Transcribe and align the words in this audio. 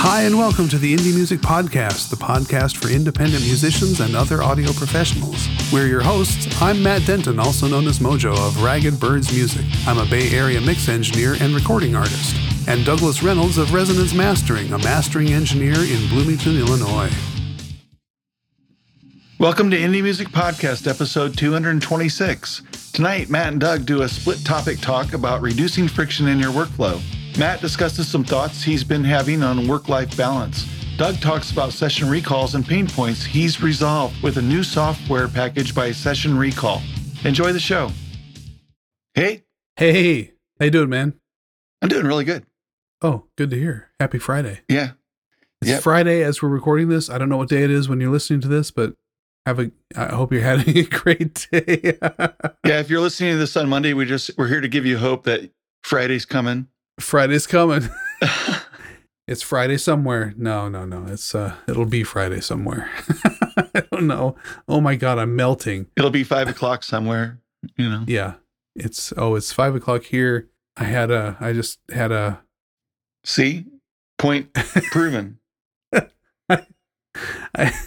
Hi, 0.00 0.22
and 0.22 0.38
welcome 0.38 0.68
to 0.68 0.78
the 0.78 0.94
Indie 0.94 1.12
Music 1.12 1.40
Podcast, 1.40 2.08
the 2.08 2.16
podcast 2.16 2.76
for 2.76 2.88
independent 2.88 3.42
musicians 3.42 3.98
and 3.98 4.14
other 4.14 4.44
audio 4.44 4.72
professionals. 4.72 5.48
We're 5.72 5.88
your 5.88 6.02
hosts. 6.02 6.46
I'm 6.62 6.80
Matt 6.80 7.04
Denton, 7.04 7.40
also 7.40 7.66
known 7.66 7.88
as 7.88 7.98
Mojo 7.98 8.30
of 8.30 8.62
Ragged 8.62 9.00
Birds 9.00 9.32
Music. 9.32 9.64
I'm 9.88 9.98
a 9.98 10.06
Bay 10.06 10.30
Area 10.30 10.60
mix 10.60 10.88
engineer 10.88 11.34
and 11.40 11.52
recording 11.52 11.96
artist. 11.96 12.36
And 12.68 12.86
Douglas 12.86 13.24
Reynolds 13.24 13.58
of 13.58 13.74
Resonance 13.74 14.14
Mastering, 14.14 14.72
a 14.72 14.78
mastering 14.78 15.32
engineer 15.32 15.74
in 15.74 16.08
Bloomington, 16.10 16.56
Illinois. 16.56 17.10
Welcome 19.40 19.68
to 19.72 19.76
Indie 19.76 20.04
Music 20.04 20.28
Podcast, 20.28 20.86
episode 20.88 21.36
226. 21.36 22.92
Tonight, 22.92 23.30
Matt 23.30 23.48
and 23.48 23.60
Doug 23.60 23.84
do 23.84 24.02
a 24.02 24.08
split 24.08 24.44
topic 24.44 24.78
talk 24.78 25.12
about 25.12 25.42
reducing 25.42 25.88
friction 25.88 26.28
in 26.28 26.38
your 26.38 26.52
workflow. 26.52 27.02
Matt 27.38 27.60
discusses 27.60 28.08
some 28.08 28.24
thoughts 28.24 28.62
he's 28.64 28.82
been 28.82 29.04
having 29.04 29.42
on 29.44 29.68
work 29.68 29.88
life 29.88 30.16
balance. 30.16 30.66
Doug 30.96 31.20
talks 31.20 31.52
about 31.52 31.72
session 31.72 32.08
recalls 32.10 32.56
and 32.56 32.66
pain 32.66 32.88
points 32.88 33.24
he's 33.24 33.62
resolved 33.62 34.20
with 34.24 34.38
a 34.38 34.42
new 34.42 34.64
software 34.64 35.28
package 35.28 35.72
by 35.74 35.92
Session 35.92 36.36
Recall. 36.36 36.82
Enjoy 37.24 37.52
the 37.52 37.60
show. 37.60 37.90
Hey, 39.14 39.44
Hey, 39.76 40.32
how 40.58 40.64
you 40.64 40.70
doing, 40.72 40.88
man? 40.88 41.14
I'm 41.80 41.88
doing 41.88 42.04
really 42.04 42.24
good. 42.24 42.44
Oh, 43.00 43.26
good 43.36 43.50
to 43.50 43.56
hear. 43.56 43.90
Happy 44.00 44.18
Friday. 44.18 44.62
Yeah. 44.68 44.92
It's 45.62 45.70
Yep. 45.70 45.82
Friday 45.82 46.22
as 46.24 46.42
we're 46.42 46.48
recording 46.48 46.88
this. 46.88 47.08
I 47.08 47.18
don't 47.18 47.28
know 47.28 47.36
what 47.36 47.48
day 47.48 47.62
it 47.62 47.70
is 47.70 47.88
when 47.88 48.00
you're 48.00 48.10
listening 48.10 48.40
to 48.40 48.48
this, 48.48 48.72
but 48.72 48.94
have 49.46 49.60
a 49.60 49.70
I 49.96 50.06
hope 50.06 50.32
you're 50.32 50.42
having 50.42 50.76
a 50.76 50.82
great 50.90 51.46
day. 51.52 51.96
Yeah, 52.66 52.80
if 52.80 52.90
you're 52.90 53.00
listening 53.00 53.34
to 53.34 53.38
this 53.38 53.56
on 53.56 53.68
Monday, 53.68 53.92
we 53.94 54.04
just 54.04 54.32
we're 54.36 54.48
here 54.48 54.60
to 54.60 54.66
give 54.68 54.84
you 54.84 54.98
hope 54.98 55.22
that 55.24 55.48
Friday's 55.84 56.24
coming. 56.24 56.66
Friday's 56.98 57.46
coming. 57.46 57.88
It's 59.28 59.42
Friday 59.42 59.76
somewhere. 59.76 60.32
No, 60.38 60.70
no, 60.70 60.86
no. 60.86 61.04
It's 61.06 61.34
uh 61.34 61.54
it'll 61.68 61.84
be 61.84 62.02
Friday 62.02 62.40
somewhere. 62.40 62.90
I 63.74 63.82
don't 63.92 64.06
know. 64.06 64.36
Oh 64.66 64.80
my 64.80 64.96
god, 64.96 65.18
I'm 65.18 65.36
melting. 65.36 65.88
It'll 65.98 66.08
be 66.08 66.24
five 66.24 66.48
o'clock 66.48 66.82
somewhere, 66.82 67.38
you 67.76 67.90
know. 67.90 68.04
Yeah. 68.06 68.36
It's 68.74 69.12
oh, 69.18 69.34
it's 69.34 69.52
five 69.52 69.74
o'clock 69.74 70.04
here. 70.04 70.48
I 70.78 70.84
had 70.84 71.10
a 71.10 71.36
I 71.40 71.52
just 71.52 71.78
had 71.92 72.10
a 72.10 72.40
See? 73.24 73.66
Point 74.16 74.52
proven. 74.90 75.38
I, 76.48 77.78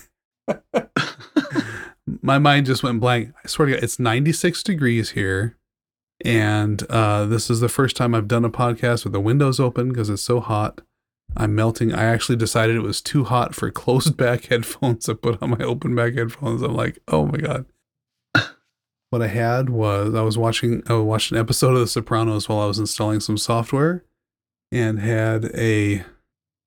my 2.21 2.37
mind 2.37 2.67
just 2.67 2.83
went 2.83 2.99
blank. 2.99 3.33
I 3.43 3.47
swear 3.47 3.67
to 3.67 3.73
God, 3.73 3.83
it's 3.83 3.97
96 3.97 4.61
degrees 4.61 5.11
here. 5.11 5.57
And 6.23 6.83
uh, 6.89 7.25
this 7.25 7.49
is 7.49 7.59
the 7.59 7.69
first 7.69 7.95
time 7.95 8.13
I've 8.13 8.27
done 8.27 8.45
a 8.45 8.49
podcast 8.49 9.03
with 9.03 9.13
the 9.13 9.19
windows 9.19 9.59
open 9.59 9.89
because 9.89 10.09
it's 10.09 10.21
so 10.21 10.39
hot. 10.39 10.81
I'm 11.35 11.55
melting. 11.55 11.93
I 11.93 12.03
actually 12.03 12.35
decided 12.35 12.75
it 12.75 12.81
was 12.81 13.01
too 13.01 13.23
hot 13.23 13.55
for 13.55 13.71
closed 13.71 14.17
back 14.23 14.45
headphones. 14.45 15.07
I 15.07 15.13
put 15.13 15.41
on 15.41 15.51
my 15.51 15.63
open 15.65 15.95
back 15.95 16.13
headphones. 16.15 16.61
I'm 16.61 16.73
like, 16.73 16.99
oh 17.07 17.25
my 17.25 17.37
God. 17.37 17.65
what 19.09 19.21
I 19.21 19.27
had 19.27 19.69
was 19.69 20.13
I 20.13 20.21
was 20.21 20.37
watching 20.37 20.83
I 20.87 20.93
watched 20.95 21.31
an 21.31 21.37
episode 21.37 21.73
of 21.73 21.79
The 21.81 21.87
Sopranos 21.87 22.47
while 22.47 22.59
I 22.59 22.65
was 22.65 22.79
installing 22.79 23.19
some 23.19 23.37
software 23.37 24.03
and 24.71 24.99
had 24.99 25.45
a 25.55 26.03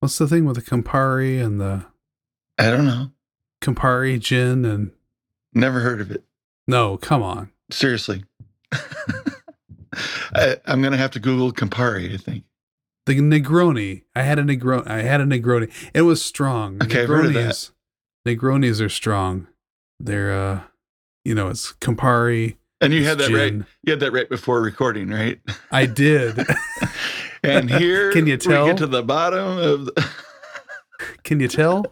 what's 0.01 0.19
the 0.19 0.27
thing 0.29 0.45
with 0.45 0.57
the 0.57 0.63
Campari 0.63 1.43
and 1.43 1.61
the 1.61 1.87
I 2.59 2.71
don't 2.71 2.85
know. 2.87 3.11
Campari 3.63 4.19
gin 4.21 4.65
and 4.65 4.91
Never 5.55 5.81
heard 5.81 6.01
of 6.01 6.11
it. 6.11 6.25
no, 6.67 6.97
come 6.97 7.23
on. 7.23 7.51
Seriously. 7.71 8.25
I, 10.35 10.57
I'm 10.67 10.83
gonna 10.83 10.97
have 10.97 11.11
to 11.13 11.21
Google 11.21 11.53
Campari, 11.53 12.13
I 12.13 12.17
think. 12.17 12.45
The 13.07 13.19
Negroni. 13.19 14.05
I 14.17 14.23
had 14.23 14.39
a 14.39 14.43
Negroni. 14.43 14.87
I 14.87 15.03
had 15.03 15.21
a 15.21 15.25
Negroni. 15.25 15.71
It 15.93 16.03
was 16.03 16.25
strong. 16.25 16.83
Okay, 16.83 17.03
I've 17.03 17.09
heard 17.09 17.27
of 17.27 17.35
that. 17.35 17.51
Negronis- 17.55 17.71
Negronis 18.27 18.81
are 18.85 18.89
strong. 18.89 19.47
They're 20.01 20.33
uh 20.33 20.61
you 21.25 21.35
know, 21.35 21.49
it's 21.49 21.73
Campari. 21.75 22.57
And 22.81 22.93
you 22.93 23.05
had 23.05 23.19
that 23.19 23.31
right. 23.31 23.53
You 23.83 23.91
had 23.93 24.01
that 24.01 24.13
right 24.13 24.29
before 24.29 24.61
recording, 24.61 25.09
right? 25.09 25.41
I 25.71 25.87
did. 25.87 26.39
And 27.45 27.69
here 27.69 28.11
Can 28.11 28.27
you 28.27 28.35
we 28.35 28.39
tell? 28.39 28.65
get 28.67 28.79
to 28.79 28.87
the 28.87 29.03
bottom 29.03 29.59
of 29.59 29.85
the, 29.85 30.09
Can 31.25 31.41
you 31.41 31.49
tell? 31.49 31.85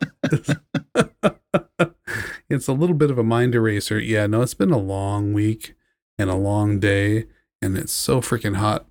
it's 2.49 2.69
a 2.69 2.73
little 2.73 2.97
bit 2.97 3.11
of 3.11 3.19
a 3.19 3.23
mind 3.23 3.55
eraser. 3.55 3.99
Yeah, 4.01 4.27
no, 4.27 4.41
it's 4.41 4.55
been 4.55 4.71
a 4.71 4.79
long 4.79 5.33
week 5.35 5.75
and 6.19 6.31
a 6.31 6.35
long 6.37 6.81
day, 6.81 7.27
and 7.63 7.79
it's 7.79 7.93
so 7.93 8.21
freaking 8.21 8.57
hot. 8.57 8.87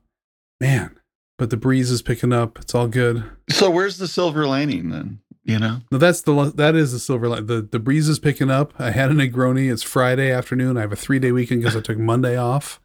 Man, 0.59 0.98
but 1.38 1.50
the 1.50 1.58
breeze 1.58 1.92
is 1.92 2.02
picking 2.02 2.32
up. 2.34 2.58
It's 2.59 2.74
all 2.74 2.88
good. 2.88 3.24
So 3.50 3.70
where's 3.70 3.98
the 3.98 4.08
silver 4.08 4.48
lining 4.48 4.90
then? 4.90 5.20
You 5.44 5.58
know? 5.59 5.82
No, 5.92 5.98
that's 5.98 6.22
the 6.22 6.52
that 6.56 6.76
is 6.76 6.92
the 6.92 7.00
silver 7.00 7.28
line. 7.28 7.48
The 7.48 7.62
the 7.62 7.80
breeze 7.80 8.08
is 8.08 8.20
picking 8.20 8.50
up. 8.52 8.74
I 8.80 8.92
had 8.92 9.10
a 9.12 9.14
Negroni. 9.14 9.72
It's 9.72 9.81
Friday 9.84 10.31
afternoon. 10.31 10.78
I 10.78 10.81
have 10.81 10.92
a 10.92 10.96
three 10.96 11.20
day 11.20 11.31
weekend 11.31 11.62
because 11.62 11.76
I 11.76 11.81
took 11.81 11.98
Monday 11.98 12.38
off. 12.38 12.80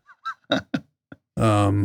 Um, 1.36 1.82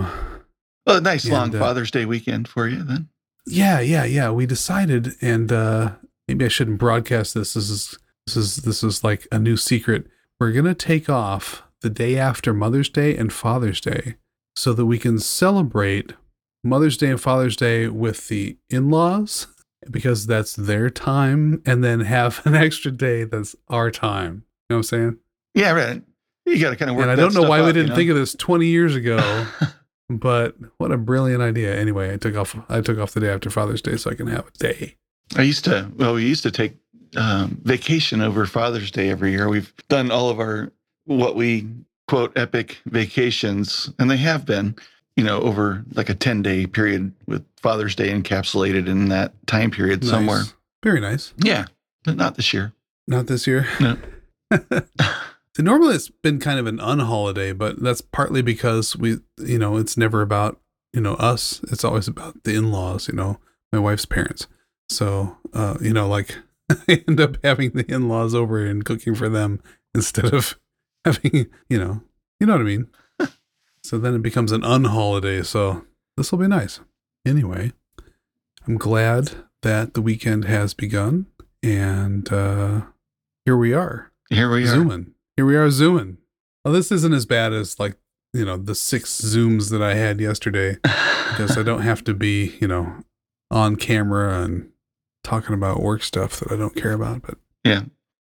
Well, 0.85 0.97
a 0.97 1.01
nice 1.01 1.25
And, 1.25 1.33
long 1.33 1.55
uh, 1.55 1.59
Father's 1.59 1.91
Day 1.91 2.05
weekend 2.05 2.47
for 2.47 2.67
you 2.67 2.83
then. 2.83 3.09
yeah, 3.45 3.79
yeah, 3.81 4.05
yeah. 4.05 4.31
We 4.31 4.45
decided, 4.45 5.13
and 5.21 5.51
uh, 5.51 5.93
maybe 6.27 6.45
I 6.45 6.47
shouldn't 6.47 6.79
broadcast 6.79 7.33
this. 7.33 7.53
This 7.53 7.69
is 7.69 7.97
this 8.27 8.37
is 8.37 8.55
this 8.57 8.83
is 8.83 9.03
like 9.03 9.27
a 9.31 9.39
new 9.39 9.57
secret. 9.57 10.07
We're 10.39 10.53
gonna 10.53 10.73
take 10.73 11.09
off 11.09 11.63
the 11.81 11.89
day 11.89 12.17
after 12.17 12.53
Mother's 12.53 12.89
Day 12.89 13.15
and 13.15 13.31
Father's 13.31 13.81
Day, 13.81 14.15
so 14.55 14.73
that 14.73 14.85
we 14.85 14.97
can 14.97 15.19
celebrate 15.19 16.13
Mother's 16.63 16.97
Day 16.97 17.09
and 17.09 17.19
Father's 17.21 17.55
Day 17.55 17.87
with 17.87 18.27
the 18.27 18.57
in 18.69 18.89
laws 18.89 19.47
because 19.89 20.27
that's 20.27 20.55
their 20.55 20.89
time, 20.89 21.61
and 21.65 21.83
then 21.83 22.01
have 22.01 22.45
an 22.45 22.55
extra 22.55 22.91
day 22.91 23.23
that's 23.23 23.55
our 23.67 23.89
time. 23.89 24.43
You 24.69 24.75
know 24.75 24.75
what 24.75 24.77
I'm 24.77 24.83
saying? 24.83 25.17
Yeah, 25.55 25.71
right. 25.71 26.01
You 26.45 26.59
gotta 26.59 26.75
kind 26.75 26.91
of 26.91 26.97
work. 26.97 27.03
and 27.03 27.11
I 27.11 27.15
don't 27.15 27.33
know 27.33 27.47
why 27.47 27.59
out, 27.59 27.65
we 27.65 27.73
didn't 27.73 27.89
know? 27.89 27.95
think 27.95 28.09
of 28.09 28.15
this 28.15 28.33
20 28.35 28.65
years 28.67 28.95
ago, 28.95 29.45
but 30.09 30.55
what 30.77 30.91
a 30.91 30.97
brilliant 30.97 31.41
idea. 31.41 31.75
Anyway, 31.75 32.13
I 32.13 32.17
took 32.17 32.35
off 32.35 32.55
I 32.69 32.81
took 32.81 32.97
off 32.99 33.13
the 33.13 33.19
day 33.19 33.29
after 33.29 33.49
Father's 33.49 33.81
Day 33.81 33.97
so 33.97 34.11
I 34.11 34.15
can 34.15 34.27
have 34.27 34.47
a 34.47 34.57
day. 34.57 34.97
I 35.35 35.43
used 35.43 35.63
to, 35.65 35.89
well, 35.95 36.15
we 36.15 36.27
used 36.27 36.43
to 36.43 36.51
take 36.51 36.75
um, 37.15 37.59
vacation 37.63 38.21
over 38.21 38.45
Father's 38.45 38.91
Day 38.91 39.09
every 39.09 39.31
year. 39.31 39.47
We've 39.47 39.73
done 39.87 40.11
all 40.11 40.29
of 40.29 40.39
our, 40.39 40.71
what 41.05 41.35
we 41.35 41.67
quote, 42.11 42.37
epic 42.37 42.77
vacations, 42.87 43.89
and 43.97 44.11
they 44.11 44.17
have 44.17 44.45
been, 44.45 44.75
you 45.15 45.23
know, 45.23 45.39
over 45.39 45.85
like 45.93 46.09
a 46.09 46.13
10 46.13 46.41
day 46.41 46.67
period 46.67 47.13
with 47.25 47.45
Father's 47.55 47.95
Day 47.95 48.09
encapsulated 48.09 48.85
in 48.89 49.07
that 49.07 49.31
time 49.47 49.71
period 49.71 50.03
somewhere. 50.03 50.41
Very 50.83 50.99
nice. 50.99 51.33
Yeah, 51.37 51.67
but 52.03 52.17
not 52.17 52.35
this 52.35 52.51
year. 52.53 52.73
Not 53.07 53.27
this 53.27 53.47
year. 53.47 53.65
No. 53.79 53.97
so 54.51 55.63
normally 55.63 55.95
it's 55.95 56.09
been 56.09 56.39
kind 56.39 56.59
of 56.59 56.67
an 56.67 56.81
unholiday, 56.81 57.53
but 57.53 57.81
that's 57.81 58.01
partly 58.01 58.41
because 58.41 58.97
we 58.97 59.19
you 59.37 59.57
know, 59.57 59.77
it's 59.77 59.95
never 59.95 60.21
about, 60.21 60.59
you 60.91 60.99
know, 60.99 61.13
us. 61.13 61.61
It's 61.71 61.85
always 61.85 62.09
about 62.09 62.43
the 62.43 62.55
in-laws, 62.55 63.07
you 63.07 63.13
know, 63.13 63.39
my 63.71 63.79
wife's 63.79 64.05
parents. 64.05 64.47
So, 64.89 65.37
uh, 65.53 65.77
you 65.79 65.93
know, 65.93 66.09
like 66.09 66.39
I 66.69 67.05
end 67.07 67.21
up 67.21 67.37
having 67.41 67.71
the 67.71 67.89
in-laws 67.89 68.35
over 68.35 68.65
and 68.65 68.83
cooking 68.83 69.15
for 69.15 69.29
them 69.29 69.61
instead 69.95 70.33
of 70.33 70.57
having, 71.05 71.47
you 71.69 71.79
know, 71.79 72.01
you 72.39 72.47
know 72.47 72.53
what 72.53 72.61
I 72.61 72.65
mean. 72.65 72.87
so 73.83 73.97
then 73.97 74.15
it 74.15 74.21
becomes 74.21 74.51
an 74.51 74.63
unholiday. 74.63 75.43
So 75.43 75.85
this 76.17 76.31
will 76.31 76.39
be 76.39 76.47
nice. 76.47 76.79
Anyway, 77.25 77.71
I'm 78.67 78.77
glad 78.77 79.31
that 79.63 79.93
the 79.93 80.01
weekend 80.01 80.45
has 80.45 80.73
begun, 80.73 81.27
and 81.61 82.31
uh, 82.33 82.81
here 83.45 83.55
we 83.57 83.73
are 83.73 84.11
Here 84.29 84.49
we 84.51 84.63
are. 84.63 84.67
zooming. 84.67 85.13
Here 85.37 85.45
we 85.45 85.55
are 85.55 85.69
zooming. 85.69 86.17
Well, 86.65 86.73
this 86.73 86.91
isn't 86.91 87.13
as 87.13 87.25
bad 87.25 87.53
as 87.53 87.79
like 87.79 87.97
you 88.33 88.45
know 88.45 88.57
the 88.57 88.75
six 88.75 89.21
zooms 89.21 89.69
that 89.71 89.81
I 89.81 89.93
had 89.95 90.19
yesterday 90.19 90.75
because 90.83 91.57
I 91.57 91.63
don't 91.63 91.81
have 91.81 92.03
to 92.05 92.13
be 92.13 92.55
you 92.61 92.67
know 92.67 93.03
on 93.51 93.75
camera 93.75 94.41
and 94.43 94.69
talking 95.23 95.53
about 95.53 95.81
work 95.83 96.01
stuff 96.03 96.39
that 96.39 96.51
I 96.51 96.55
don't 96.55 96.75
care 96.75 96.93
about. 96.93 97.21
But 97.23 97.37
Yeah. 97.63 97.83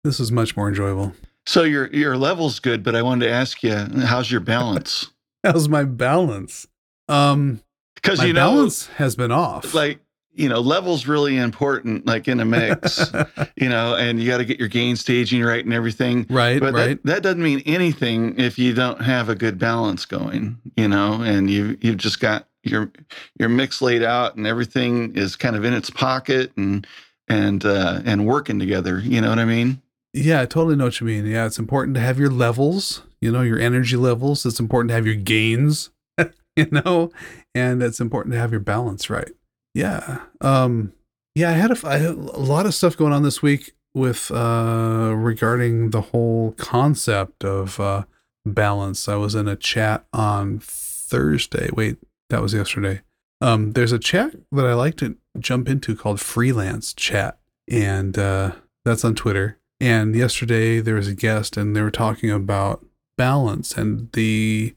this 0.04 0.20
is 0.20 0.32
much 0.32 0.56
more 0.58 0.68
enjoyable. 0.70 1.14
So 1.50 1.64
your 1.64 1.88
your 1.88 2.16
level's 2.16 2.60
good, 2.60 2.84
but 2.84 2.94
I 2.96 3.02
wanted 3.02 3.26
to 3.26 3.32
ask 3.32 3.64
you, 3.64 3.74
how's 3.74 4.30
your 4.30 4.40
balance? 4.40 5.08
How's 5.44 5.68
my 5.68 5.84
balance? 5.84 6.68
Um, 7.08 7.62
Because 7.96 8.22
you 8.24 8.34
know, 8.34 8.52
balance 8.52 8.86
has 8.98 9.16
been 9.16 9.32
off. 9.32 9.74
like 9.74 10.00
you 10.32 10.48
know, 10.48 10.60
level's 10.60 11.08
really 11.08 11.38
important, 11.38 12.06
like 12.06 12.28
in 12.28 12.40
a 12.40 12.46
mix. 12.46 13.12
you 13.56 13.68
know, 13.68 13.96
and 13.96 14.22
you 14.22 14.30
got 14.30 14.38
to 14.38 14.46
get 14.46 14.60
your 14.60 14.68
gain 14.68 14.96
staging 14.96 15.42
right 15.42 15.66
and 15.66 15.74
everything. 15.74 16.28
right, 16.30 16.60
But 16.60 16.76
right. 16.76 16.88
that, 17.04 17.06
that 17.06 17.24
doesn't 17.24 17.42
mean 17.42 17.64
anything 17.66 18.40
if 18.40 18.60
you 18.60 18.76
don't 18.76 19.02
have 19.02 19.28
a 19.28 19.34
good 19.34 19.58
balance 19.58 20.06
going, 20.06 20.60
you 20.78 20.88
know, 20.88 21.24
and 21.24 21.50
you 21.50 21.80
you've 21.82 21.98
just 21.98 22.20
got 22.20 22.48
your 22.62 22.92
your 23.40 23.50
mix 23.50 23.82
laid 23.82 24.04
out 24.04 24.36
and 24.36 24.46
everything 24.46 25.16
is 25.16 25.36
kind 25.36 25.56
of 25.56 25.66
in 25.66 25.74
its 25.74 25.90
pocket 25.90 26.52
and 26.58 26.86
and 27.28 27.66
uh 27.66 28.02
and 28.06 28.28
working 28.28 28.60
together. 28.60 29.00
You 29.00 29.20
know 29.22 29.30
what 29.30 29.40
I 29.40 29.46
mean? 29.46 29.82
Yeah, 30.14 30.42
I 30.42 30.46
totally 30.46 30.76
know 30.76 30.86
what 30.86 31.00
you 31.00 31.06
mean. 31.08 31.26
Yeah, 31.26 31.46
it's 31.46 31.60
important 31.60 31.96
to 31.96 32.02
have 32.02 32.18
your 32.20 32.32
levels, 32.32 33.04
you 33.22 33.32
know, 33.32 33.42
your 33.42 33.60
energy 33.60 33.96
levels. 33.96 34.46
It's 34.46 34.60
important 34.60 34.90
to 34.90 34.96
have 34.96 35.06
your 35.06 35.16
gains, 35.16 35.92
you 36.56 36.68
know, 36.72 37.12
and 37.54 37.84
it's 37.84 38.00
important 38.00 38.34
to 38.34 38.40
have 38.40 38.52
your 38.52 38.60
balance 38.60 39.10
right. 39.10 39.32
Yeah. 39.74 40.22
Um 40.42 40.94
Yeah, 41.36 41.50
I 41.52 41.54
had 41.54 41.72
a, 41.72 41.88
I 41.88 41.98
had 41.98 42.12
a 42.12 42.40
lot 42.40 42.66
of 42.66 42.74
stuff 42.74 42.98
going 42.98 43.14
on 43.14 43.24
this 43.24 43.42
week 43.44 43.74
with 43.94 44.32
uh 44.32 45.14
regarding 45.16 45.92
the 45.92 46.02
whole 46.02 46.54
concept 46.54 47.44
of 47.46 47.80
uh 47.80 48.04
balance. 48.46 49.08
I 49.08 49.16
was 49.16 49.36
in 49.36 49.48
a 49.48 49.56
chat 49.56 50.06
on 50.12 50.60
Thursday. 50.60 51.70
Wait, 51.72 51.98
that 52.32 52.42
was 52.42 52.54
yesterday. 52.56 53.02
Um 53.42 53.74
there's 53.74 53.92
a 53.92 54.00
chat 54.00 54.34
that 54.52 54.66
I 54.66 54.74
like 54.74 54.98
to 54.98 55.18
jump 55.40 55.70
into 55.70 55.96
called 55.96 56.20
Freelance 56.20 56.94
Chat 56.96 57.38
and 57.68 58.18
uh 58.18 58.54
that's 58.84 59.06
on 59.06 59.14
Twitter. 59.14 59.59
And 59.82 60.16
yesterday 60.16 60.80
there 60.80 60.96
was 60.96 61.08
a 61.08 61.16
guest 61.16 61.58
and 61.58 61.76
they 61.76 61.82
were 61.82 61.92
talking 61.92 62.32
about 62.32 62.86
balance 63.18 63.76
and 63.76 64.10
the 64.14 64.76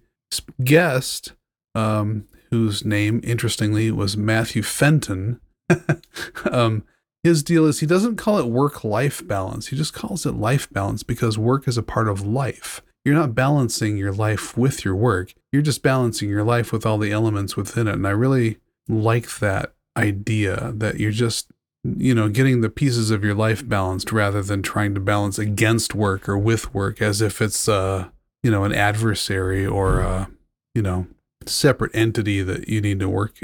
guest 0.64 1.32
um 1.74 2.26
whose 2.50 2.84
name 2.84 3.20
interestingly 3.22 3.90
was 3.90 4.16
Matthew 4.16 4.62
Fenton 4.62 5.40
um, 6.50 6.84
his 7.22 7.42
deal 7.42 7.66
is 7.66 7.80
he 7.80 7.86
doesn't 7.86 8.16
call 8.16 8.38
it 8.38 8.46
work 8.46 8.82
life 8.82 9.26
balance. 9.26 9.68
He 9.68 9.76
just 9.76 9.94
calls 9.94 10.26
it 10.26 10.32
life 10.32 10.68
balance 10.70 11.02
because 11.02 11.38
work 11.38 11.68
is 11.68 11.78
a 11.78 11.82
part 11.82 12.08
of 12.08 12.26
life. 12.26 12.82
You're 13.04 13.14
not 13.14 13.34
balancing 13.34 13.96
your 13.96 14.12
life 14.12 14.56
with 14.56 14.84
your 14.84 14.96
work. 14.96 15.32
You're 15.52 15.62
just 15.62 15.82
balancing 15.82 16.28
your 16.28 16.44
life 16.44 16.72
with 16.72 16.84
all 16.84 16.98
the 16.98 17.12
elements 17.12 17.56
within 17.56 17.86
it. 17.86 17.94
And 17.94 18.06
I 18.06 18.10
really 18.10 18.58
like 18.88 19.38
that 19.38 19.74
idea 19.96 20.72
that 20.76 20.98
you're 20.98 21.10
just, 21.12 21.50
you 21.84 22.14
know, 22.14 22.28
getting 22.28 22.60
the 22.60 22.70
pieces 22.70 23.10
of 23.10 23.24
your 23.24 23.34
life 23.34 23.66
balanced 23.68 24.12
rather 24.12 24.42
than 24.42 24.62
trying 24.62 24.94
to 24.94 25.00
balance 25.00 25.38
against 25.38 25.94
work 25.94 26.28
or 26.28 26.38
with 26.38 26.72
work 26.72 27.02
as 27.02 27.20
if 27.20 27.42
it's, 27.42 27.68
uh, 27.68 28.08
you 28.42 28.50
know, 28.50 28.64
an 28.64 28.72
adversary 28.72 29.66
or, 29.66 30.00
a, 30.00 30.30
you 30.74 30.82
know, 30.82 31.06
separate 31.46 31.94
entity 31.94 32.42
that 32.42 32.68
you 32.68 32.80
need 32.80 33.00
to 33.00 33.08
work 33.08 33.40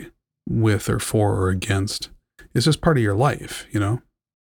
with 0.49 0.89
or 0.89 0.99
for 0.99 1.35
or 1.35 1.49
against. 1.49 2.11
It's 2.55 2.65
just 2.65 2.81
part 2.81 2.97
of 2.97 3.03
your 3.03 3.15
life, 3.15 3.67
you 3.71 3.81
know? 3.81 4.03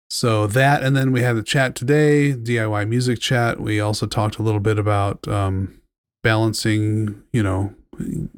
So 0.09 0.45
that, 0.47 0.83
and 0.83 0.95
then 0.95 1.11
we 1.11 1.21
had 1.21 1.35
the 1.35 1.43
chat 1.43 1.73
today, 1.73 2.33
DIY 2.33 2.87
music 2.87 3.19
chat. 3.19 3.59
We 3.59 3.79
also 3.79 4.05
talked 4.05 4.37
a 4.37 4.43
little 4.43 4.59
bit 4.59 4.77
about 4.77 5.27
um, 5.27 5.81
balancing, 6.21 7.23
you 7.33 7.41
know, 7.41 7.73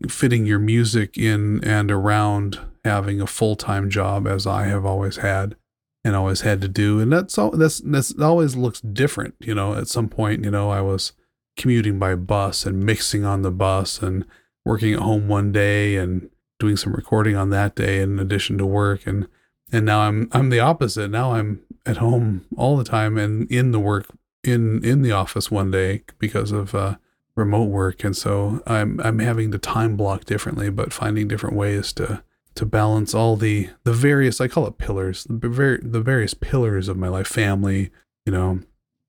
fitting 0.07 0.45
your 0.45 0.59
music 0.59 1.17
in 1.17 1.63
and 1.63 1.91
around 1.91 2.59
having 2.87 3.21
a 3.21 3.27
full 3.27 3.55
time 3.55 3.89
job, 3.89 4.27
as 4.27 4.47
I 4.47 4.65
have 4.65 4.85
always 4.85 5.17
had 5.17 5.55
and 6.03 6.15
always 6.15 6.41
had 6.41 6.61
to 6.61 6.67
do. 6.67 6.99
And 6.99 7.11
that's 7.11 7.37
all, 7.37 7.51
that's, 7.51 7.79
that's 7.79 8.17
always 8.19 8.55
looks 8.55 8.81
different. 8.81 9.35
You 9.39 9.53
know, 9.53 9.75
at 9.75 9.87
some 9.87 10.09
point, 10.09 10.43
you 10.43 10.51
know, 10.51 10.69
I 10.69 10.81
was 10.81 11.13
commuting 11.57 11.99
by 11.99 12.15
bus 12.15 12.65
and 12.65 12.83
mixing 12.83 13.25
on 13.25 13.41
the 13.41 13.51
bus 13.51 14.01
and 14.01 14.25
working 14.65 14.93
at 14.93 14.99
home 14.99 15.27
one 15.27 15.51
day 15.51 15.97
and 15.97 16.29
doing 16.59 16.77
some 16.77 16.93
recording 16.93 17.35
on 17.35 17.49
that 17.49 17.75
day 17.75 18.01
in 18.01 18.19
addition 18.19 18.57
to 18.57 18.65
work. 18.65 19.05
And 19.05 19.27
and 19.71 19.85
now 19.85 20.01
I'm 20.01 20.29
I'm 20.31 20.49
the 20.49 20.59
opposite. 20.59 21.09
Now 21.09 21.33
I'm 21.33 21.61
at 21.85 21.97
home 21.97 22.45
all 22.55 22.77
the 22.77 22.83
time 22.83 23.17
and 23.17 23.49
in 23.51 23.71
the 23.71 23.79
work 23.79 24.07
in 24.43 24.83
in 24.83 25.01
the 25.01 25.11
office 25.11 25.51
one 25.51 25.71
day 25.71 26.03
because 26.19 26.51
of 26.51 26.73
uh, 26.73 26.95
remote 27.35 27.65
work, 27.65 28.03
and 28.03 28.15
so 28.15 28.61
I'm 28.65 28.99
I'm 29.01 29.19
having 29.19 29.51
to 29.51 29.57
time 29.57 29.97
block 29.97 30.25
differently, 30.25 30.69
but 30.69 30.93
finding 30.93 31.27
different 31.27 31.55
ways 31.55 31.93
to 31.93 32.23
to 32.57 32.65
balance 32.65 33.13
all 33.13 33.35
the 33.35 33.69
the 33.83 33.93
various 33.93 34.41
I 34.41 34.47
call 34.47 34.67
it 34.67 34.77
pillars 34.77 35.25
the 35.29 35.49
very 35.49 35.79
the 35.81 36.01
various 36.01 36.33
pillars 36.33 36.87
of 36.87 36.97
my 36.97 37.07
life 37.07 37.27
family 37.27 37.91
you 38.25 38.33
know 38.33 38.59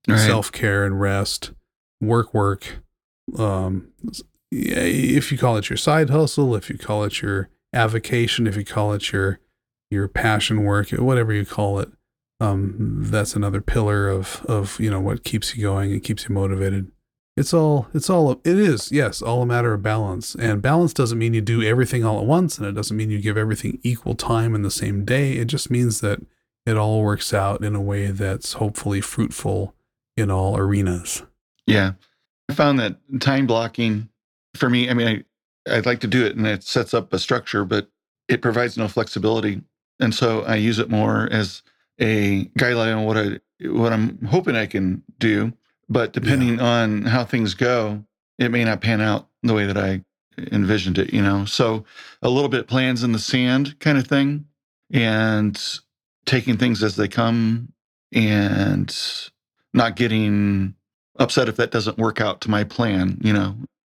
right. 0.07 0.19
self 0.19 0.53
care 0.53 0.85
and 0.85 1.01
rest 1.01 1.53
work 2.01 2.33
work 2.33 2.79
um 3.37 3.89
if 4.51 5.31
you 5.31 5.39
call 5.39 5.57
it 5.57 5.69
your 5.69 5.77
side 5.77 6.11
hustle 6.11 6.55
if 6.55 6.71
you 6.71 6.79
call 6.79 7.05
it 7.05 7.21
your 7.21 7.49
avocation 7.75 8.47
if 8.47 8.57
you 8.57 8.65
call 8.65 8.93
it 8.93 9.13
your 9.13 9.41
your 9.91 10.09
passion 10.09 10.65
work, 10.65 10.91
whatever 10.91 11.33
you 11.33 11.45
call 11.45 11.79
it. 11.81 11.91
Um, 12.41 12.75
that's 13.01 13.35
another 13.35 13.61
pillar 13.61 14.09
of 14.09 14.45
of 14.47 14.79
you 14.79 14.91
know 14.91 15.01
what 15.01 15.25
keeps 15.25 15.57
you 15.57 15.63
going 15.63 15.93
and 15.93 16.03
keeps 16.03 16.29
you 16.29 16.35
motivated. 16.35 16.91
It's 17.39 17.55
all 17.55 17.89
it's 17.95 18.11
all 18.11 18.33
it 18.33 18.41
is 18.45 18.91
yes 18.91 19.23
all 19.23 19.43
a 19.43 19.47
matter 19.47 19.73
of 19.73 19.83
balance 19.83 20.35
and 20.35 20.61
balance 20.61 20.93
doesn't 20.93 21.19
mean 21.19 21.35
you 21.35 21.41
do 21.41 21.63
everything 21.63 22.05
all 22.05 22.19
at 22.19 22.27
once 22.27 22.59
and 22.59 22.67
it 22.67 22.73
doesn't 22.73 22.97
mean 22.97 23.11
you 23.11 23.21
give 23.21 23.37
everything 23.37 23.79
equal 23.83 24.15
time 24.15 24.55
in 24.55 24.63
the 24.63 24.71
same 24.71 25.05
day. 25.05 25.35
It 25.35 25.47
just 25.47 25.71
means 25.71 26.01
that 26.01 26.21
it 26.67 26.77
all 26.77 27.03
works 27.03 27.33
out 27.33 27.65
in 27.65 27.75
a 27.75 27.81
way 27.81 28.09
that's 28.09 28.55
hopefully 28.55 29.01
fruitful 29.01 29.75
in 30.17 30.31
all 30.31 30.57
arenas. 30.57 31.23
Yeah, 31.67 31.93
I 32.49 32.55
found 32.55 32.79
that 32.81 32.97
time 33.21 33.47
blocking 33.47 34.09
for 34.55 34.69
me. 34.69 34.91
I 34.91 34.95
mean, 34.95 35.25
I 35.67 35.77
I'd 35.77 35.87
like 35.87 36.01
to 36.01 36.07
do 36.07 36.25
it 36.25 36.37
and 36.37 36.47
it 36.47 36.63
sets 36.63 36.95
up 36.95 37.13
a 37.13 37.19
structure, 37.19 37.65
but 37.65 37.89
it 38.29 38.43
provides 38.43 38.77
no 38.77 38.89
flexibility 38.89 39.63
and 40.01 40.15
so 40.15 40.43
I 40.43 40.57
use 40.57 40.79
it 40.79 40.91
more 40.91 41.29
as 41.31 41.63
a 42.01 42.45
guideline 42.59 42.97
on 42.97 43.05
what 43.05 43.17
I 43.17 43.41
what 43.69 43.93
I'm 43.93 44.25
hoping 44.25 44.57
I 44.57 44.67
can 44.67 45.03
do. 45.19 45.53
But 45.89 46.13
depending 46.13 46.59
yeah. 46.59 46.65
on 46.65 47.03
how 47.03 47.25
things 47.25 47.55
go, 47.55 48.05
it 48.39 48.51
may 48.51 48.65
not 48.65 48.81
pan 48.81 49.01
out 49.01 49.29
the 49.43 49.55
way 49.55 49.67
that 49.67 49.77
I 49.77 50.05
envisioned 50.53 50.99
it. 50.99 51.13
You 51.13 51.23
know, 51.23 51.45
so 51.45 51.85
a 52.23 52.29
little 52.29 52.49
bit 52.49 52.67
plans 52.67 53.03
in 53.03 53.13
the 53.13 53.19
sand 53.19 53.79
kind 53.81 53.99
of 53.99 54.07
thing, 54.07 54.47
and 54.93 55.61
taking 56.27 56.57
things 56.57 56.83
as 56.83 56.97
they 56.97 57.09
come, 57.09 57.73
and 58.13 58.95
not 59.73 59.97
getting 59.97 60.75
upset 61.17 61.49
if 61.49 61.57
that 61.57 61.71
doesn't 61.71 61.99
work 61.99 62.21
out 62.21 62.41
to 62.43 62.51
my 62.51 62.65
plan. 62.65 63.19
You 63.23 63.33
know, 63.33 63.57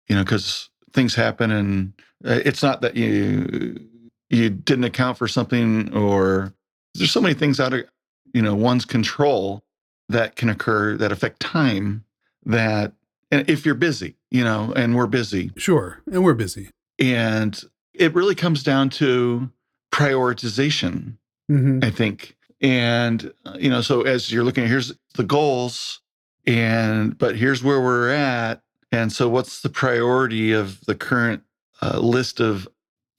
you 0.08 0.16
know, 0.16 0.24
because 0.24 0.70
things 0.92 1.14
happen, 1.14 1.50
and 1.50 1.92
uh, 2.24 2.40
it's 2.44 2.62
not 2.62 2.82
that 2.82 2.96
you 2.96 3.88
you 4.30 4.48
didn't 4.48 4.84
account 4.84 5.18
for 5.18 5.28
something 5.28 5.92
or 5.92 6.54
there's 6.94 7.10
so 7.10 7.20
many 7.20 7.34
things 7.34 7.60
out 7.60 7.74
of 7.74 7.84
you 8.32 8.40
know 8.40 8.54
one's 8.54 8.84
control 8.84 9.62
that 10.10 10.36
can 10.36 10.48
occur 10.48 10.96
that 10.96 11.12
affect 11.12 11.40
time 11.40 12.04
that 12.44 12.92
and 13.30 13.48
if 13.48 13.64
you're 13.64 13.74
busy 13.74 14.16
you 14.30 14.44
know 14.44 14.72
and 14.74 14.94
we're 14.94 15.06
busy 15.06 15.50
sure 15.56 16.02
and 16.10 16.24
we're 16.24 16.34
busy 16.34 16.70
and 16.98 17.62
it 17.94 18.14
really 18.14 18.34
comes 18.34 18.62
down 18.62 18.88
to 18.88 19.50
prioritization 19.92 21.16
mm-hmm. 21.50 21.78
i 21.82 21.90
think 21.90 22.36
and 22.60 23.32
you 23.56 23.70
know 23.70 23.80
so 23.80 24.02
as 24.02 24.32
you're 24.32 24.44
looking 24.44 24.64
at 24.64 24.70
here's 24.70 24.92
the 25.14 25.24
goals 25.24 26.00
and 26.46 27.16
but 27.18 27.36
here's 27.36 27.62
where 27.62 27.80
we're 27.80 28.10
at 28.10 28.62
and 28.92 29.12
so 29.12 29.28
what's 29.28 29.60
the 29.60 29.68
priority 29.68 30.52
of 30.52 30.84
the 30.86 30.94
current 30.94 31.42
uh, 31.82 31.98
list 31.98 32.40
of 32.40 32.66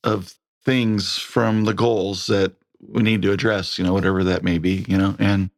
of 0.04 0.34
things 0.64 1.18
from 1.18 1.66
the 1.66 1.74
goals 1.74 2.28
that 2.28 2.54
we 2.88 3.04
need 3.04 3.22
to 3.22 3.32
address, 3.32 3.78
you 3.78 3.84
know, 3.84 3.94
whatever 3.94 4.24
that 4.24 4.44
may 4.44 4.58
be, 4.58 4.86
you 4.88 4.98
know. 4.98 5.16
And 5.20 5.50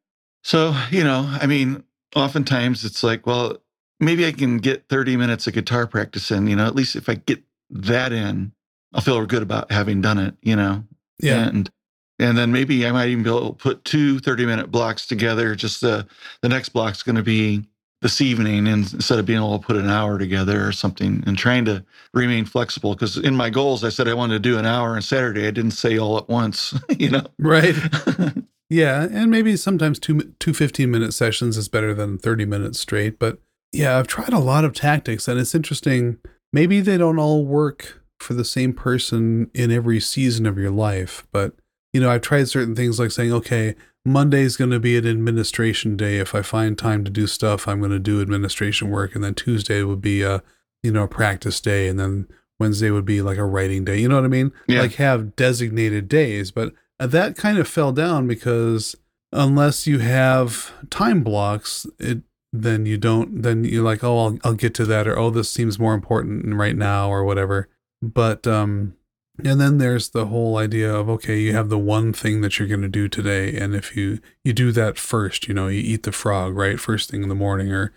so, 0.44 0.76
you 0.92 1.04
know, 1.04 1.28
I 1.42 1.48
mean, 1.48 1.84
oftentimes 2.16 2.86
it's 2.86 3.04
like, 3.04 3.26
well, 3.26 3.58
maybe 4.00 4.26
I 4.26 4.32
can 4.32 4.58
get 4.58 4.88
30 4.90 5.18
minutes 5.18 5.48
of 5.48 5.54
guitar 5.54 5.88
practice 5.88 6.30
in, 6.32 6.48
you 6.48 6.56
know, 6.56 6.66
at 6.66 6.76
least 6.76 6.96
if 6.96 7.10
I 7.10 7.16
get 7.16 7.42
that 7.70 8.12
in, 8.12 8.52
I'll 8.94 9.02
feel 9.02 9.26
good 9.26 9.42
about 9.42 9.72
having 9.72 10.02
done 10.02 10.20
it, 10.20 10.36
you 10.42 10.56
know. 10.56 10.84
Yeah. 11.20 11.48
And 11.48 11.72
and 12.20 12.38
then 12.38 12.52
maybe 12.52 12.86
I 12.86 12.92
might 12.92 13.10
even 13.10 13.24
be 13.24 13.30
able 13.30 13.54
to 13.54 13.56
put 13.56 13.84
two 13.86 14.20
30 14.20 14.46
minute 14.46 14.72
blocks 14.72 15.08
together. 15.08 15.56
Just 15.56 15.82
the 15.82 16.06
the 16.42 16.50
next 16.50 16.70
block's 16.70 17.02
going 17.02 17.16
to 17.16 17.24
be 17.24 17.64
this 18.04 18.20
evening 18.20 18.68
instead 18.68 19.18
of 19.18 19.26
being 19.26 19.40
able 19.40 19.58
to 19.58 19.66
put 19.66 19.78
an 19.78 19.90
hour 19.90 20.20
together 20.20 20.68
or 20.68 20.74
something 20.74 21.24
and 21.26 21.38
trying 21.38 21.64
to 21.64 21.84
remain 22.14 22.44
flexible 22.44 22.94
because 22.94 23.16
in 23.18 23.34
my 23.34 23.50
goals 23.50 23.82
i 23.86 23.88
said 23.88 24.10
i 24.10 24.14
wanted 24.14 24.34
to 24.34 24.40
do 24.40 24.60
an 24.60 24.66
hour 24.66 24.90
on 24.98 25.02
saturday 25.02 25.48
i 25.48 25.52
didn't 25.52 25.72
say 25.72 25.98
all 25.98 26.18
at 26.18 26.28
once 26.28 26.78
you 27.00 27.10
know 27.10 27.26
right 27.40 27.76
yeah 28.74 29.08
and 29.12 29.30
maybe 29.30 29.56
sometimes 29.56 30.00
two 30.00 30.34
two 30.40 30.54
15 30.54 30.90
minute 30.90 31.14
sessions 31.14 31.58
is 31.58 31.68
better 31.68 31.94
than 31.94 32.18
30 32.18 32.46
minutes 32.46 32.80
straight 32.80 33.20
but 33.20 33.40
yeah 33.72 33.98
i've 33.98 34.08
tried 34.08 34.34
a 34.34 34.40
lot 34.40 34.66
of 34.66 34.74
tactics 34.74 35.28
and 35.28 35.40
it's 35.40 35.56
interesting 35.56 36.18
maybe 36.52 36.82
they 36.82 36.98
don't 36.98 37.20
all 37.20 37.46
work 37.46 38.02
for 38.20 38.34
the 38.34 38.46
same 38.46 38.74
person 38.74 39.50
in 39.54 39.72
every 39.72 40.00
season 40.00 40.46
of 40.46 40.58
your 40.58 40.72
life 40.72 41.28
but 41.32 41.54
you 41.92 42.02
know 42.02 42.10
i've 42.10 42.22
tried 42.22 42.48
certain 42.48 42.76
things 42.76 43.00
like 43.00 43.12
saying 43.12 43.32
okay 43.32 43.76
Monday's 44.06 44.58
going 44.58 44.72
to 44.72 44.80
be 44.80 44.98
an 44.98 45.08
administration 45.08 45.96
day. 45.96 46.18
If 46.18 46.36
I 46.36 46.42
find 46.42 46.78
time 46.78 47.06
to 47.06 47.12
do 47.12 47.26
stuff, 47.26 47.68
I'm 47.68 47.80
going 47.80 47.92
to 47.92 48.00
do 48.00 48.22
administration 48.22 48.90
work. 48.90 49.16
And 49.16 49.24
then 49.24 49.34
Tuesday 49.34 49.82
would 49.84 50.02
be 50.02 50.22
a, 50.22 50.44
you 50.82 50.92
know, 50.92 51.04
a 51.04 51.08
practice 51.08 51.62
day. 51.62 51.88
And 51.88 51.98
then 51.98 52.28
Wednesday 52.60 52.92
would 52.92 53.06
be 53.06 53.22
like 53.22 53.38
a 53.38 53.46
writing 53.46 53.86
day. 53.86 54.00
You 54.00 54.10
know 54.10 54.16
what 54.16 54.26
I 54.26 54.30
mean? 54.30 54.52
Yeah. 54.68 54.82
Like 54.82 54.96
have 54.96 55.38
designated 55.38 56.10
days. 56.10 56.52
But 56.52 56.74
that 57.00 57.36
kind 57.38 57.58
of 57.58 57.68
fell 57.68 57.92
down 57.92 58.28
because 58.28 58.96
unless 59.32 59.88
you 59.88 60.00
have 60.00 60.72
time 60.90 61.24
blocks, 61.24 61.86
it, 62.00 62.20
then 62.52 62.86
you 62.86 62.98
don't, 62.98 63.42
then 63.42 63.64
you're 63.64 63.84
like, 63.84 64.04
oh, 64.04 64.20
I'll, 64.20 64.40
I'll 64.44 64.54
get 64.54 64.74
to 64.76 64.86
that. 64.86 65.08
Or, 65.08 65.18
oh, 65.18 65.30
this 65.30 65.50
seems 65.50 65.80
more 65.80 65.94
important 65.94 66.54
right 66.56 66.76
now 66.76 67.10
or 67.10 67.24
whatever. 67.24 67.68
But, 68.02 68.46
um, 68.46 68.96
and 69.44 69.60
then 69.60 69.80
there's 69.80 70.10
the 70.10 70.28
whole 70.28 70.58
idea 70.58 70.94
of 70.94 71.10
okay, 71.10 71.40
you 71.40 71.54
have 71.54 71.70
the 71.70 71.80
one 71.80 72.14
thing 72.14 72.42
that 72.42 72.60
you're 72.60 72.68
going 72.68 72.84
to 72.84 72.88
do 72.88 73.08
today, 73.08 73.58
and 73.58 73.74
if 73.74 73.96
you 73.98 74.20
you 74.44 74.54
do 74.54 74.72
that 74.74 75.00
first, 75.00 75.48
you 75.48 75.54
know, 75.54 75.68
you 75.68 75.80
eat 75.80 76.04
the 76.04 76.12
frog 76.12 76.56
right 76.56 76.80
first 76.80 77.10
thing 77.10 77.24
in 77.24 77.30
the 77.30 77.36
morning, 77.36 77.72
or 77.72 77.94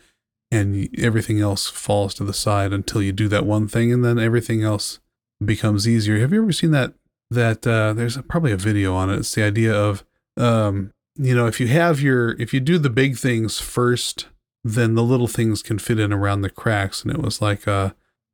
and 0.51 0.89
everything 0.99 1.41
else 1.41 1.69
falls 1.69 2.15
to 2.15 2.25
the 2.25 2.33
side 2.33 2.73
until 2.73 3.03
you 3.03 3.13
do 3.13 3.29
that 3.29 3.45
one 3.45 3.69
thing, 3.69 3.93
and 3.93 4.05
then 4.05 4.19
everything 4.19 4.63
else 4.63 4.99
becomes 5.45 5.87
easier. 5.87 6.19
Have 6.21 6.33
you 6.33 6.43
ever 6.43 6.53
seen 6.53 6.71
that? 6.71 6.95
That 7.31 7.67
uh, 7.67 7.93
there's 7.93 8.17
probably 8.29 8.53
a 8.53 8.57
video 8.57 8.95
on 8.95 9.11
it. 9.11 9.19
It's 9.19 9.35
the 9.35 9.43
idea 9.43 9.75
of 9.75 10.05
um, 10.37 10.93
you 11.19 11.35
know, 11.35 11.47
if 11.47 11.61
you 11.61 11.69
have 11.69 12.01
your, 12.01 12.33
if 12.41 12.53
you 12.53 12.61
do 12.61 12.79
the 12.79 12.91
big 12.91 13.17
things 13.17 13.59
first, 13.59 14.27
then 14.63 14.95
the 14.95 15.03
little 15.03 15.29
things 15.29 15.63
can 15.63 15.79
fit 15.79 15.99
in 15.99 16.13
around 16.13 16.43
the 16.43 16.51
cracks. 16.51 17.03
And 17.03 17.11
it 17.11 17.21
was 17.21 17.41
like, 17.41 17.67
uh, 17.67 17.91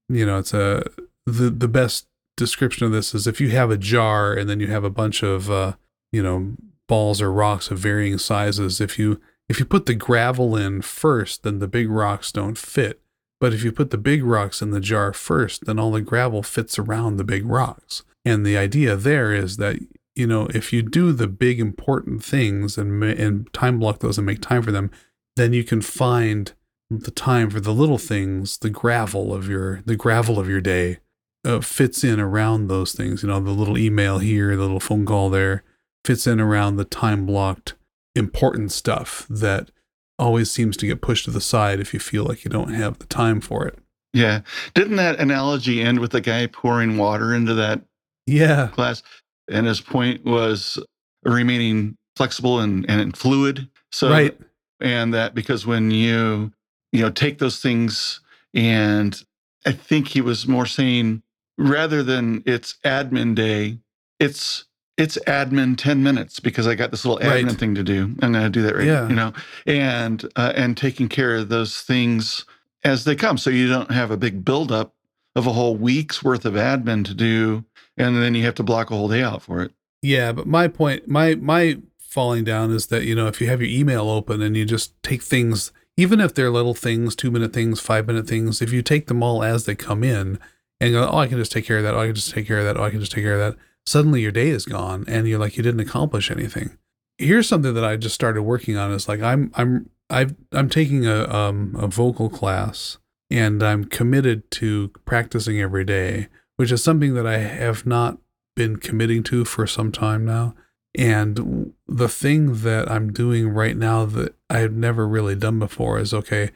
you 0.09 0.27
know, 0.27 0.39
it's 0.39 0.55
a, 0.55 0.85
the, 1.27 1.51
the 1.51 1.69
best 1.69 2.07
description 2.37 2.87
of 2.87 2.93
this 2.93 3.15
is 3.15 3.27
if 3.27 3.41
you 3.41 3.51
have 3.51 3.71
a 3.71 3.77
jar 3.77 4.33
and 4.33 4.49
then 4.49 4.59
you 4.59 4.67
have 4.67 4.85
a 4.85 4.91
bunch 4.91 5.23
of, 5.23 5.51
uh, 5.51 5.75
you 6.11 6.23
know, 6.23 6.55
balls 6.89 7.23
or 7.23 7.33
rocks 7.33 7.71
of 7.71 7.79
varying 7.79 8.19
sizes, 8.19 8.81
if 8.81 8.99
you, 8.99 9.21
if 9.49 9.61
you 9.61 9.65
put 9.65 9.87
the 9.87 9.95
gravel 9.95 10.57
in 10.57 10.83
first, 10.83 11.43
then 11.43 11.59
the 11.59 11.69
big 11.69 11.89
rocks 11.89 12.33
don't 12.33 12.59
fit. 12.59 13.01
But 13.41 13.53
if 13.53 13.63
you 13.63 13.73
put 13.73 13.91
the 13.91 13.99
big 13.99 14.25
rocks 14.25 14.63
in 14.63 14.71
the 14.71 14.81
jar 14.81 15.13
first, 15.13 15.67
then 15.67 15.79
all 15.79 15.93
the 15.93 16.01
gravel 16.01 16.43
fits 16.43 16.79
around 16.79 17.17
the 17.17 17.25
big 17.25 17.45
rocks. 17.47 18.03
And 18.25 18.47
the 18.47 18.57
idea 18.57 18.97
there 18.97 19.33
is 19.33 19.57
that 19.57 19.79
you 20.15 20.27
know 20.27 20.47
if 20.55 20.73
you 20.73 20.83
do 20.83 21.13
the 21.13 21.27
big 21.27 21.61
important 21.61 22.25
things 22.25 22.79
and 22.79 23.03
and 23.03 23.53
time 23.53 23.79
block 23.79 24.01
those 24.01 24.19
and 24.19 24.27
make 24.27 24.41
time 24.41 24.63
for 24.63 24.73
them, 24.73 24.91
then 25.37 25.53
you 25.53 25.65
can 25.65 25.81
find 25.81 26.53
the 26.91 27.11
time 27.11 27.51
for 27.51 27.61
the 27.61 27.73
little 27.73 27.99
things. 27.99 28.59
The 28.59 28.71
gravel 28.71 29.35
of 29.35 29.49
your 29.49 29.83
the 29.87 29.97
gravel 29.97 30.39
of 30.39 30.49
your 30.49 30.61
day 30.61 30.99
uh, 31.45 31.61
fits 31.61 32.05
in 32.05 32.21
around 32.21 32.69
those 32.69 32.93
things. 32.93 33.23
You 33.23 33.29
know 33.29 33.41
the 33.41 33.51
little 33.51 33.79
email 33.79 34.19
here, 34.19 34.57
the 34.57 34.63
little 34.63 34.81
phone 34.81 35.05
call 35.07 35.31
there 35.31 35.65
fits 36.05 36.27
in 36.27 36.41
around 36.41 36.77
the 36.77 36.85
time 36.85 37.27
blocked 37.27 37.75
important 38.15 38.73
stuff 38.73 39.27
that 39.29 39.71
always 40.19 40.51
seems 40.51 40.77
to 40.77 40.87
get 40.87 41.01
pushed 41.01 41.25
to 41.25 41.31
the 41.31 41.41
side 41.41 41.81
if 41.81 41.95
you 41.95 42.01
feel 42.01 42.25
like 42.25 42.45
you 42.45 42.51
don't 42.51 42.75
have 42.75 42.99
the 42.99 43.07
time 43.07 43.41
for 43.41 43.67
it. 43.67 43.79
Yeah. 44.13 44.43
Didn't 44.75 44.97
that 44.97 45.19
analogy 45.19 45.81
end 45.81 46.01
with 46.01 46.11
the 46.13 46.21
guy 46.21 46.47
pouring 46.47 46.99
water 46.99 47.35
into 47.35 47.55
that 47.55 47.83
yeah 48.27 48.71
glass? 48.73 49.03
And 49.51 49.67
his 49.67 49.81
point 49.81 50.25
was 50.25 50.79
remaining 51.25 51.97
flexible 52.17 52.61
and, 52.61 52.89
and 52.89 53.17
fluid. 53.17 53.69
So 53.91 54.11
right. 54.11 54.37
and 54.81 55.13
that 55.15 55.35
because 55.35 55.67
when 55.67 55.91
you 55.91 56.53
you 56.93 57.03
know 57.03 57.11
take 57.11 57.39
those 57.39 57.61
things 57.61 58.21
and 58.55 59.21
I 59.65 59.73
think 59.73 60.09
he 60.09 60.21
was 60.21 60.47
more 60.47 60.67
saying 60.67 61.23
rather 61.59 62.03
than 62.03 62.43
it's 62.47 62.77
admin 62.85 63.35
day, 63.35 63.79
it's 64.19 64.65
it's 64.99 65.19
admin 65.27 65.77
10 65.77 66.03
minutes 66.03 66.39
because 66.39 66.67
I 66.67 66.75
got 66.75 66.91
this 66.91 67.05
little 67.05 67.25
admin 67.25 67.49
right. 67.49 67.59
thing 67.59 67.75
to 67.75 67.83
do. 67.83 68.15
I'm 68.21 68.33
going 68.33 68.45
to 68.45 68.51
do 68.51 68.63
that 68.63 68.77
right, 68.77 68.87
yeah. 68.87 69.09
you 69.09 69.15
know, 69.15 69.33
and, 69.67 70.23
uh, 70.37 70.53
and 70.55 70.77
taking 70.77 71.09
care 71.09 71.35
of 71.35 71.49
those 71.49 71.81
things 71.81 72.45
as 72.85 73.05
they 73.05 73.17
come. 73.17 73.39
So 73.39 73.49
you 73.49 73.69
don't 73.69 73.91
have 73.91 74.11
a 74.11 74.17
big 74.17 74.45
buildup 74.45 74.95
of 75.35 75.47
a 75.47 75.53
whole 75.53 75.77
week's 75.77 76.23
worth 76.23 76.45
of 76.45 76.55
admin 76.55 77.05
to 77.07 77.15
do. 77.15 77.65
And 77.97 78.23
then 78.23 78.35
you 78.35 78.45
have 78.45 78.55
to 78.57 78.63
block 78.63 78.91
a 78.91 78.97
whole 78.97 79.09
day 79.09 79.23
out 79.23 79.43
for 79.43 79.63
it. 79.63 79.73
Yeah. 80.03 80.33
But 80.33 80.47
my 80.47 80.69
point, 80.69 81.09
my, 81.09 81.35
my 81.37 81.79
falling 81.99 82.45
down 82.45 82.71
is 82.71 82.89
that, 82.89 83.05
you 83.05 83.15
know, 83.15 83.27
if 83.27 83.41
you 83.41 83.49
have 83.49 83.61
your 83.61 83.71
email 83.71 84.09
open 84.09 84.43
and 84.43 84.57
you 84.57 84.65
just 84.65 85.01
take 85.03 85.23
things, 85.23 85.73
even 85.97 86.21
if 86.21 86.35
they're 86.35 86.51
little 86.51 86.75
things, 86.75 87.15
two 87.15 87.31
minute 87.31 87.53
things, 87.53 87.81
five 87.81 88.07
minute 88.07 88.27
things, 88.27 88.61
if 88.61 88.73
you 88.73 88.83
take 88.83 89.07
them 89.07 89.23
all 89.23 89.43
as 89.43 89.65
they 89.65 89.75
come 89.75 90.03
in 90.03 90.39
and 90.81 90.93
go, 90.93 91.09
oh, 91.09 91.19
I 91.19 91.29
can 91.29 91.39
just 91.39 91.53
take 91.53 91.67
care 91.67 91.79
of 91.79 91.85
that. 91.85 91.95
Oh, 91.95 92.01
I 92.01 92.07
can 92.07 92.15
just 92.15 92.33
take 92.33 92.47
care 92.47 92.59
of 92.59 92.65
that. 92.65 92.77
Oh, 92.77 92.85
I 92.85 92.91
can 92.91 93.01
just 93.01 93.13
take 93.13 93.25
care 93.25 93.41
of 93.41 93.55
that 93.55 93.63
suddenly 93.87 94.21
your 94.21 94.33
day 94.33 94.49
is 94.49 94.65
gone 94.65 95.05
and 95.09 95.27
you're 95.27 95.39
like 95.39 95.57
you 95.57 95.63
didn't 95.63 95.81
accomplish 95.81 96.31
anything 96.31 96.79
here's 97.19 97.49
something 97.49 97.75
that 97.75 97.85
i 97.85 97.97
just 97.97 98.15
started 98.15 98.43
working 98.43 98.77
on 98.77 98.93
is 98.93 99.09
like 99.09 99.21
i'm 99.21 99.51
i'm 99.55 99.89
I've, 100.11 100.35
i'm 100.53 100.69
taking 100.69 101.07
a 101.07 101.29
um 101.29 101.75
a 101.79 101.87
vocal 101.87 102.29
class 102.29 102.99
and 103.33 103.63
i'm 103.63 103.85
committed 103.85 104.49
to 104.51 104.89
practicing 105.05 105.61
every 105.61 105.85
day 105.85 106.29
which 106.57 106.71
is 106.71 106.83
something 106.83 107.15
that 107.15 107.27
i 107.27 107.39
have 107.39 107.87
not 107.87 108.19
been 108.55 108.77
committing 108.77 109.23
to 109.23 109.45
for 109.45 109.67
some 109.67 109.91
time 109.91 110.25
now 110.25 110.55
and 110.97 111.73
the 111.87 112.09
thing 112.09 112.63
that 112.63 112.91
i'm 112.91 113.13
doing 113.13 113.49
right 113.49 113.77
now 113.77 114.05
that 114.05 114.35
i've 114.51 114.73
never 114.73 115.09
really 115.09 115.35
done 115.35 115.59
before 115.59 115.99
is 115.99 116.13
okay 116.13 116.51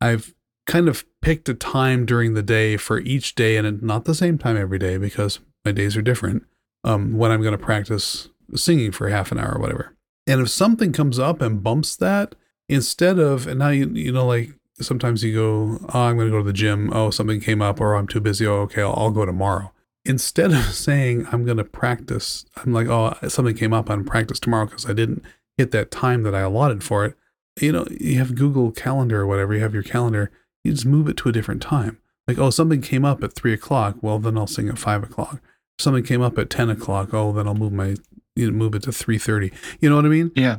i've 0.00 0.34
kind 0.66 0.86
of 0.86 1.04
picked 1.22 1.48
a 1.48 1.54
time 1.54 2.04
during 2.04 2.34
the 2.34 2.42
day 2.42 2.76
for 2.76 3.00
each 3.00 3.34
day 3.34 3.56
and 3.56 3.82
not 3.82 4.04
the 4.04 4.14
same 4.14 4.36
time 4.36 4.56
every 4.56 4.78
day 4.78 4.98
because 4.98 5.40
my 5.64 5.72
days 5.72 5.96
are 5.96 6.02
different 6.02 6.44
um, 6.84 7.16
when 7.16 7.30
I'm 7.30 7.40
going 7.42 7.56
to 7.56 7.58
practice 7.58 8.28
singing 8.54 8.92
for 8.92 9.08
half 9.08 9.32
an 9.32 9.38
hour 9.38 9.54
or 9.56 9.60
whatever. 9.60 9.96
And 10.26 10.42
if 10.42 10.50
something 10.50 10.92
comes 10.92 11.18
up 11.18 11.40
and 11.40 11.62
bumps 11.62 11.96
that, 11.96 12.34
instead 12.68 13.18
of, 13.18 13.46
and 13.46 13.58
now 13.58 13.70
you, 13.70 13.88
you 13.88 14.12
know, 14.12 14.26
like 14.26 14.50
sometimes 14.80 15.22
you 15.24 15.34
go, 15.34 15.86
oh, 15.94 16.00
I'm 16.00 16.16
going 16.16 16.28
to 16.28 16.32
go 16.32 16.38
to 16.38 16.44
the 16.44 16.52
gym. 16.52 16.92
Oh, 16.92 17.10
something 17.10 17.40
came 17.40 17.62
up 17.62 17.80
or 17.80 17.94
I'm 17.94 18.06
too 18.06 18.20
busy. 18.20 18.46
Oh, 18.46 18.60
okay, 18.62 18.82
I'll, 18.82 18.94
I'll 18.96 19.10
go 19.10 19.24
tomorrow. 19.24 19.72
Instead 20.04 20.52
of 20.52 20.64
saying 20.74 21.26
I'm 21.32 21.44
going 21.44 21.56
to 21.58 21.64
practice, 21.64 22.46
I'm 22.56 22.72
like, 22.72 22.88
oh, 22.88 23.16
something 23.28 23.56
came 23.56 23.72
up. 23.72 23.90
I'm 23.90 24.04
practice 24.04 24.40
tomorrow 24.40 24.66
because 24.66 24.86
I 24.86 24.92
didn't 24.92 25.24
hit 25.56 25.70
that 25.72 25.90
time 25.90 26.22
that 26.22 26.34
I 26.34 26.40
allotted 26.40 26.82
for 26.82 27.04
it. 27.04 27.16
You 27.60 27.72
know, 27.72 27.86
you 27.90 28.18
have 28.18 28.36
Google 28.36 28.70
Calendar 28.70 29.22
or 29.22 29.26
whatever, 29.26 29.54
you 29.54 29.60
have 29.60 29.74
your 29.74 29.82
calendar, 29.82 30.30
you 30.62 30.72
just 30.72 30.86
move 30.86 31.08
it 31.08 31.16
to 31.18 31.28
a 31.28 31.32
different 31.32 31.60
time. 31.60 31.98
Like, 32.28 32.38
oh, 32.38 32.50
something 32.50 32.80
came 32.80 33.04
up 33.04 33.24
at 33.24 33.32
three 33.32 33.52
o'clock. 33.52 33.96
Well, 34.00 34.18
then 34.18 34.38
I'll 34.38 34.46
sing 34.46 34.68
at 34.68 34.78
five 34.78 35.02
o'clock 35.02 35.40
something 35.78 36.02
came 36.02 36.22
up 36.22 36.38
at 36.38 36.50
10 36.50 36.70
o'clock 36.70 37.14
oh 37.14 37.32
then 37.32 37.46
i'll 37.46 37.54
move 37.54 37.72
my 37.72 37.94
you 38.34 38.50
know, 38.50 38.56
move 38.56 38.74
it 38.74 38.82
to 38.82 38.90
3.30 38.90 39.52
you 39.80 39.88
know 39.88 39.96
what 39.96 40.04
i 40.04 40.08
mean 40.08 40.30
yeah 40.34 40.58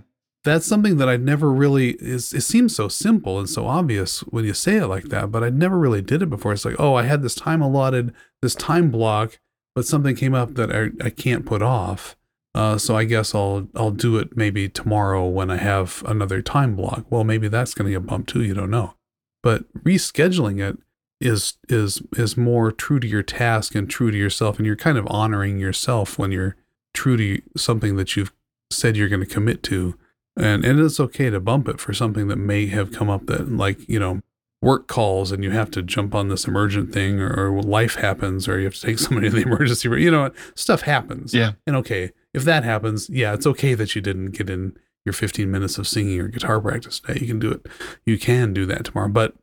that's 0.49 0.65
something 0.65 0.97
that 0.97 1.09
i'd 1.09 1.21
never 1.21 1.51
really 1.51 1.91
is 1.99 2.33
it 2.33 2.41
seems 2.41 2.75
so 2.75 2.87
simple 2.87 3.39
and 3.39 3.49
so 3.49 3.67
obvious 3.67 4.19
when 4.21 4.45
you 4.45 4.53
say 4.53 4.77
it 4.77 4.87
like 4.87 5.05
that 5.05 5.31
but 5.31 5.43
i 5.43 5.49
never 5.49 5.77
really 5.77 6.01
did 6.01 6.21
it 6.21 6.29
before. 6.29 6.53
It's 6.53 6.65
like 6.65 6.79
oh 6.79 6.95
i 6.95 7.03
had 7.03 7.21
this 7.21 7.35
time 7.35 7.61
allotted 7.61 8.13
this 8.41 8.55
time 8.55 8.91
block 8.91 9.39
but 9.75 9.85
something 9.85 10.15
came 10.15 10.33
up 10.33 10.55
that 10.55 10.71
i, 10.71 11.05
I 11.05 11.09
can't 11.09 11.45
put 11.45 11.61
off. 11.61 12.15
Uh, 12.55 12.77
so 12.77 12.97
i 12.97 13.03
guess 13.03 13.35
i'll 13.35 13.67
i'll 13.75 13.91
do 13.91 14.17
it 14.17 14.35
maybe 14.35 14.67
tomorrow 14.67 15.27
when 15.27 15.51
i 15.51 15.57
have 15.57 16.03
another 16.05 16.41
time 16.41 16.75
block. 16.75 17.05
Well 17.09 17.23
maybe 17.23 17.47
that's 17.47 17.73
going 17.73 17.91
to 17.91 17.99
get 17.99 18.07
bumped 18.07 18.29
too 18.29 18.43
you 18.43 18.53
don't 18.53 18.71
know. 18.71 18.95
But 19.43 19.71
rescheduling 19.83 20.59
it 20.59 20.77
is 21.21 21.55
is 21.67 22.01
is 22.13 22.37
more 22.37 22.71
true 22.71 22.99
to 22.99 23.07
your 23.07 23.23
task 23.23 23.75
and 23.75 23.89
true 23.89 24.09
to 24.09 24.17
yourself 24.17 24.57
and 24.57 24.65
you're 24.65 24.75
kind 24.75 24.97
of 24.97 25.07
honoring 25.09 25.59
yourself 25.59 26.17
when 26.17 26.31
you're 26.31 26.55
true 26.93 27.17
to 27.17 27.41
something 27.57 27.97
that 27.97 28.15
you've 28.15 28.33
said 28.71 28.95
you're 28.95 29.09
going 29.09 29.23
to 29.23 29.25
commit 29.25 29.61
to 29.63 29.97
and 30.39 30.65
and 30.65 30.79
it's 30.79 30.99
okay 30.99 31.29
to 31.29 31.39
bump 31.39 31.67
it 31.67 31.79
for 31.79 31.93
something 31.93 32.27
that 32.27 32.37
may 32.37 32.67
have 32.67 32.91
come 32.91 33.09
up 33.09 33.25
that 33.27 33.51
like 33.51 33.87
you 33.87 33.99
know 33.99 34.21
work 34.61 34.87
calls 34.87 35.31
and 35.31 35.43
you 35.43 35.51
have 35.51 35.71
to 35.71 35.81
jump 35.81 36.13
on 36.13 36.27
this 36.27 36.45
emergent 36.45 36.91
thing 36.93 37.21
or, 37.21 37.31
or 37.31 37.61
life 37.61 37.95
happens 37.95 38.47
or 38.47 38.57
you 38.59 38.65
have 38.65 38.73
to 38.73 38.81
take 38.81 38.99
somebody 38.99 39.29
to 39.29 39.35
the 39.35 39.41
emergency 39.41 39.87
room 39.87 40.01
you 40.01 40.11
know 40.11 40.23
what? 40.23 40.35
stuff 40.55 40.81
happens 40.81 41.33
yeah 41.33 41.53
and 41.65 41.75
okay 41.75 42.11
if 42.33 42.43
that 42.43 42.63
happens 42.63 43.09
yeah 43.09 43.33
it's 43.33 43.47
okay 43.47 43.73
that 43.73 43.95
you 43.95 44.01
didn't 44.01 44.31
get 44.31 44.49
in 44.49 44.75
your 45.05 45.13
15 45.13 45.49
minutes 45.49 45.77
of 45.77 45.87
singing 45.87 46.19
or 46.19 46.27
guitar 46.27 46.59
practice 46.59 46.99
today 46.99 47.19
you 47.21 47.27
can 47.27 47.39
do 47.39 47.51
it 47.51 47.65
you 48.05 48.19
can 48.19 48.53
do 48.53 48.65
that 48.65 48.85
tomorrow 48.85 49.09
but 49.09 49.33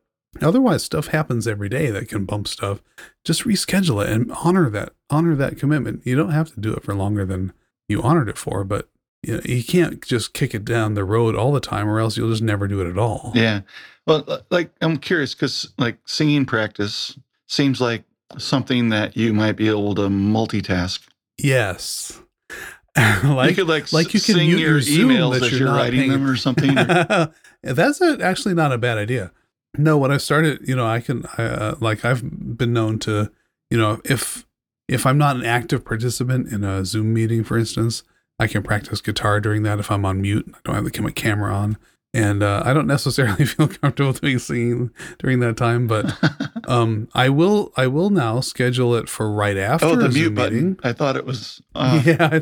Otherwise, 0.41 0.83
stuff 0.83 1.07
happens 1.07 1.47
every 1.47 1.69
day 1.69 1.89
that 1.89 2.09
can 2.09 2.25
bump 2.25 2.47
stuff. 2.47 2.81
Just 3.23 3.43
reschedule 3.43 4.03
it 4.03 4.11
and 4.11 4.31
honor 4.31 4.69
that. 4.69 4.93
Honor 5.09 5.35
that 5.35 5.57
commitment. 5.57 6.05
You 6.05 6.15
don't 6.15 6.31
have 6.31 6.53
to 6.53 6.59
do 6.59 6.73
it 6.73 6.83
for 6.83 6.93
longer 6.93 7.25
than 7.25 7.53
you 7.87 8.01
honored 8.01 8.29
it 8.29 8.37
for, 8.37 8.63
but 8.63 8.89
you, 9.27 9.33
know, 9.35 9.41
you 9.43 9.63
can't 9.63 10.01
just 10.05 10.33
kick 10.33 10.55
it 10.55 10.63
down 10.63 10.93
the 10.93 11.03
road 11.03 11.35
all 11.35 11.51
the 11.51 11.59
time, 11.59 11.89
or 11.89 11.99
else 11.99 12.15
you'll 12.15 12.29
just 12.29 12.41
never 12.41 12.67
do 12.67 12.81
it 12.81 12.89
at 12.89 12.97
all. 12.97 13.31
Yeah. 13.35 13.61
Well, 14.05 14.41
like 14.49 14.71
I'm 14.81 14.97
curious 14.97 15.35
because 15.35 15.71
like 15.77 15.97
singing 16.05 16.45
practice 16.45 17.19
seems 17.47 17.81
like 17.81 18.03
something 18.37 18.89
that 18.89 19.17
you 19.17 19.33
might 19.33 19.57
be 19.57 19.67
able 19.67 19.95
to 19.95 20.03
multitask. 20.03 21.01
Yes. 21.37 22.21
like 22.95 23.49
you 23.49 23.55
could 23.55 23.67
like, 23.67 23.91
like 23.91 24.13
you 24.13 24.21
can 24.21 24.35
sing 24.35 24.49
your, 24.49 24.79
your 24.79 24.79
emails 24.79 25.41
as 25.41 25.51
you're, 25.51 25.67
you're 25.67 25.75
writing 25.75 26.09
them 26.09 26.27
or 26.27 26.37
something. 26.37 26.73
That's 27.63 28.01
a, 28.01 28.17
actually 28.21 28.55
not 28.55 28.71
a 28.71 28.77
bad 28.77 28.97
idea. 28.97 29.31
No, 29.77 29.97
when 29.97 30.11
I 30.11 30.17
started, 30.17 30.67
you 30.67 30.75
know, 30.75 30.87
I 30.87 31.01
can, 31.01 31.25
uh, 31.37 31.75
like, 31.79 32.03
I've 32.03 32.57
been 32.57 32.73
known 32.73 32.97
to, 32.99 33.29
you 33.69 33.77
know, 33.77 34.01
if 34.05 34.45
if 34.87 35.05
I'm 35.05 35.17
not 35.17 35.35
an 35.35 35.43
active 35.43 35.83
participant 35.83 36.51
in 36.51 36.63
a 36.63 36.85
Zoom 36.85 37.13
meeting, 37.13 37.43
for 37.43 37.57
instance, 37.57 38.03
I 38.39 38.47
can 38.47 38.63
practice 38.63 39.01
guitar 39.01 39.39
during 39.39 39.63
that 39.63 39.79
if 39.79 39.91
I'm 39.91 40.05
on 40.05 40.21
mute. 40.21 40.45
I 40.53 40.57
don't 40.63 40.75
have 40.75 40.83
the 40.83 41.11
camera 41.11 41.53
on, 41.53 41.77
and 42.13 42.43
uh, 42.43 42.61
I 42.65 42.73
don't 42.73 42.87
necessarily 42.97 43.45
feel 43.45 43.67
comfortable 43.67 44.13
doing 44.13 44.39
singing 44.39 44.91
during 45.19 45.39
that 45.39 45.57
time. 45.57 45.87
But 45.87 46.13
um, 46.67 47.09
I 47.13 47.29
will, 47.29 47.73
I 47.75 47.87
will 47.87 48.09
now 48.09 48.39
schedule 48.41 48.95
it 48.95 49.09
for 49.09 49.31
right 49.31 49.57
after. 49.57 49.87
Oh, 49.87 49.95
the 49.95 50.09
mute 50.09 50.13
Zoom 50.13 50.35
button. 50.35 50.55
Meeting. 50.55 50.79
I 50.83 50.93
thought 50.93 51.15
it 51.15 51.25
was. 51.25 51.61
Uh... 51.75 52.01
Yeah, 52.03 52.39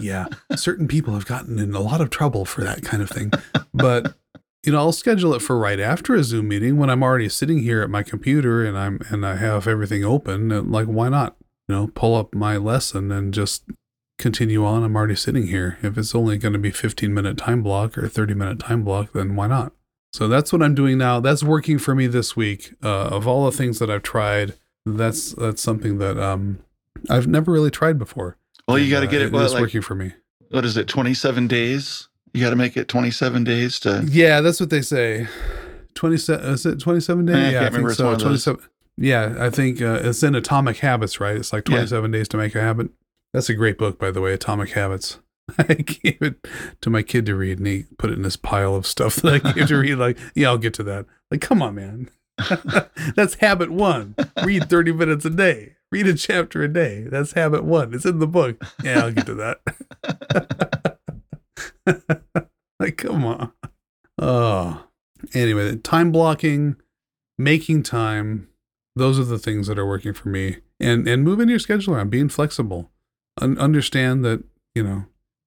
yeah. 0.00 0.26
Certain 0.56 0.88
people 0.88 1.12
have 1.12 1.26
gotten 1.26 1.58
in 1.58 1.74
a 1.74 1.80
lot 1.80 2.00
of 2.00 2.08
trouble 2.08 2.46
for 2.46 2.62
that 2.62 2.82
kind 2.82 3.02
of 3.02 3.10
thing, 3.10 3.30
but 3.74 4.14
you 4.64 4.72
know, 4.72 4.78
I'll 4.78 4.92
schedule 4.92 5.34
it 5.34 5.42
for 5.42 5.58
right 5.58 5.78
after 5.78 6.14
a 6.14 6.24
Zoom 6.24 6.48
meeting 6.48 6.78
when 6.78 6.90
I'm 6.90 7.02
already 7.02 7.28
sitting 7.28 7.60
here 7.60 7.82
at 7.82 7.90
my 7.90 8.02
computer 8.02 8.64
and 8.64 8.76
I'm 8.76 9.00
and 9.10 9.24
I 9.24 9.36
have 9.36 9.68
everything 9.68 10.04
open. 10.04 10.50
And 10.50 10.72
like, 10.72 10.86
why 10.86 11.08
not? 11.08 11.36
You 11.68 11.74
know, 11.74 11.86
pull 11.88 12.14
up 12.14 12.34
my 12.34 12.56
lesson 12.56 13.12
and 13.12 13.32
just 13.32 13.64
continue 14.18 14.64
on. 14.64 14.82
I'm 14.82 14.94
already 14.96 15.16
sitting 15.16 15.46
here. 15.46 15.78
If 15.82 15.96
it's 15.96 16.14
only 16.14 16.36
going 16.38 16.52
to 16.52 16.58
be 16.58 16.70
15 16.70 17.12
minute 17.14 17.38
time 17.38 17.62
block 17.62 17.96
or 17.96 18.08
30 18.08 18.34
minute 18.34 18.58
time 18.60 18.82
block, 18.84 19.12
then 19.12 19.36
why 19.36 19.46
not? 19.46 19.72
So 20.12 20.26
that's 20.28 20.52
what 20.52 20.62
I'm 20.62 20.74
doing 20.74 20.98
now. 20.98 21.20
That's 21.20 21.42
working 21.42 21.78
for 21.78 21.94
me 21.94 22.06
this 22.06 22.34
week. 22.36 22.74
Uh, 22.82 22.88
of 23.08 23.26
all 23.26 23.44
the 23.44 23.56
things 23.56 23.78
that 23.78 23.90
I've 23.90 24.02
tried, 24.02 24.54
that's 24.86 25.32
that's 25.32 25.62
something 25.62 25.98
that 25.98 26.18
um, 26.18 26.58
I've 27.10 27.26
never 27.26 27.52
really 27.52 27.70
tried 27.70 27.98
before. 27.98 28.36
Well, 28.66 28.78
you 28.78 28.90
got 28.90 29.00
to 29.00 29.06
get 29.06 29.20
uh, 29.22 29.24
it. 29.26 29.34
It's 29.42 29.52
like, 29.54 29.60
working 29.60 29.82
for 29.82 29.94
me. 29.94 30.12
what 30.50 30.64
is 30.64 30.76
it, 30.76 30.88
27 30.88 31.46
days? 31.46 32.08
You 32.34 32.42
got 32.42 32.50
to 32.50 32.56
make 32.56 32.76
it 32.76 32.88
27 32.88 33.44
days 33.44 33.80
to. 33.80 34.04
Yeah, 34.08 34.40
that's 34.40 34.60
what 34.60 34.70
they 34.70 34.82
say. 34.82 35.26
27 35.94 36.46
is 36.50 36.64
it 36.66 36.78
27 36.80 37.26
days? 37.26 37.34
I 37.34 37.38
yeah, 37.38 37.44
can't 37.50 37.54
I 37.56 37.64
remember. 37.66 37.88
think 37.88 37.90
It's 37.90 37.98
so. 37.98 38.06
one 38.06 38.18
27 38.18 38.60
Yeah, 38.98 39.34
I 39.38 39.50
think 39.50 39.80
uh, 39.82 40.00
it's 40.04 40.22
in 40.22 40.34
Atomic 40.34 40.78
Habits, 40.78 41.20
right? 41.20 41.36
It's 41.36 41.52
like 41.52 41.68
Yeah. 41.68 41.76
27 41.76 42.10
days 42.12 42.28
to 42.28 42.36
make 42.36 42.54
a 42.54 42.60
habit. 42.60 42.90
That's 43.32 43.48
a 43.48 43.54
great 43.54 43.78
book, 43.78 43.98
by 43.98 44.10
the 44.10 44.20
way, 44.20 44.32
Atomic 44.32 44.70
Habits. 44.70 45.18
I 45.58 45.74
gave 45.74 46.20
it 46.20 46.46
to 46.80 46.90
my 46.90 47.02
kid 47.02 47.26
to 47.26 47.34
read, 47.34 47.58
and 47.58 47.66
he 47.66 47.84
put 47.98 48.10
it 48.10 48.14
in 48.14 48.22
this 48.22 48.36
pile 48.36 48.74
of 48.74 48.86
stuff 48.86 49.16
that 49.16 49.44
I 49.44 49.52
gave 49.52 49.68
to 49.68 49.76
read. 49.80 49.96
Like, 49.96 50.18
yeah, 50.34 50.48
I'll 50.48 50.58
get 50.58 50.74
to 50.74 50.82
that. 50.84 51.06
Like, 51.30 51.40
come 51.40 51.62
on, 51.62 51.74
man. 51.74 52.10
That's 53.16 53.34
habit 53.34 53.70
one. 53.70 54.14
Read 54.44 54.70
30 54.70 54.92
minutes 54.92 55.24
a 55.24 55.30
day. 55.30 55.76
Read 55.90 56.06
a 56.06 56.14
chapter 56.14 56.62
a 56.62 56.68
day. 56.68 57.02
That's 57.02 57.32
habit 57.32 57.64
one. 57.64 57.94
It's 57.94 58.04
in 58.04 58.18
the 58.18 58.26
book. 58.26 58.62
Yeah, 58.82 59.04
I'll 59.04 59.12
get 59.12 59.26
to 59.26 59.34
that. 59.34 60.98
like, 62.78 62.96
come 62.98 63.24
on. 63.24 63.52
Oh, 64.18 64.84
anyway, 65.34 65.76
time 65.76 66.12
blocking, 66.12 66.76
making 67.38 67.82
time. 67.84 68.48
Those 68.94 69.18
are 69.18 69.24
the 69.24 69.38
things 69.38 69.66
that 69.66 69.78
are 69.78 69.86
working 69.86 70.12
for 70.12 70.28
me. 70.28 70.58
And 70.80 71.08
and 71.08 71.24
moving 71.24 71.48
your 71.48 71.58
schedule 71.58 71.94
around, 71.94 72.10
being 72.10 72.28
flexible. 72.28 72.90
Un- 73.40 73.58
understand 73.58 74.24
that 74.24 74.44
you 74.74 74.82
know, 74.82 75.06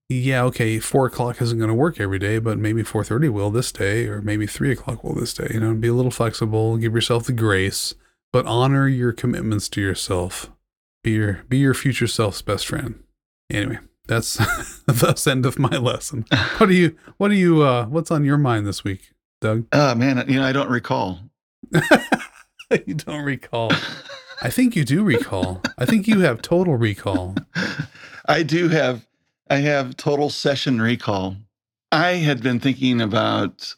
yeah, 0.09 0.43
okay, 0.43 0.79
four 0.79 1.05
o'clock 1.05 1.41
isn't 1.41 1.57
going 1.57 1.69
to 1.69 1.73
work 1.73 1.99
every 1.99 2.19
day, 2.19 2.39
but 2.39 2.57
maybe 2.57 2.83
four 2.83 3.03
thirty 3.03 3.29
will 3.29 3.51
this 3.51 3.71
day, 3.71 4.07
or 4.07 4.21
maybe 4.21 4.47
three 4.47 4.71
o'clock 4.71 5.03
will 5.03 5.15
this 5.15 5.33
day. 5.33 5.47
You 5.53 5.59
know, 5.59 5.73
be 5.73 5.87
a 5.87 5.93
little 5.93 6.11
flexible. 6.11 6.77
Give 6.77 6.93
yourself 6.93 7.25
the 7.25 7.33
grace, 7.33 7.93
but 8.33 8.45
honor 8.45 8.87
your 8.87 9.13
commitments 9.13 9.69
to 9.69 9.81
yourself. 9.81 10.51
Be 11.03 11.11
your 11.11 11.43
be 11.49 11.57
your 11.57 11.73
future 11.73 12.07
self's 12.07 12.41
best 12.41 12.67
friend. 12.67 13.03
Anyway, 13.49 13.79
that's 14.07 14.35
the 14.85 15.27
end 15.29 15.45
of 15.45 15.59
my 15.59 15.77
lesson. 15.77 16.25
What 16.57 16.67
do 16.67 16.75
you 16.75 16.95
what 17.17 17.29
do 17.29 17.35
you 17.35 17.61
uh 17.63 17.85
what's 17.85 18.11
on 18.11 18.23
your 18.23 18.37
mind 18.37 18.67
this 18.67 18.83
week, 18.83 19.13
Doug? 19.39 19.65
Oh, 19.71 19.95
man. 19.95 20.23
You 20.27 20.35
know, 20.39 20.45
I 20.45 20.51
don't 20.51 20.69
recall. 20.69 21.19
you 22.85 22.93
don't 22.93 23.23
recall. 23.23 23.71
I 24.41 24.49
think 24.49 24.75
you 24.75 24.83
do 24.83 25.03
recall. 25.03 25.61
I 25.77 25.85
think 25.85 26.07
you 26.07 26.21
have 26.21 26.41
total 26.41 26.75
recall. 26.75 27.35
I 28.27 28.43
do 28.43 28.69
have 28.69 29.05
I 29.49 29.57
have 29.57 29.97
total 29.97 30.29
session 30.29 30.81
recall. 30.81 31.35
I 31.91 32.13
had 32.13 32.41
been 32.41 32.59
thinking 32.59 33.01
about 33.01 33.75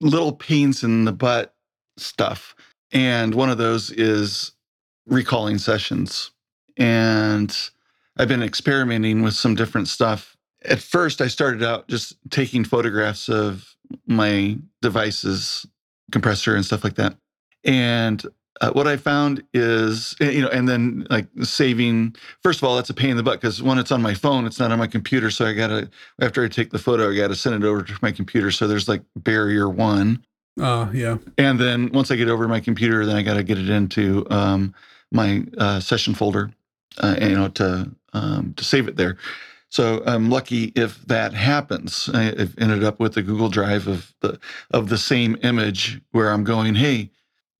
little 0.00 0.32
pains 0.32 0.82
in 0.82 1.04
the 1.04 1.12
butt 1.12 1.54
stuff. 1.96 2.54
And 2.90 3.34
one 3.34 3.48
of 3.48 3.56
those 3.56 3.90
is 3.90 4.52
recalling 5.06 5.58
sessions. 5.58 6.32
And 6.76 7.56
I've 8.18 8.28
been 8.28 8.42
experimenting 8.42 9.22
with 9.22 9.34
some 9.34 9.54
different 9.54 9.88
stuff. 9.88 10.36
At 10.64 10.80
first, 10.80 11.20
I 11.20 11.28
started 11.28 11.62
out 11.62 11.88
just 11.88 12.16
taking 12.30 12.64
photographs 12.64 13.28
of 13.28 13.76
my 14.06 14.58
devices, 14.82 15.66
compressor, 16.10 16.54
and 16.54 16.64
stuff 16.64 16.84
like 16.84 16.96
that. 16.96 17.16
And 17.64 18.24
uh, 18.60 18.70
what 18.72 18.86
I 18.86 18.96
found 18.96 19.42
is, 19.54 20.14
eh, 20.20 20.30
you 20.30 20.42
know, 20.42 20.48
and 20.48 20.68
then 20.68 21.06
like 21.10 21.26
saving. 21.42 22.14
First 22.42 22.60
of 22.60 22.64
all, 22.64 22.76
that's 22.76 22.90
a 22.90 22.94
pain 22.94 23.10
in 23.10 23.16
the 23.16 23.22
butt 23.22 23.40
because 23.40 23.62
when 23.62 23.78
it's 23.78 23.90
on 23.90 24.02
my 24.02 24.14
phone, 24.14 24.46
it's 24.46 24.58
not 24.58 24.70
on 24.70 24.78
my 24.78 24.86
computer. 24.86 25.30
So 25.30 25.46
I 25.46 25.52
gotta 25.54 25.90
after 26.20 26.44
I 26.44 26.48
take 26.48 26.70
the 26.70 26.78
photo, 26.78 27.10
I 27.10 27.16
gotta 27.16 27.34
send 27.34 27.54
it 27.62 27.66
over 27.66 27.82
to 27.82 27.98
my 28.02 28.12
computer. 28.12 28.50
So 28.50 28.68
there's 28.68 28.88
like 28.88 29.02
barrier 29.16 29.68
one, 29.68 30.24
Uh 30.60 30.88
yeah. 30.92 31.18
and 31.38 31.58
then 31.58 31.90
once 31.92 32.10
I 32.10 32.16
get 32.16 32.28
over 32.28 32.44
to 32.44 32.48
my 32.48 32.60
computer, 32.60 33.06
then 33.06 33.16
I 33.16 33.22
gotta 33.22 33.42
get 33.42 33.58
it 33.58 33.70
into 33.70 34.26
um, 34.30 34.74
my 35.10 35.44
uh, 35.58 35.80
session 35.80 36.14
folder, 36.14 36.50
uh, 37.02 37.16
and, 37.18 37.30
you 37.30 37.36
know, 37.36 37.48
to 37.48 37.90
um, 38.12 38.54
to 38.56 38.64
save 38.64 38.86
it 38.88 38.96
there. 38.96 39.16
So 39.70 40.02
I'm 40.04 40.28
lucky 40.28 40.64
if 40.76 41.00
that 41.06 41.32
happens. 41.32 42.10
I've 42.12 42.54
ended 42.58 42.84
up 42.84 43.00
with 43.00 43.16
a 43.16 43.22
Google 43.22 43.48
Drive 43.48 43.88
of 43.88 44.12
the 44.20 44.38
of 44.72 44.90
the 44.90 44.98
same 44.98 45.38
image 45.42 45.98
where 46.10 46.30
I'm 46.30 46.44
going, 46.44 46.74
hey, 46.74 47.10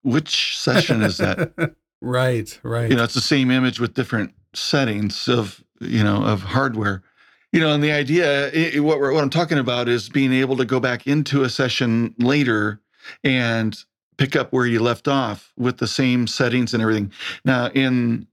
which 0.03 0.59
session 0.59 1.03
is 1.03 1.17
that? 1.19 1.75
right, 2.01 2.59
right. 2.63 2.91
you 2.91 2.97
know 2.97 3.05
it's 3.05 3.15
the 3.15 3.21
same 3.21 3.51
image 3.51 3.81
with 3.81 3.95
different 3.95 4.35
settings 4.55 5.29
of 5.29 5.63
you 5.81 6.03
know 6.05 6.23
of 6.25 6.43
hardware 6.43 7.03
you 7.53 7.61
know 7.61 7.73
and 7.73 7.83
the 7.83 7.91
idea 7.93 8.49
i- 8.53 8.73
i- 8.77 8.81
what, 8.81 8.99
we're, 9.01 9.13
what 9.13 9.23
i'm 9.23 9.31
talking 9.31 9.59
about 9.59 9.89
is 9.89 10.09
being 10.09 10.33
able 10.33 10.57
to 10.57 10.65
go 10.65 10.79
back 10.79 11.07
into 11.07 11.43
a 11.43 11.49
session 11.49 12.15
later 12.19 12.81
and 13.25 13.85
pick 14.19 14.37
up 14.37 14.53
where 14.53 14.67
you 14.67 14.81
left 14.81 15.09
off 15.09 15.53
with 15.57 15.79
the 15.79 15.87
same 15.87 16.27
settings 16.27 16.75
and 16.75 16.83
everything 16.83 17.11
now 17.45 17.67
in 17.69 18.27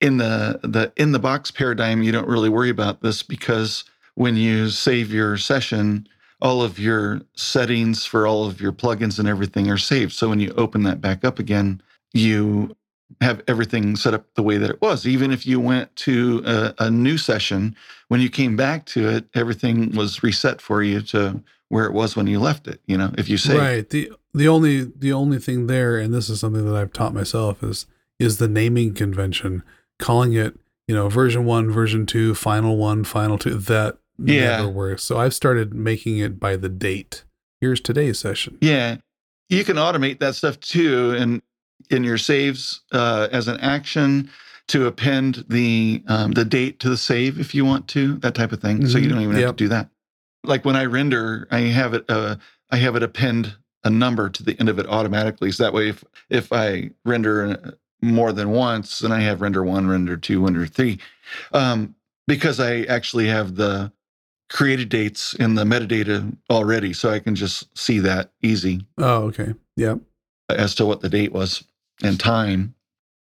in 0.00 0.16
the 0.16 0.58
the 0.62 0.90
in 0.96 1.12
the 1.12 1.18
box 1.18 1.50
paradigm 1.50 2.02
you 2.02 2.10
don't 2.12 2.28
really 2.28 2.48
worry 2.48 2.70
about 2.70 3.02
this 3.02 3.22
because 3.22 3.84
when 4.14 4.36
you 4.36 4.70
save 4.70 5.12
your 5.12 5.36
session 5.36 6.08
all 6.40 6.62
of 6.62 6.78
your 6.78 7.20
settings 7.34 8.04
for 8.04 8.26
all 8.26 8.46
of 8.46 8.60
your 8.60 8.72
plugins 8.72 9.18
and 9.18 9.28
everything 9.28 9.70
are 9.70 9.78
saved 9.78 10.12
so 10.12 10.28
when 10.28 10.40
you 10.40 10.52
open 10.56 10.82
that 10.82 11.00
back 11.00 11.24
up 11.24 11.38
again 11.38 11.80
you 12.12 12.74
have 13.20 13.42
everything 13.48 13.96
set 13.96 14.14
up 14.14 14.26
the 14.34 14.42
way 14.42 14.58
that 14.58 14.70
it 14.70 14.80
was. 14.80 15.06
Even 15.06 15.30
if 15.30 15.46
you 15.46 15.58
went 15.58 15.94
to 15.96 16.42
a, 16.44 16.74
a 16.78 16.90
new 16.90 17.16
session, 17.16 17.74
when 18.08 18.20
you 18.20 18.30
came 18.30 18.56
back 18.56 18.86
to 18.86 19.08
it, 19.08 19.24
everything 19.34 19.92
was 19.92 20.22
reset 20.22 20.60
for 20.60 20.82
you 20.82 21.00
to 21.02 21.42
where 21.68 21.86
it 21.86 21.92
was 21.92 22.16
when 22.16 22.26
you 22.26 22.38
left 22.38 22.68
it. 22.68 22.80
You 22.86 22.98
know, 22.98 23.12
if 23.18 23.28
you 23.28 23.38
say, 23.38 23.56
right. 23.56 23.88
The 23.88 24.12
the 24.34 24.48
only 24.48 24.84
the 24.84 25.12
only 25.12 25.38
thing 25.38 25.66
there, 25.66 25.98
and 25.98 26.12
this 26.12 26.28
is 26.28 26.40
something 26.40 26.64
that 26.66 26.76
I've 26.76 26.92
taught 26.92 27.14
myself, 27.14 27.62
is 27.62 27.86
is 28.18 28.38
the 28.38 28.48
naming 28.48 28.94
convention. 28.94 29.62
Calling 29.98 30.32
it, 30.34 30.56
you 30.86 30.94
know, 30.94 31.08
version 31.08 31.44
one, 31.44 31.70
version 31.70 32.06
two, 32.06 32.34
final 32.34 32.76
one, 32.76 33.04
final 33.04 33.38
two. 33.38 33.54
That 33.54 33.98
Yeah. 34.18 34.56
never 34.58 34.68
works. 34.68 35.04
So 35.04 35.18
I've 35.18 35.34
started 35.34 35.74
making 35.74 36.18
it 36.18 36.38
by 36.40 36.56
the 36.56 36.68
date. 36.68 37.24
Here's 37.60 37.80
today's 37.80 38.18
session. 38.18 38.58
yeah, 38.60 38.96
you 39.48 39.64
can 39.64 39.76
automate 39.76 40.18
that 40.20 40.34
stuff 40.34 40.60
too, 40.60 41.14
and 41.18 41.42
in 41.90 42.04
your 42.04 42.18
saves 42.18 42.82
uh, 42.92 43.28
as 43.32 43.48
an 43.48 43.58
action 43.60 44.30
to 44.68 44.86
append 44.86 45.44
the 45.48 46.02
um, 46.08 46.32
the 46.32 46.44
date 46.44 46.78
to 46.80 46.88
the 46.90 46.96
save 46.96 47.40
if 47.40 47.54
you 47.54 47.64
want 47.64 47.88
to, 47.88 48.14
that 48.16 48.34
type 48.34 48.52
of 48.52 48.60
thing. 48.60 48.86
So 48.86 48.98
you 48.98 49.06
Mhm. 49.06 49.10
don't 49.10 49.22
even 49.22 49.36
have 49.36 49.50
to 49.56 49.64
do 49.64 49.68
that. 49.68 49.88
Like 50.44 50.64
when 50.64 50.76
I 50.76 50.84
render, 50.84 51.48
I 51.50 51.60
have 51.60 51.94
it 51.94 52.04
uh, 52.08 52.36
I 52.70 52.76
have 52.76 52.94
it 52.96 53.02
append 53.02 53.56
a 53.84 53.90
number 53.90 54.28
to 54.28 54.42
the 54.42 54.58
end 54.60 54.68
of 54.68 54.78
it 54.78 54.86
automatically. 54.86 55.50
So 55.52 55.62
that 55.64 55.72
way, 55.72 55.88
if 55.88 56.04
if 56.28 56.52
I 56.52 56.90
render 57.04 57.58
uh, 57.64 57.70
more 58.02 58.32
than 58.32 58.50
once, 58.50 58.98
then 58.98 59.10
I 59.12 59.20
have 59.20 59.40
render 59.40 59.64
one, 59.64 59.88
render 59.88 60.16
two, 60.16 60.44
render 60.44 60.66
three, 60.66 60.98
um, 61.52 61.94
because 62.26 62.60
I 62.60 62.82
actually 62.82 63.26
have 63.28 63.54
the 63.56 63.90
created 64.50 64.88
dates 64.88 65.34
in 65.34 65.54
the 65.54 65.64
metadata 65.64 66.34
already, 66.50 66.92
so 66.92 67.10
I 67.10 67.18
can 67.18 67.34
just 67.34 67.76
see 67.76 67.98
that 68.00 68.30
easy 68.42 68.86
Oh, 68.96 69.24
okay. 69.24 69.54
Yep. 69.76 70.00
as 70.48 70.74
to 70.76 70.86
what 70.86 71.00
the 71.00 71.08
date 71.08 71.32
was 71.32 71.64
and 72.02 72.18
time. 72.18 72.74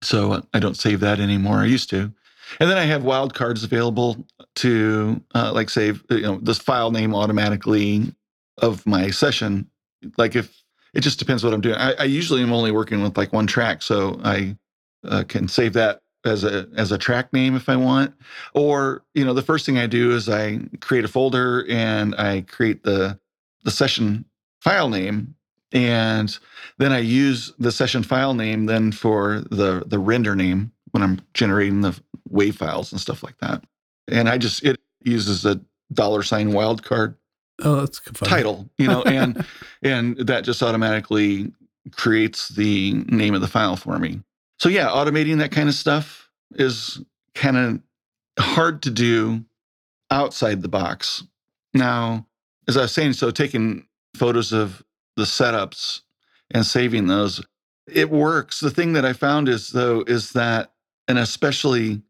So 0.03 0.43
I 0.55 0.59
don't 0.61 0.77
save 0.77 1.01
that 1.01 1.21
anymore. 1.21 1.59
I 1.59 1.65
used 1.67 1.91
to. 1.91 2.13
And 2.61 2.71
then 2.71 2.79
I 2.79 2.85
have 2.85 3.03
wildcards 3.03 3.65
available 3.65 4.25
to 4.57 5.21
uh, 5.35 5.53
like 5.53 5.69
save 5.69 6.05
you 6.11 6.21
know 6.23 6.39
this 6.39 6.59
file 6.59 6.93
name 6.93 7.15
automatically 7.15 8.15
of 8.59 8.87
my 8.87 9.11
session. 9.11 9.69
Like 10.17 10.37
if 10.37 10.63
it 10.95 11.01
just 11.01 11.19
depends 11.19 11.43
what 11.45 11.53
I'm 11.53 11.61
doing. 11.61 11.75
I, 11.75 11.93
I 11.95 12.05
usually 12.05 12.43
am 12.43 12.53
only 12.53 12.71
working 12.71 13.03
with 13.03 13.19
like 13.19 13.33
one 13.33 13.47
track, 13.47 13.83
so 13.83 14.21
I 14.25 14.57
uh, 15.05 15.25
can 15.27 15.49
save 15.49 15.73
that 15.75 16.01
as 16.27 16.45
a 16.45 16.69
as 16.77 16.93
a 16.93 16.99
track 16.99 17.33
name 17.33 17.55
if 17.57 17.69
I 17.69 17.77
want. 17.77 18.15
Or 18.55 19.05
you 19.15 19.25
know 19.25 19.35
the 19.35 19.43
first 19.43 19.67
thing 19.67 19.79
I 19.79 19.87
do 19.87 20.13
is 20.13 20.29
I 20.29 20.61
create 20.81 21.05
a 21.05 21.09
folder 21.09 21.65
and 21.69 22.15
I 22.17 22.43
create 22.43 22.83
the 22.85 23.19
the 23.63 23.71
session 23.71 24.25
file 24.61 24.89
name 24.89 25.35
and 25.73 26.39
then 26.79 26.93
I 26.93 26.99
use 26.99 27.53
the 27.59 27.73
session 27.73 28.03
file 28.03 28.35
name 28.35 28.67
then 28.67 28.93
for 28.93 29.41
the 29.51 29.83
the 29.87 29.99
render 29.99 30.35
name 30.37 30.73
when 30.93 31.03
I'm 31.03 31.21
generating 31.35 31.81
the 31.81 31.99
wave 32.29 32.57
files 32.57 32.93
and 32.93 33.01
stuff 33.01 33.23
like 33.23 33.39
that. 33.39 33.63
And 34.09 34.29
I 34.29 34.39
just 34.39 34.63
it 34.65 34.81
uses 35.03 35.45
a 35.45 35.61
dollar 35.93 36.23
sign 36.23 36.51
wildcard 36.53 37.15
Oh, 37.63 37.77
that's 37.77 37.99
fun. 38.01 38.29
title, 38.29 38.69
you 38.77 38.87
know, 38.87 39.03
and 39.03 39.45
and 39.83 40.17
that 40.19 40.45
just 40.45 40.63
automatically 40.63 41.53
creates 41.93 42.49
the 42.49 42.93
name 43.09 43.35
of 43.35 43.41
the 43.41 43.49
file 43.49 43.77
for 43.77 43.99
me. 43.99 44.21
So 44.59 44.69
yeah, 44.69 44.89
automating 44.89 45.39
that 45.39 45.53
kind 45.53 45.69
of 45.69 45.75
stuff 45.75 46.31
is 46.53 47.01
kind 47.35 47.57
of 47.57 47.81
hard 48.39 48.83
to 48.83 48.91
do 48.91 49.45
outside 50.11 50.63
the 50.63 50.69
box. 50.69 51.25
Now, 51.75 52.27
as 52.69 52.77
I 52.77 52.83
was 52.83 52.93
saying, 52.93 53.15
so 53.15 53.31
taking 53.31 53.87
photos 54.17 54.53
of 54.53 54.83
the 55.17 55.25
setups 55.25 56.01
and 56.51 56.65
saving 56.65 57.07
those, 57.07 57.45
it 57.87 58.11
works. 58.11 58.61
The 58.61 58.71
thing 58.71 58.95
that 58.95 59.05
I 59.05 59.13
found 59.13 59.49
is 59.49 59.71
though 59.71 60.05
is 60.07 60.33
that, 60.33 60.73
and 61.09 61.19
especially 61.19 62.03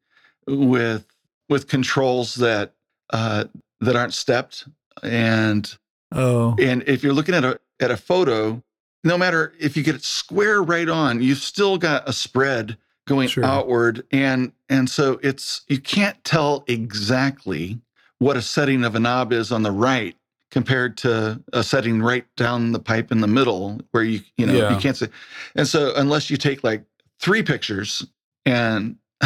with 0.47 1.07
with 1.49 1.69
controls 1.69 2.37
that 2.37 2.75
uh, 3.11 3.45
that 3.81 3.97
aren't 3.97 4.15
stepped, 4.15 4.67
and 5.03 5.77
Oh, 6.13 6.55
and 6.59 6.83
if 6.87 7.03
you're 7.03 7.13
looking 7.13 7.35
at 7.35 7.45
a 7.45 7.61
at 7.81 7.91
a 7.91 7.97
photo, 7.97 8.63
no 9.07 9.17
matter 9.17 9.55
if 9.59 9.77
you 9.77 9.83
get 9.83 9.95
it 9.95 10.05
square 10.05 10.63
right 10.63 10.89
on, 10.89 11.23
you've 11.23 11.39
still 11.39 11.79
got 11.79 12.09
a 12.09 12.13
spread 12.13 12.77
going 13.07 13.29
Sure. 13.29 13.45
outward, 13.45 14.05
and 14.11 14.53
and 14.69 14.91
so 14.91 15.19
it's 15.23 15.63
you 15.69 15.81
can't 15.81 16.23
tell 16.25 16.65
exactly 16.67 17.79
what 18.19 18.37
a 18.37 18.43
setting 18.43 18.85
of 18.85 18.95
a 18.95 19.01
knob 19.01 19.33
is 19.33 19.53
on 19.53 19.63
the 19.63 19.71
right 19.71 20.17
compared 20.51 20.97
to 20.99 21.43
a 21.53 21.63
setting 21.63 22.03
right 22.03 22.25
down 22.37 22.73
the 22.73 22.79
pipe 22.81 23.13
in 23.13 23.21
the 23.21 23.27
middle 23.29 23.81
where 23.93 24.03
you 24.03 24.21
you 24.37 24.47
know 24.47 24.55
Yeah. 24.55 24.71
you 24.73 24.77
can't 24.81 24.97
see 24.97 25.09
and 25.55 25.69
so 25.69 25.93
unless 25.97 26.31
you 26.31 26.37
take 26.37 26.65
like 26.65 26.85
three 27.21 27.43
pictures 27.43 28.07
and 28.47 28.97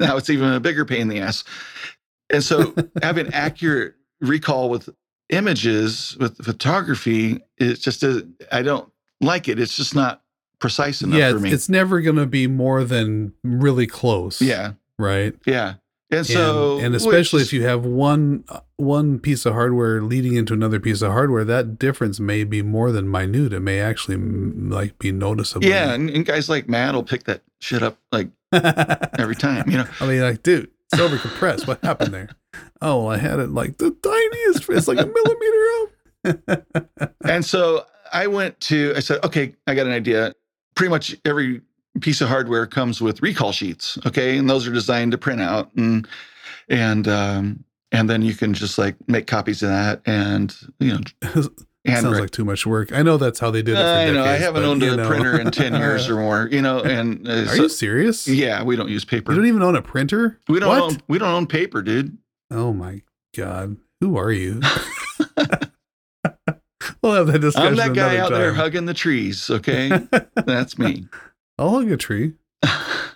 now 0.00 0.16
it's 0.16 0.30
even 0.30 0.52
a 0.52 0.60
bigger 0.60 0.84
pain 0.84 1.02
in 1.02 1.08
the 1.08 1.18
ass 1.20 1.42
and 2.30 2.44
so 2.44 2.74
having 3.02 3.32
accurate 3.32 3.94
recall 4.20 4.68
with 4.70 4.88
images 5.30 6.16
with 6.20 6.36
photography 6.44 7.40
is 7.58 7.78
just 7.80 8.02
a, 8.02 8.26
i 8.52 8.62
don't 8.62 8.90
like 9.20 9.48
it 9.48 9.58
it's 9.58 9.76
just 9.76 9.94
not 9.94 10.22
precise 10.58 11.02
enough 11.02 11.18
yeah, 11.18 11.30
for 11.32 11.38
me 11.40 11.52
it's 11.52 11.68
never 11.68 12.00
going 12.00 12.16
to 12.16 12.26
be 12.26 12.46
more 12.46 12.84
than 12.84 13.32
really 13.44 13.86
close. 13.86 14.40
yeah 14.42 14.72
Right. 14.98 15.34
yeah 15.46 15.74
and 16.10 16.26
so 16.26 16.76
and, 16.78 16.86
and 16.86 16.94
especially 16.96 17.38
which- 17.40 17.48
if 17.48 17.52
you 17.52 17.64
have 17.64 17.84
one 17.84 18.42
uh, 18.48 18.60
one 18.76 19.18
piece 19.18 19.44
of 19.46 19.52
hardware 19.52 20.00
leading 20.02 20.34
into 20.36 20.54
another 20.54 20.80
piece 20.80 21.02
of 21.02 21.12
hardware, 21.12 21.44
that 21.44 21.78
difference 21.78 22.18
may 22.18 22.44
be 22.44 22.62
more 22.62 22.92
than 22.92 23.10
minute. 23.10 23.52
It 23.52 23.60
may 23.60 23.80
actually 23.80 24.16
like 24.16 24.98
be 24.98 25.12
noticeable. 25.12 25.66
yeah 25.66 25.92
and, 25.92 26.08
and 26.10 26.24
guys 26.24 26.48
like 26.48 26.68
matt 26.68 26.94
will 26.94 27.02
pick 27.02 27.24
that 27.24 27.42
shit 27.60 27.82
up 27.82 27.98
like 28.10 28.28
every 29.18 29.34
time 29.36 29.68
you 29.70 29.76
know 29.78 29.86
I 30.00 30.06
mean, 30.06 30.22
like, 30.22 30.42
dude, 30.42 30.70
it's 30.90 31.00
over 31.00 31.18
compressed. 31.18 31.66
What 31.68 31.84
happened 31.84 32.14
there? 32.14 32.30
Oh, 32.80 33.06
I 33.06 33.18
had 33.18 33.38
it 33.40 33.50
like 33.50 33.76
the 33.76 33.90
tiniest. 33.90 34.68
It's 34.70 34.88
like 34.88 34.98
a 34.98 35.06
millimeter 35.06 35.64
up. 37.04 37.14
and 37.24 37.44
so 37.44 37.84
I 38.12 38.26
went 38.26 38.58
to, 38.60 38.92
I 38.96 39.00
said, 39.00 39.22
okay, 39.24 39.54
I 39.66 39.74
got 39.74 39.86
an 39.86 39.92
idea. 39.92 40.34
Pretty 40.74 40.90
much 40.90 41.16
every 41.24 41.60
piece 42.00 42.20
of 42.20 42.28
hardware 42.28 42.66
comes 42.66 43.00
with 43.00 43.22
recall 43.22 43.52
sheets. 43.52 43.98
Okay. 44.06 44.38
And 44.38 44.48
those 44.48 44.66
are 44.66 44.72
designed 44.72 45.12
to 45.12 45.18
print 45.18 45.40
out 45.40 45.74
and, 45.74 46.06
and, 46.68 47.08
um, 47.08 47.64
and 47.90 48.08
then 48.08 48.22
you 48.22 48.34
can 48.34 48.52
just 48.54 48.78
like 48.78 48.96
make 49.08 49.26
copies 49.26 49.62
of 49.62 49.70
that 49.70 50.02
and, 50.06 50.54
you 50.78 50.92
know, 50.92 51.00
Sounds 51.86 52.20
like 52.20 52.30
too 52.30 52.44
much 52.44 52.66
work. 52.66 52.92
I 52.92 53.00
know 53.02 53.16
that's 53.16 53.40
how 53.40 53.50
they 53.50 53.62
did 53.62 53.72
it. 53.72 53.76
For 53.76 53.82
I 53.82 54.10
know. 54.10 54.22
I 54.22 54.32
haven't 54.36 54.62
but, 54.62 54.68
owned 54.68 54.82
a 54.82 54.96
know. 54.96 55.08
printer 55.08 55.40
in 55.40 55.50
10 55.50 55.74
years 55.74 56.06
or 56.10 56.16
more, 56.16 56.46
you 56.52 56.60
know, 56.60 56.80
and 56.82 57.26
uh, 57.26 57.32
Are 57.32 57.46
so- 57.46 57.62
you 57.62 57.68
serious? 57.70 58.28
yeah, 58.28 58.62
we 58.62 58.76
don't 58.76 58.90
use 58.90 59.06
paper. 59.06 59.32
You 59.32 59.38
don't 59.38 59.46
even 59.46 59.62
own 59.62 59.74
a 59.74 59.80
printer? 59.80 60.38
we 60.48 60.60
don't 60.60 60.68
What? 60.68 60.82
own, 60.82 61.02
we 61.08 61.18
don't 61.18 61.30
own 61.30 61.46
paper, 61.46 61.80
dude. 61.80 62.18
Oh 62.50 62.74
my 62.74 63.00
god. 63.34 63.78
Who 64.00 64.18
are 64.18 64.30
you? 64.30 64.60
we'll 67.02 67.12
have 67.14 67.26
that 67.28 67.38
discussion. 67.40 67.68
I'm 67.68 67.76
that 67.76 67.94
guy 67.94 68.16
out 68.18 68.30
there 68.30 68.52
hugging 68.54 68.86
the 68.86 68.94
trees. 68.94 69.48
Okay. 69.50 69.88
That's 70.34 70.78
me. 70.78 71.06
I'll 71.58 71.70
hug 71.70 71.90
a 71.90 71.96
tree. 71.96 72.34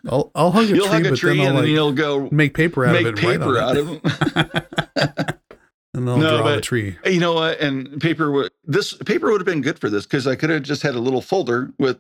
I'll 0.09 0.31
I'll 0.35 0.51
hug 0.51 0.65
a 0.65 0.69
You'll 0.69 0.87
tree, 0.87 0.89
hug 0.89 1.07
a 1.07 1.11
but 1.11 1.19
tree 1.19 1.37
then 1.39 1.41
I'll 1.53 1.57
and 1.59 1.67
then 1.67 1.73
you'll 1.75 1.93
go 1.93 2.29
make 2.33 2.55
paper 2.55 2.85
out 2.85 2.93
make 2.93 3.07
of 3.07 3.15
it. 3.15 3.21
paper 3.21 3.59
out 3.59 3.77
of 3.77 3.89
it. 3.91 4.01
and 5.95 6.09
I'll 6.11 6.17
No, 6.19 6.37
draw 6.39 6.43
but- 6.45 6.63
tree. 6.63 6.97
you 7.05 7.21
know 7.21 7.35
what? 7.35 7.61
And 7.61 8.01
paper 8.01 8.31
would 8.31 8.51
this 8.65 8.95
paper 8.95 9.31
would 9.31 9.41
have 9.41 9.47
been 9.47 9.61
good 9.63 9.79
for 9.79 9.89
this 9.91 10.05
because 10.05 10.27
I 10.27 10.35
could 10.37 10.51
have 10.51 10.63
just 10.63 10.83
had 10.83 10.95
a 10.95 11.01
little 11.01 11.21
folder 11.23 11.73
with 11.79 11.99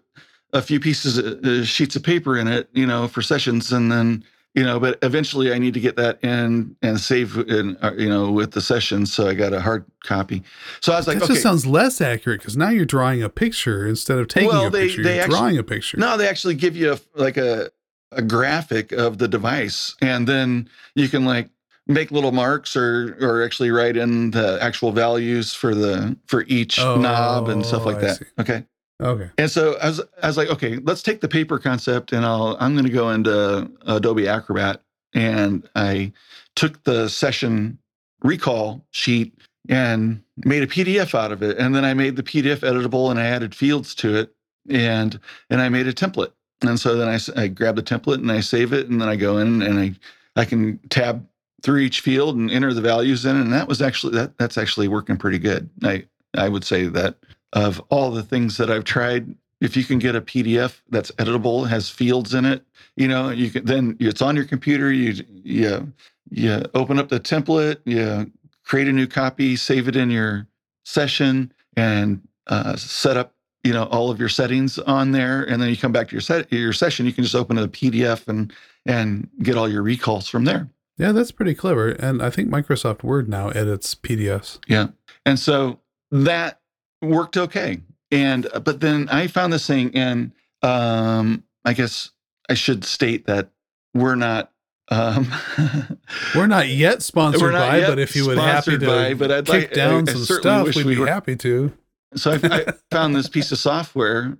a 0.52 0.60
few 0.62 0.80
pieces 0.80 1.16
of 1.18 1.44
uh, 1.44 1.64
sheets 1.64 1.96
of 1.96 2.02
paper 2.02 2.36
in 2.36 2.46
it, 2.48 2.68
you 2.74 2.86
know, 2.86 3.08
for 3.08 3.22
sessions, 3.22 3.72
and 3.72 3.90
then 3.90 4.22
you 4.54 4.62
know. 4.64 4.78
But 4.80 4.98
eventually, 5.02 5.52
I 5.52 5.58
need 5.58 5.74
to 5.74 5.80
get 5.80 5.96
that 5.96 6.22
in 6.24 6.76
and 6.82 6.98
save 7.00 7.36
in, 7.36 7.76
uh, 7.82 7.92
you 7.96 8.08
know, 8.08 8.30
with 8.30 8.52
the 8.52 8.60
session 8.60 9.06
So 9.06 9.28
I 9.28 9.34
got 9.34 9.52
a 9.52 9.60
hard 9.60 9.84
copy. 10.04 10.42
So 10.80 10.92
I 10.92 10.96
was 10.96 11.06
like, 11.06 11.18
that 11.18 11.24
okay, 11.24 11.34
just 11.34 11.42
sounds 11.42 11.66
less 11.66 12.00
accurate 12.00 12.40
because 12.40 12.56
now 12.56 12.68
you're 12.70 12.84
drawing 12.84 13.22
a 13.22 13.28
picture 13.28 13.86
instead 13.86 14.18
of 14.18 14.28
taking 14.28 14.48
Well, 14.48 14.66
a 14.66 14.70
they- 14.70 14.86
picture. 14.88 15.02
they 15.02 15.14
you're 15.16 15.24
actually- 15.24 15.38
drawing 15.38 15.58
a 15.58 15.62
picture. 15.62 15.96
no, 15.98 16.16
they 16.16 16.28
actually 16.28 16.54
give 16.54 16.76
you 16.76 16.92
a, 16.92 17.00
like 17.14 17.36
a 17.36 17.70
a 18.14 18.20
graphic 18.20 18.92
of 18.92 19.16
the 19.16 19.26
device, 19.26 19.96
and 20.02 20.26
then 20.26 20.68
you 20.94 21.08
can 21.08 21.24
like 21.24 21.48
make 21.86 22.10
little 22.10 22.30
marks 22.32 22.76
or 22.76 23.16
or 23.20 23.42
actually 23.42 23.70
write 23.70 23.96
in 23.96 24.30
the 24.32 24.58
actual 24.60 24.92
values 24.92 25.54
for 25.54 25.74
the 25.74 26.14
for 26.26 26.44
each 26.46 26.78
knob 26.78 27.48
and 27.48 27.64
stuff 27.64 27.82
Oh, 27.82 27.86
like 27.86 27.96
I 27.96 28.00
that. 28.00 28.16
see. 28.18 28.24
Okay. 28.38 28.64
Okay. 29.00 29.30
And 29.38 29.50
so 29.50 29.76
I 29.78 29.88
was, 29.88 30.00
I 30.22 30.26
was 30.28 30.36
like, 30.36 30.48
okay, 30.48 30.76
let's 30.76 31.02
take 31.02 31.20
the 31.20 31.28
paper 31.28 31.58
concept 31.58 32.12
and 32.12 32.24
I'll, 32.24 32.56
I'm 32.60 32.74
going 32.74 32.86
to 32.86 32.92
go 32.92 33.10
into 33.10 33.70
Adobe 33.86 34.28
Acrobat. 34.28 34.82
And 35.14 35.68
I 35.74 36.12
took 36.54 36.82
the 36.84 37.08
session 37.08 37.78
recall 38.22 38.84
sheet 38.90 39.34
and 39.68 40.22
made 40.44 40.62
a 40.62 40.66
PDF 40.66 41.14
out 41.14 41.32
of 41.32 41.42
it. 41.42 41.58
And 41.58 41.74
then 41.74 41.84
I 41.84 41.94
made 41.94 42.16
the 42.16 42.22
PDF 42.22 42.60
editable 42.60 43.10
and 43.10 43.18
I 43.18 43.24
added 43.24 43.54
fields 43.54 43.94
to 43.96 44.16
it 44.16 44.32
and, 44.68 45.18
and 45.50 45.60
I 45.60 45.68
made 45.68 45.86
a 45.86 45.92
template. 45.92 46.32
And 46.62 46.78
so 46.78 46.94
then 46.94 47.08
I, 47.08 47.18
I 47.40 47.48
grab 47.48 47.76
the 47.76 47.82
template 47.82 48.18
and 48.18 48.30
I 48.30 48.40
save 48.40 48.72
it 48.72 48.88
and 48.88 49.00
then 49.00 49.08
I 49.08 49.16
go 49.16 49.38
in 49.38 49.62
and 49.62 49.78
I, 49.78 49.94
I 50.40 50.44
can 50.44 50.78
tab 50.90 51.26
through 51.62 51.80
each 51.80 52.00
field 52.00 52.36
and 52.36 52.50
enter 52.50 52.72
the 52.72 52.80
values 52.80 53.24
in. 53.24 53.36
And 53.36 53.52
that 53.52 53.68
was 53.68 53.82
actually, 53.82 54.14
that 54.14 54.38
that's 54.38 54.58
actually 54.58 54.88
working 54.88 55.16
pretty 55.16 55.38
good. 55.38 55.68
I, 55.82 56.06
I 56.36 56.48
would 56.48 56.64
say 56.64 56.86
that 56.86 57.16
of 57.52 57.80
all 57.90 58.10
the 58.10 58.22
things 58.22 58.56
that 58.56 58.70
I've 58.70 58.84
tried, 58.84 59.34
if 59.60 59.76
you 59.76 59.84
can 59.84 59.98
get 59.98 60.16
a 60.16 60.20
PDF 60.20 60.80
that's 60.90 61.10
editable, 61.12 61.68
has 61.68 61.88
fields 61.88 62.34
in 62.34 62.44
it, 62.44 62.64
you 62.96 63.08
know, 63.08 63.30
you 63.30 63.50
can 63.50 63.64
then 63.64 63.96
it's 64.00 64.22
on 64.22 64.36
your 64.36 64.44
computer. 64.44 64.92
You 64.92 65.24
you 65.28 65.92
you 66.30 66.62
open 66.74 66.98
up 66.98 67.08
the 67.08 67.20
template, 67.20 67.78
you 67.84 68.30
create 68.64 68.88
a 68.88 68.92
new 68.92 69.06
copy, 69.06 69.56
save 69.56 69.88
it 69.88 69.96
in 69.96 70.10
your 70.10 70.46
session, 70.84 71.52
and 71.76 72.20
uh, 72.48 72.76
set 72.76 73.16
up 73.16 73.34
you 73.64 73.72
know 73.72 73.84
all 73.84 74.10
of 74.10 74.18
your 74.18 74.28
settings 74.28 74.78
on 74.80 75.12
there. 75.12 75.42
And 75.44 75.62
then 75.62 75.68
you 75.68 75.76
come 75.76 75.92
back 75.92 76.08
to 76.08 76.12
your 76.12 76.20
set 76.20 76.52
your 76.52 76.72
session, 76.72 77.06
you 77.06 77.12
can 77.12 77.24
just 77.24 77.36
open 77.36 77.56
a 77.58 77.68
PDF 77.68 78.28
and 78.28 78.52
and 78.84 79.28
get 79.42 79.56
all 79.56 79.68
your 79.68 79.82
recalls 79.82 80.28
from 80.28 80.44
there. 80.44 80.68
Yeah, 80.98 81.12
that's 81.12 81.30
pretty 81.30 81.54
clever. 81.54 81.88
And 81.88 82.22
I 82.22 82.28
think 82.30 82.50
Microsoft 82.50 83.02
Word 83.02 83.28
now 83.28 83.48
edits 83.48 83.94
PDFs. 83.94 84.58
Yeah 84.66 84.88
and 85.24 85.38
so 85.38 85.78
that 86.10 86.60
worked 87.02 87.36
okay. 87.36 87.80
And 88.10 88.46
uh, 88.52 88.60
but 88.60 88.80
then 88.80 89.08
I 89.10 89.26
found 89.26 89.52
this 89.52 89.66
thing, 89.66 89.90
and 89.94 90.32
um, 90.62 91.44
I 91.64 91.72
guess 91.72 92.10
I 92.48 92.54
should 92.54 92.84
state 92.84 93.26
that 93.26 93.50
we're 93.94 94.14
not. 94.14 94.50
Um, 94.88 95.28
We're 96.34 96.48
not 96.48 96.68
yet 96.68 97.02
sponsored 97.02 97.52
not 97.52 97.70
by, 97.70 97.78
yet 97.78 97.88
but 97.88 97.98
if 97.98 98.14
you 98.14 98.26
would 98.26 98.36
happy 98.36 98.76
to 98.76 98.86
by, 98.86 99.14
but 99.14 99.30
I'd 99.30 99.46
kick 99.46 99.68
like- 99.68 99.72
down 99.72 100.06
I- 100.06 100.12
some 100.12 100.24
stuff, 100.24 100.66
we'd 100.76 100.84
we 100.84 100.94
be 100.96 101.00
were- 101.00 101.06
happy 101.06 101.34
to. 101.36 101.72
so 102.14 102.32
I, 102.32 102.40
I 102.42 102.72
found 102.90 103.14
this 103.16 103.28
piece 103.28 103.52
of 103.52 103.58
software 103.58 104.36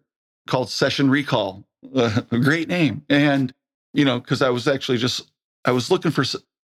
called 0.47 0.69
Session 0.69 1.09
Recall, 1.09 1.65
uh, 1.95 2.21
a 2.31 2.39
great 2.39 2.69
name, 2.69 3.03
and 3.09 3.55
you 3.95 4.05
know, 4.05 4.19
because 4.21 4.43
I 4.43 4.51
was 4.51 4.69
actually 4.69 4.99
just 4.99 5.31
I 5.65 5.71
was 5.71 5.91
looking 5.91 6.11
for 6.11 6.25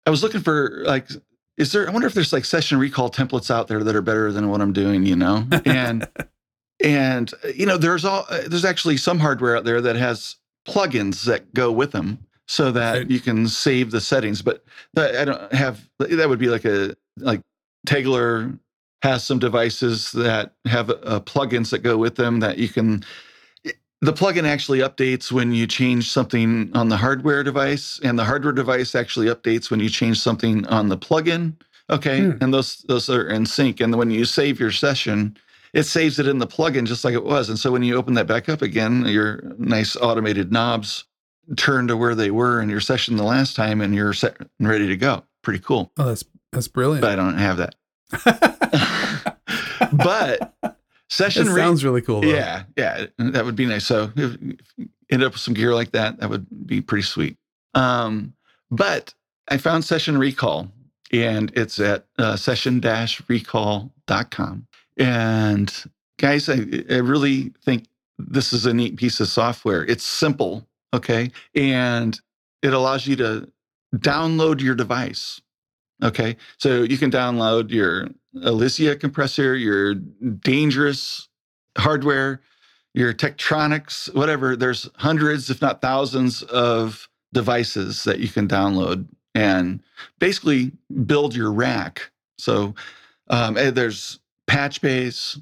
I 0.07 0.11
was 0.11 0.23
looking 0.23 0.43
for 0.43 0.83
like. 0.85 1.09
Is 1.59 1.73
there? 1.73 1.89
I 1.89 1.93
wonder 1.93 2.07
if 2.07 2.15
there's 2.15 2.33
like 2.33 2.45
session 2.45 2.79
recall 2.79 3.11
templates 3.11 3.51
out 3.51 3.69
there 3.69 3.83
that 3.85 3.95
are 3.95 4.03
better 4.03 4.33
than 4.33 4.49
what 4.49 4.61
I'm 4.61 4.73
doing, 4.73 5.05
you 5.05 5.17
know. 5.17 5.45
And 5.65 6.09
and 6.83 7.33
you 7.55 7.67
know, 7.67 7.77
there's 7.77 8.05
all 8.05 8.25
uh, 8.29 8.43
there's 8.47 8.65
actually 8.65 8.97
some 8.97 9.19
hardware 9.19 9.57
out 9.57 9.65
there 9.65 9.81
that 9.81 9.97
has 9.97 10.37
plugins 10.67 11.25
that 11.25 11.53
go 11.55 11.71
with 11.71 11.93
them, 11.93 12.19
so 12.49 12.71
that 12.73 12.93
Right. 12.99 13.11
you 13.11 13.21
can 13.21 13.49
save 13.49 13.91
the 13.91 14.01
settings. 14.01 14.41
But 14.43 14.65
that, 14.95 15.15
I 15.17 15.25
don't 15.25 15.53
have. 15.53 15.89
That 15.99 16.29
would 16.29 16.39
be 16.39 16.49
like 16.49 16.65
a 16.65 16.97
like 17.19 17.43
Tegeler 17.87 18.59
has 19.03 19.25
some 19.25 19.39
devices 19.39 20.13
that 20.13 20.53
have 20.67 20.89
uh, 20.91 21.21
plugins 21.21 21.71
that 21.71 21.81
go 21.81 21.99
with 21.99 22.17
them 22.17 22.41
that 22.41 22.59
you 22.59 22.69
can. 22.69 23.05
The 24.03 24.13
plugin 24.13 24.45
actually 24.45 24.81
updates 24.81 25.31
when 25.31 25.53
you 25.53 25.67
change 25.67 26.11
something 26.11 26.71
on 26.75 26.89
the 26.89 26.97
hardware 26.97 27.45
device, 27.45 28.01
and 28.03 28.19
the 28.19 28.25
hardware 28.25 28.53
device 28.53 28.97
actually 28.97 29.29
updates 29.29 29.71
when 29.71 29.79
you 29.79 29.89
change 29.89 30.19
something 30.21 30.67
on 30.67 30.89
the 30.89 30.99
plugin. 30.99 31.55
Okay, 31.89 32.23
Hmm. 32.25 32.39
and 32.41 32.53
those 32.53 32.83
those 32.89 33.09
are 33.09 33.29
in 33.29 33.47
sync. 33.47 33.81
And 33.81 33.95
when 33.97 34.11
you 34.11 34.25
save 34.25 34.59
your 34.59 34.73
session, 34.73 35.37
it 35.73 35.85
saves 35.85 36.19
it 36.19 36.27
in 36.27 36.39
the 36.39 36.47
plugin 36.49 36.85
just 36.85 37.05
like 37.05 37.15
it 37.15 37.25
was. 37.25 37.49
And 37.49 37.59
so 37.59 37.71
when 37.71 37.83
you 37.85 37.97
open 37.97 38.15
that 38.15 38.27
back 38.27 38.49
up 38.49 38.61
again, 38.61 39.05
your 39.07 39.41
nice 39.59 39.95
automated 39.97 40.51
knobs 40.53 41.05
turn 41.57 41.87
to 41.89 41.97
where 41.97 42.15
they 42.15 42.31
were 42.31 42.61
in 42.61 42.69
your 42.69 42.81
session 42.81 43.17
the 43.17 43.23
last 43.25 43.55
time, 43.57 43.81
and 43.81 43.95
you're 43.95 44.13
set 44.13 44.37
and 44.59 44.69
ready 44.69 44.89
to 44.89 44.97
go. 44.97 45.23
Pretty 45.43 45.61
cool. 45.61 45.93
Oh, 45.97 46.07
that's 46.07 46.25
that's 46.53 46.69
brilliant. 46.69 47.03
But 47.03 47.11
I 47.13 47.17
don't 47.17 47.39
have 47.39 47.57
that. 47.59 47.75
but 49.93 50.77
session 51.13 51.49
re- 51.49 51.61
sounds 51.61 51.85
really 51.85 52.01
cool. 52.01 52.23
Though. 52.23 52.29
yeah, 52.29 52.63
yeah, 52.77 53.07
that 53.19 53.45
would 53.45 53.57
be 53.57 53.67
nice. 53.67 53.85
So 53.87 54.11
if, 54.17 54.35
if 54.35 54.41
you 54.77 54.89
end 55.11 55.23
up 55.23 55.33
with 55.33 55.41
some 55.41 55.55
gear 55.55 55.75
like 55.75 55.93
that, 55.93 56.19
that 56.21 56.31
would 56.31 56.47
be 56.67 56.81
pretty 56.81 57.03
sweet. 57.03 57.37
Um, 57.75 58.33
but 58.71 59.13
I 59.49 59.59
found 59.59 59.85
Session 59.85 60.19
Recall, 60.19 60.69
and 61.13 61.53
it's 61.55 61.79
at 61.79 62.07
uh, 62.19 62.37
session-recall.com. 62.37 64.67
And 64.97 65.85
guys, 66.19 66.49
I, 66.49 66.55
I 66.91 66.97
really 66.99 67.53
think 67.65 67.85
this 68.19 68.53
is 68.53 68.67
a 68.67 68.75
neat 68.75 68.97
piece 68.97 69.21
of 69.21 69.29
software. 69.29 69.85
It's 69.85 70.05
simple, 70.05 70.67
okay, 70.95 71.31
and 71.55 72.21
it 72.63 72.73
allows 72.73 73.07
you 73.07 73.15
to 73.17 73.49
download 73.97 74.61
your 74.61 74.75
device. 74.75 75.41
Okay, 76.03 76.37
so 76.59 76.83
you 76.83 76.99
can 76.99 77.11
download 77.11 77.71
your 77.71 78.09
Elysia 78.37 78.99
compressor, 78.99 79.55
your 79.55 79.95
dangerous 79.95 81.29
hardware, 81.79 82.41
your 82.93 83.15
Tektronix, 83.15 84.13
whatever. 84.15 84.57
There's 84.57 84.91
hundreds, 84.97 85.49
if 85.49 85.63
not 85.63 85.81
thousands, 85.81 86.43
of 86.43 87.09
devices 87.33 88.05
that 88.05 88.19
you 88.19 88.29
can 88.29 88.49
download 88.49 89.07
and 89.35 89.81
basically 90.19 90.73
build 91.07 91.35
your 91.37 91.53
rack. 91.53 92.11
So 92.37 92.75
um, 93.29 93.57
eh, 93.57 93.71
there's 93.71 94.19
patch 94.47 94.81
bays, 94.81 95.39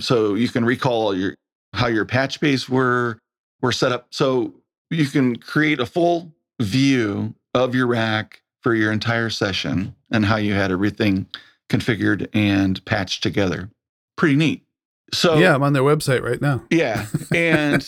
so 0.00 0.34
you 0.34 0.48
can 0.48 0.64
recall 0.64 1.14
your 1.14 1.34
how 1.74 1.86
your 1.86 2.06
patch 2.06 2.40
bays 2.40 2.68
were 2.68 3.18
were 3.60 3.72
set 3.72 3.92
up. 3.92 4.06
So 4.10 4.54
you 4.90 5.06
can 5.06 5.36
create 5.36 5.80
a 5.80 5.86
full 5.86 6.32
view 6.60 7.34
of 7.54 7.74
your 7.74 7.86
rack 7.86 8.42
for 8.62 8.74
your 8.74 8.92
entire 8.92 9.30
session 9.30 9.94
and 10.10 10.24
how 10.24 10.36
you 10.36 10.54
had 10.54 10.70
everything 10.70 11.26
configured 11.68 12.28
and 12.32 12.84
patched 12.84 13.22
together. 13.22 13.70
Pretty 14.16 14.36
neat. 14.36 14.64
So 15.12 15.38
yeah, 15.38 15.54
I'm 15.54 15.62
on 15.62 15.72
their 15.72 15.82
website 15.82 16.22
right 16.22 16.40
now. 16.40 16.62
Yeah, 16.70 17.06
and 17.34 17.82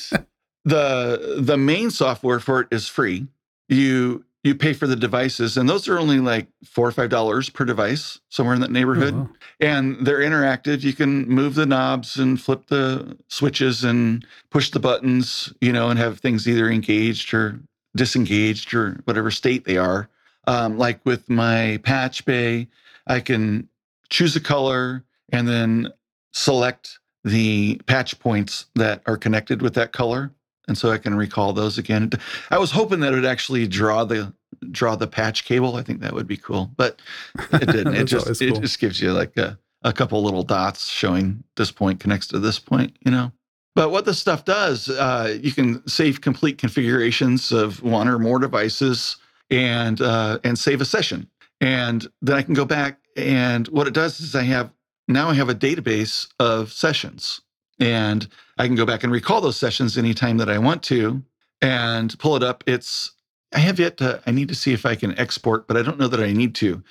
the 0.65 1.37
the 1.39 1.57
main 1.57 1.91
software 1.91 2.41
for 2.41 2.61
it 2.63 2.69
is 2.71 2.89
free. 2.89 3.27
You 3.69 4.25
you 4.43 4.55
pay 4.55 4.73
for 4.73 4.87
the 4.87 4.97
devices, 4.97 5.57
and 5.59 5.69
those 5.69 5.87
are 5.87 5.99
only 5.99 6.19
like 6.19 6.47
four 6.65 6.89
or 6.89 6.93
five 6.93 7.11
dollars 7.11 7.51
per 7.51 7.65
device, 7.65 8.21
somewhere 8.31 8.55
in 8.55 8.61
that 8.63 8.71
neighborhood. 8.71 9.15
Oh, 9.15 9.19
wow. 9.19 9.31
And 9.61 10.07
they're 10.07 10.21
interactive. 10.21 10.83
You 10.83 10.95
can 10.95 11.29
move 11.29 11.55
the 11.55 11.67
knobs 11.67 12.17
and 12.17 12.41
flip 12.41 12.67
the 12.69 13.19
switches 13.29 13.85
and 13.85 14.27
push 14.51 14.71
the 14.71 14.81
buttons, 14.81 15.53
you 15.61 15.73
know, 15.73 15.91
and 15.91 15.99
have 15.99 16.21
things 16.21 16.49
either 16.49 16.71
engaged 16.71 17.35
or 17.35 17.61
disengaged 17.95 18.73
or 18.73 19.01
whatever 19.05 19.31
state 19.31 19.65
they 19.65 19.77
are. 19.77 20.09
Um, 20.51 20.79
like 20.79 21.01
with 21.05 21.29
my 21.31 21.79
patch 21.83 22.25
bay, 22.25 22.69
I 23.07 23.21
can 23.21 23.69
choose 24.09 24.35
a 24.37 24.41
color 24.41 25.05
and 25.31 25.47
then 25.47 25.93
select 26.33 26.99
the 27.25 27.81
patch 27.87 28.19
points 28.19 28.67
that 28.75 29.03
are 29.07 29.17
connected 29.17 29.63
with 29.63 29.75
that 29.75 29.93
color 29.93 30.33
and 30.71 30.79
so 30.79 30.93
I 30.93 30.99
can 30.99 31.17
recall 31.17 31.53
those 31.53 31.79
again. 31.79 32.11
I 32.49 32.59
was 32.59 32.71
hoping 32.71 33.01
that 33.01 33.13
it 33.13 33.17
would 33.17 33.25
actually 33.25 33.67
draw 33.67 34.05
the 34.05 34.33
draw 34.71 34.95
the 34.95 35.09
patch 35.09 35.45
cable. 35.45 35.75
I 35.75 35.83
think 35.83 36.01
that 36.01 36.13
would 36.13 36.29
be 36.29 36.37
cool, 36.37 36.71
but 36.77 37.03
it 37.53 37.67
didn't. 37.67 37.95
it 37.95 38.05
just 38.07 38.27
always 38.27 38.41
it 38.41 38.61
just 38.61 38.79
gives 38.79 39.01
you 39.01 39.13
like 39.13 39.37
a, 39.37 39.59
a 39.83 39.93
couple 39.93 40.23
little 40.23 40.45
dots 40.45 40.87
showing 40.87 41.43
this 41.57 41.73
point 41.73 41.99
connects 41.99 42.29
to 42.29 42.39
this 42.39 42.61
point, 42.61 42.97
you 43.05 43.11
know. 43.11 43.33
But 43.75 43.91
what 43.91 44.05
this 44.05 44.21
stuff 44.21 44.45
does, 44.45 44.89
uh, 44.89 45.37
you 45.43 45.51
can 45.51 45.87
save 45.89 46.21
complete 46.21 46.59
configurations 46.59 47.51
of 47.51 47.83
one 47.83 48.07
or 48.07 48.21
more 48.21 48.39
devices 48.39 49.17
and 49.51 50.01
uh, 50.01 50.39
and 50.45 50.59
save 50.59 50.81
a 50.81 50.85
session, 50.85 51.29
and 51.61 52.07
then 52.23 52.37
I 52.37 52.43
can 52.43 52.55
go 52.55 52.65
back 52.65 53.01
and 53.17 53.67
what 53.69 53.87
it 53.87 53.95
does 53.95 54.21
is 54.21 54.35
I 54.35 54.43
have 54.43 54.71
now 55.09 55.29
I 55.29 55.35
have 55.35 55.49
a 55.49 55.55
database 55.55 56.29
of 56.39 56.73
sessions 56.73 57.41
and 57.79 58.29
I 58.59 58.67
can 58.67 58.77
go 58.77 58.87
back 58.87 59.03
and 59.03 59.13
recall 59.13 59.41
those 59.41 59.57
sessions 59.57 59.99
anytime 59.99 60.37
that 60.39 60.49
I 60.49 60.59
want 60.59 60.83
to 60.85 61.23
and 61.61 62.17
pull 62.19 62.37
it 62.37 62.43
up. 62.43 62.63
It's 62.67 63.13
I 63.53 63.59
have 63.59 63.81
yet 63.81 63.97
to. 63.97 64.23
I 64.27 64.31
need 64.31 64.49
to 64.49 64.55
see 64.55 64.73
if 64.73 64.87
I 64.87 64.95
can 64.95 65.19
export, 65.19 65.67
but 65.67 65.77
I 65.77 65.83
don't 65.83 65.99
know 65.99 66.07
that 66.07 66.21
I 66.21 66.33
need 66.33 66.55
to, 66.57 66.83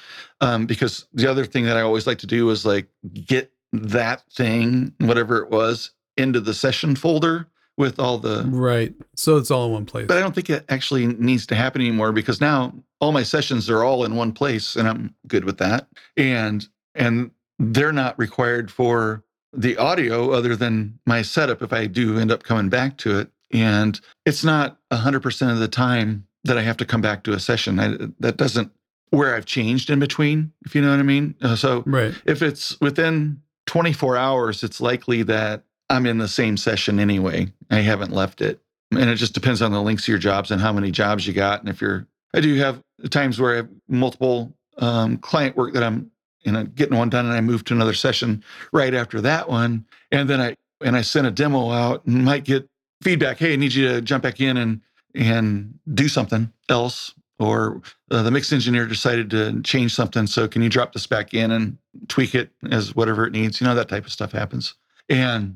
um, 0.42 0.66
because 0.66 1.08
the 1.14 1.28
other 1.28 1.46
thing 1.46 1.64
that 1.66 1.78
I 1.78 1.82
always 1.82 2.06
like 2.06 2.18
to 2.20 2.28
do 2.28 2.50
is 2.50 2.66
like 2.66 2.88
get 3.14 3.52
that 3.72 4.24
thing, 4.34 4.94
whatever 4.98 5.38
it 5.38 5.50
was, 5.50 5.92
into 6.18 6.42
the 6.42 6.54
session 6.54 6.98
folder 6.98 7.48
with 7.80 7.98
all 7.98 8.20
the. 8.20 8.44
Right. 8.46 8.94
So 9.16 9.38
it's 9.38 9.50
all 9.50 9.66
in 9.68 9.72
one 9.72 9.86
place. 9.86 10.06
But 10.06 10.18
I 10.18 10.20
don't 10.20 10.36
think 10.36 10.50
it 10.50 10.66
actually 10.70 11.08
needs 11.08 11.48
to 11.48 11.56
happen 11.56 11.82
anymore 11.82 12.12
because 12.12 12.40
now 12.40 12.74
all 13.00 13.14
my 13.14 13.24
sessions 13.24 13.70
are 13.70 13.84
all 13.84 14.04
in 14.04 14.16
one 14.16 14.34
place, 14.34 14.76
and 14.76 14.88
I'm 14.88 15.16
good 15.26 15.46
with 15.46 15.58
that. 15.58 15.88
And 16.16 16.68
and 16.94 17.32
they're 17.58 17.94
not 17.94 18.20
required 18.20 18.70
for 18.70 19.24
the 19.54 19.78
audio 19.78 20.32
other 20.32 20.56
than 20.56 21.00
my 21.08 21.22
setup 21.22 21.64
if 21.64 21.74
I 21.74 21.88
do 21.88 22.20
end 22.20 22.32
up 22.32 22.44
coming 22.44 22.70
back 22.70 22.98
to 22.98 23.18
it. 23.18 23.30
And 23.52 24.00
it's 24.26 24.44
not 24.44 24.78
100% 24.92 25.52
of 25.52 25.58
the 25.58 25.68
time 25.68 26.28
that 26.44 26.58
I 26.58 26.62
have 26.62 26.78
to 26.78 26.86
come 26.86 27.02
back 27.02 27.24
to 27.24 27.34
a 27.34 27.40
session. 27.40 27.80
I, 27.80 27.98
that 28.20 28.38
doesn't 28.38 28.72
where 29.10 29.36
I've 29.36 29.46
changed 29.46 29.90
in 29.90 30.00
between, 30.00 30.52
if 30.66 30.76
you 30.76 30.82
know 30.82 30.92
what 30.92 31.00
I 31.00 31.04
mean. 31.04 31.36
Uh, 31.42 31.56
so 31.56 31.84
right. 31.88 32.14
if 32.26 32.44
it's 32.44 32.80
within 32.80 33.42
24 33.66 34.18
hours, 34.18 34.64
it's 34.64 34.80
likely 34.80 35.24
that 35.24 35.64
I'm 35.90 36.06
in 36.06 36.18
the 36.18 36.28
same 36.28 36.58
session 36.58 37.00
anyway. 37.00 37.52
I 37.72 37.80
haven't 37.80 38.12
left 38.12 38.42
it. 38.42 38.60
And 38.92 39.10
it 39.10 39.16
just 39.16 39.34
depends 39.34 39.62
on 39.62 39.72
the 39.72 39.82
links 39.82 40.06
to 40.06 40.12
your 40.12 40.20
jobs 40.20 40.52
and 40.52 40.62
how 40.62 40.74
many 40.74 40.92
jobs 40.92 41.28
you 41.28 41.34
got. 41.34 41.60
And 41.60 41.70
if 41.70 41.82
you're, 41.82 42.08
I 42.34 42.42
do 42.42 42.56
have 42.56 42.82
times 43.10 43.40
where 43.40 43.54
I 43.54 43.56
have 43.58 43.70
multiple 43.88 44.54
um, 44.78 45.18
client 45.18 45.56
work 45.56 45.74
that 45.74 45.84
I'm 45.84 46.12
you 46.42 46.52
know 46.52 46.64
getting 46.64 46.98
one 46.98 47.10
done 47.10 47.26
and 47.26 47.36
I 47.36 47.42
move 47.42 47.66
to 47.66 47.74
another 47.74 47.94
session 47.94 48.44
right 48.72 48.94
after 48.94 49.22
that 49.22 49.50
one. 49.50 49.86
And 50.12 50.30
then 50.30 50.42
I 50.42 50.56
and 50.82 50.96
I 50.96 51.02
send 51.02 51.28
a 51.28 51.32
demo 51.32 51.72
out 51.72 52.06
and 52.06 52.26
might 52.26 52.46
get 52.46 52.68
feedback. 53.02 53.38
Hey, 53.38 53.54
I 53.54 53.56
need 53.56 53.74
you 53.74 53.88
to 53.90 54.02
jump 54.02 54.24
back 54.24 54.40
in 54.40 54.58
and 54.58 54.82
and 55.16 55.78
do 55.94 56.08
something 56.08 56.52
else. 56.70 57.14
Or 57.40 57.82
uh, 58.12 58.22
the 58.22 58.32
mix 58.32 58.52
engineer 58.52 58.86
decided 58.86 59.30
to 59.30 59.62
change 59.62 59.96
something. 59.96 60.28
So 60.28 60.46
can 60.48 60.62
you 60.62 60.68
drop 60.68 60.92
this 60.92 61.08
back 61.08 61.34
in 61.34 61.52
and 61.52 61.78
tweak 62.10 62.36
it 62.36 62.52
as 62.70 62.94
whatever 62.96 63.26
it 63.26 63.32
needs? 63.32 63.62
You 63.62 63.68
know, 63.68 63.76
that 63.76 63.88
type 63.88 64.06
of 64.06 64.12
stuff 64.12 64.34
happens. 64.34 64.74
And 65.08 65.56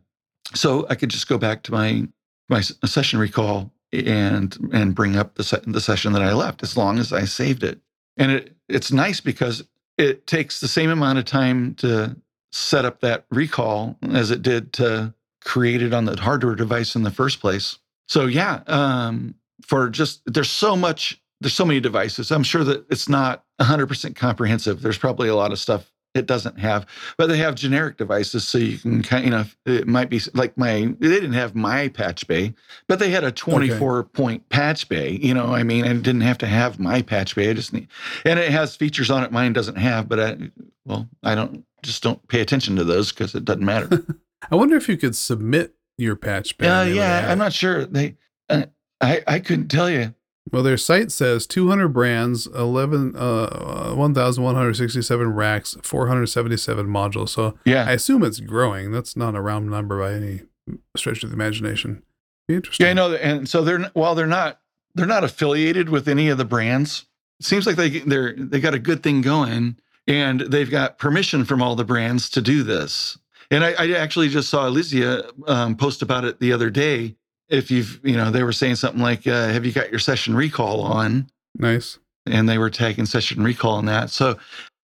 so 0.53 0.85
I 0.89 0.95
could 0.95 1.09
just 1.09 1.27
go 1.27 1.37
back 1.37 1.63
to 1.63 1.71
my 1.71 2.07
my 2.49 2.61
session 2.61 3.19
recall 3.19 3.71
and 3.91 4.57
and 4.73 4.95
bring 4.95 5.15
up 5.15 5.35
the 5.35 5.43
se- 5.43 5.61
the 5.65 5.81
session 5.81 6.13
that 6.13 6.21
I 6.21 6.33
left 6.33 6.63
as 6.63 6.75
long 6.77 6.99
as 6.99 7.13
I 7.13 7.25
saved 7.25 7.63
it. 7.63 7.79
And 8.17 8.31
it 8.31 8.55
it's 8.69 8.91
nice 8.91 9.19
because 9.21 9.63
it 9.97 10.27
takes 10.27 10.59
the 10.59 10.67
same 10.67 10.89
amount 10.89 11.19
of 11.19 11.25
time 11.25 11.75
to 11.75 12.15
set 12.51 12.85
up 12.85 13.01
that 13.01 13.25
recall 13.31 13.97
as 14.11 14.31
it 14.31 14.41
did 14.41 14.73
to 14.73 15.13
create 15.43 15.81
it 15.81 15.93
on 15.93 16.05
the 16.05 16.19
hardware 16.19 16.55
device 16.55 16.95
in 16.95 17.03
the 17.03 17.11
first 17.11 17.39
place. 17.39 17.77
So 18.07 18.25
yeah, 18.25 18.61
um, 18.67 19.35
for 19.61 19.89
just 19.89 20.21
there's 20.25 20.49
so 20.49 20.75
much 20.75 21.21
there's 21.41 21.53
so 21.53 21.65
many 21.65 21.79
devices. 21.79 22.31
I'm 22.31 22.43
sure 22.43 22.63
that 22.63 22.85
it's 22.89 23.09
not 23.09 23.43
100% 23.59 24.15
comprehensive. 24.15 24.81
There's 24.81 24.97
probably 24.97 25.27
a 25.27 25.35
lot 25.35 25.51
of 25.51 25.59
stuff 25.59 25.91
it 26.13 26.25
doesn't 26.25 26.59
have, 26.59 26.85
but 27.17 27.27
they 27.27 27.37
have 27.37 27.55
generic 27.55 27.97
devices, 27.97 28.47
so 28.47 28.57
you 28.57 28.77
can 28.77 29.01
kind 29.01 29.25
you 29.25 29.31
know 29.31 29.45
it 29.65 29.87
might 29.87 30.09
be 30.09 30.21
like 30.33 30.57
my 30.57 30.93
they 30.99 31.09
didn't 31.09 31.33
have 31.33 31.55
my 31.55 31.87
patch 31.87 32.27
bay, 32.27 32.53
but 32.87 32.99
they 32.99 33.09
had 33.09 33.23
a 33.23 33.31
24 33.31 34.03
point 34.05 34.47
patch 34.49 34.87
bay. 34.89 35.11
You 35.21 35.33
know, 35.33 35.53
I 35.53 35.63
mean, 35.63 35.85
I 35.85 35.93
didn't 35.93 36.21
have 36.21 36.37
to 36.39 36.47
have 36.47 36.79
my 36.79 37.01
patch 37.01 37.35
bay. 37.35 37.49
I 37.49 37.53
just 37.53 37.73
need, 37.73 37.87
and 38.25 38.39
it 38.39 38.51
has 38.51 38.75
features 38.75 39.09
on 39.09 39.23
it 39.23 39.31
mine 39.31 39.53
doesn't 39.53 39.77
have, 39.77 40.07
but 40.07 40.19
I 40.19 40.37
well 40.85 41.09
I 41.23 41.35
don't 41.35 41.65
just 41.81 42.03
don't 42.03 42.25
pay 42.27 42.41
attention 42.41 42.75
to 42.75 42.83
those 42.83 43.11
because 43.11 43.35
it 43.35 43.45
doesn't 43.45 43.65
matter. 43.65 44.05
I 44.51 44.55
wonder 44.55 44.75
if 44.75 44.89
you 44.89 44.97
could 44.97 45.15
submit 45.15 45.73
your 45.97 46.15
patch 46.15 46.57
bay. 46.57 46.65
Yeah, 46.65 46.81
and 46.81 46.87
they 46.87 46.93
would 46.93 46.99
yeah. 46.99 47.31
I'm 47.31 47.37
not 47.37 47.53
sure. 47.53 47.85
They, 47.85 48.15
uh, 48.49 48.65
I, 49.01 49.23
I 49.27 49.39
couldn't 49.39 49.69
tell 49.69 49.89
you. 49.89 50.13
Well, 50.51 50.63
their 50.63 50.77
site 50.77 51.11
says 51.11 51.47
200 51.47 51.89
brands, 51.89 52.47
11, 52.47 53.15
uh, 53.15 53.93
1,167 53.95 55.33
racks, 55.33 55.77
477 55.81 56.87
modules. 56.87 57.29
So 57.29 57.57
Yeah, 57.65 57.85
I 57.87 57.93
assume 57.93 58.23
it's 58.23 58.39
growing. 58.39 58.91
That's 58.91 59.15
not 59.15 59.35
a 59.35 59.41
round 59.41 59.69
number 59.69 59.99
by 59.99 60.13
any 60.13 60.41
stretch 60.95 61.23
of 61.23 61.29
the 61.29 61.35
imagination. 61.35 62.03
Be 62.47 62.55
interesting. 62.55 62.85
yeah. 62.85 62.91
I 62.91 62.93
know. 62.93 63.13
And 63.15 63.47
so 63.47 63.63
they're 63.63 63.89
while 63.93 64.15
they're 64.15 64.27
not 64.27 64.59
they're 64.95 65.05
not 65.05 65.23
affiliated 65.23 65.89
with 65.89 66.07
any 66.07 66.29
of 66.29 66.37
the 66.37 66.45
brands. 66.45 67.05
It 67.39 67.45
seems 67.45 67.65
like 67.65 67.77
they 67.77 67.99
they're 67.99 68.33
they 68.37 68.59
got 68.59 68.73
a 68.73 68.79
good 68.79 69.01
thing 69.01 69.21
going, 69.21 69.77
and 70.07 70.41
they've 70.41 70.69
got 70.69 70.97
permission 70.97 71.45
from 71.45 71.61
all 71.61 71.75
the 71.75 71.85
brands 71.85 72.29
to 72.31 72.41
do 72.41 72.63
this. 72.63 73.17
And 73.49 73.63
I, 73.63 73.73
I 73.73 73.91
actually 73.93 74.29
just 74.29 74.49
saw 74.49 74.67
Elysia 74.67 75.29
um, 75.47 75.75
post 75.75 76.01
about 76.01 76.25
it 76.25 76.39
the 76.39 76.53
other 76.53 76.69
day. 76.69 77.15
If 77.53 77.71
you've 77.71 77.99
you 78.03 78.17
know 78.17 78.31
they 78.31 78.43
were 78.43 78.51
saying 78.51 78.75
something 78.75 79.01
like, 79.01 79.27
uh, 79.27 79.47
"Have 79.47 79.65
you 79.65 79.71
got 79.71 79.91
your 79.91 79.99
session 79.99 80.35
recall 80.35 80.81
on?" 80.81 81.29
Nice. 81.55 81.99
and 82.25 82.47
they 82.47 82.57
were 82.57 82.69
tagging 82.69 83.05
session 83.05 83.43
recall 83.43 83.75
on 83.75 83.85
that. 83.85 84.09
So, 84.09 84.37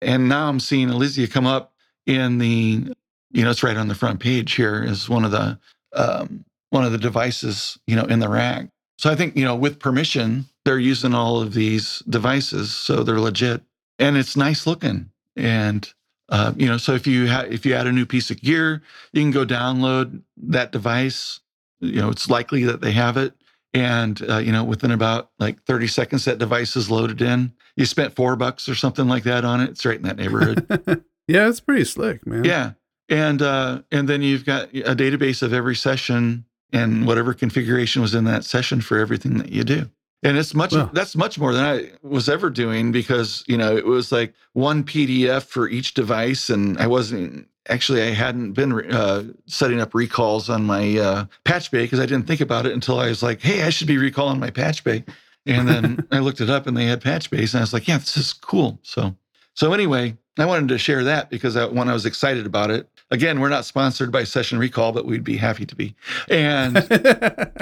and 0.00 0.28
now 0.28 0.48
I'm 0.48 0.60
seeing 0.60 0.88
Elysia 0.88 1.30
come 1.30 1.46
up 1.46 1.72
in 2.06 2.38
the, 2.38 2.94
you 3.32 3.44
know, 3.44 3.50
it's 3.50 3.62
right 3.62 3.76
on 3.76 3.88
the 3.88 3.94
front 3.94 4.20
page 4.20 4.54
here 4.54 4.82
is 4.82 5.08
one 5.08 5.24
of 5.24 5.32
the, 5.32 5.58
um, 5.92 6.44
one 6.70 6.84
of 6.84 6.92
the 6.92 6.98
devices, 6.98 7.78
you 7.86 7.96
know, 7.96 8.04
in 8.04 8.20
the 8.20 8.28
rack. 8.28 8.68
So 8.98 9.10
I 9.10 9.16
think, 9.16 9.36
you 9.36 9.44
know, 9.44 9.56
with 9.56 9.78
permission, 9.78 10.46
they're 10.64 10.78
using 10.78 11.14
all 11.14 11.40
of 11.40 11.52
these 11.52 12.02
devices, 12.08 12.74
so 12.74 13.02
they're 13.02 13.20
legit, 13.20 13.62
and 13.98 14.16
it's 14.16 14.36
nice 14.36 14.66
looking. 14.66 15.10
And 15.36 15.92
uh, 16.28 16.52
you 16.56 16.66
know, 16.66 16.76
so 16.76 16.92
if 16.94 17.06
you 17.06 17.28
ha- 17.28 17.46
if 17.48 17.66
you 17.66 17.74
add 17.74 17.86
a 17.86 17.92
new 17.92 18.06
piece 18.06 18.30
of 18.30 18.40
gear, 18.40 18.82
you 19.12 19.22
can 19.22 19.30
go 19.30 19.44
download 19.44 20.22
that 20.38 20.72
device. 20.72 21.40
You 21.80 22.00
know, 22.00 22.10
it's 22.10 22.28
likely 22.30 22.64
that 22.64 22.80
they 22.80 22.92
have 22.92 23.16
it. 23.16 23.34
And 23.74 24.22
uh, 24.28 24.38
you 24.38 24.52
know 24.52 24.64
within 24.64 24.90
about 24.90 25.30
like 25.38 25.62
30 25.64 25.86
seconds 25.88 26.24
that 26.24 26.38
device 26.38 26.76
is 26.76 26.90
loaded 26.90 27.20
in. 27.20 27.52
You 27.76 27.84
spent 27.84 28.14
four 28.16 28.34
bucks 28.36 28.68
or 28.68 28.74
something 28.74 29.06
like 29.06 29.24
that 29.24 29.44
on 29.44 29.60
it. 29.60 29.68
It's 29.70 29.84
right 29.84 29.96
in 29.96 30.02
that 30.02 30.16
neighborhood. 30.16 31.04
Yeah, 31.28 31.48
it's 31.48 31.58
pretty 31.58 31.82
slick, 31.84 32.24
man. 32.24 32.44
yeah. 32.44 32.72
And 33.08 33.42
uh, 33.42 33.82
and 33.90 34.08
then 34.08 34.22
you've 34.22 34.44
got 34.44 34.68
a 34.68 34.94
database 34.94 35.42
of 35.42 35.52
every 35.52 35.74
session 35.74 36.44
and 36.72 37.06
whatever 37.06 37.34
configuration 37.34 38.00
was 38.00 38.14
in 38.14 38.24
that 38.24 38.44
session 38.44 38.80
for 38.80 38.98
everything 38.98 39.38
that 39.38 39.50
you 39.50 39.64
do 39.64 39.90
and 40.22 40.36
it's 40.38 40.54
much 40.54 40.72
Wow. 40.72 40.90
that's 40.92 41.14
much 41.16 41.38
more 41.38 41.52
than 41.52 41.64
i 41.64 41.90
was 42.02 42.28
ever 42.28 42.50
doing 42.50 42.92
because 42.92 43.44
you 43.46 43.56
know 43.56 43.76
it 43.76 43.86
was 43.86 44.10
like 44.12 44.34
one 44.54 44.82
pdf 44.84 45.44
for 45.44 45.68
each 45.68 45.94
device 45.94 46.48
and 46.50 46.78
i 46.78 46.86
wasn't 46.86 47.48
actually 47.68 48.02
i 48.02 48.10
hadn't 48.12 48.52
been 48.52 48.72
uh, 48.92 49.24
setting 49.46 49.80
up 49.80 49.94
recalls 49.94 50.48
on 50.48 50.64
my 50.64 50.96
uh, 50.98 51.24
patch 51.44 51.70
bay 51.70 51.82
because 51.82 52.00
i 52.00 52.06
didn't 52.06 52.26
think 52.26 52.40
about 52.40 52.64
it 52.66 52.72
until 52.72 52.98
i 52.98 53.08
was 53.08 53.22
like 53.22 53.40
hey 53.42 53.62
i 53.62 53.70
should 53.70 53.88
be 53.88 53.98
recalling 53.98 54.40
my 54.40 54.50
patch 54.50 54.82
bay 54.84 55.04
And 55.48 55.68
then 55.68 56.08
I 56.10 56.18
looked 56.18 56.40
it 56.40 56.50
up 56.50 56.66
and 56.66 56.76
they 56.76 56.86
had 56.86 57.00
patch 57.00 57.30
bays 57.30 57.54
and 57.54 57.60
I 57.60 57.62
was 57.62 57.72
like, 57.72 57.86
yeah, 57.86 57.98
this 57.98 58.16
is 58.16 58.32
cool. 58.32 58.80
So, 58.82 59.14
so 59.54 59.72
anyway, 59.72 60.16
I 60.40 60.44
wanted 60.44 60.66
to 60.70 60.76
share 60.78 61.04
that 61.04 61.30
because 61.30 61.54
I, 61.56 61.66
when 61.66 61.88
I 61.88 61.92
was 61.92 62.04
excited 62.04 62.46
about 62.46 62.72
it, 62.72 62.88
again, 63.12 63.38
we're 63.38 63.48
not 63.48 63.64
sponsored 63.64 64.10
by 64.10 64.24
Session 64.24 64.58
Recall, 64.58 64.90
but 64.90 65.06
we'd 65.06 65.22
be 65.22 65.36
happy 65.36 65.64
to 65.64 65.76
be. 65.76 65.94
And, 66.28 66.74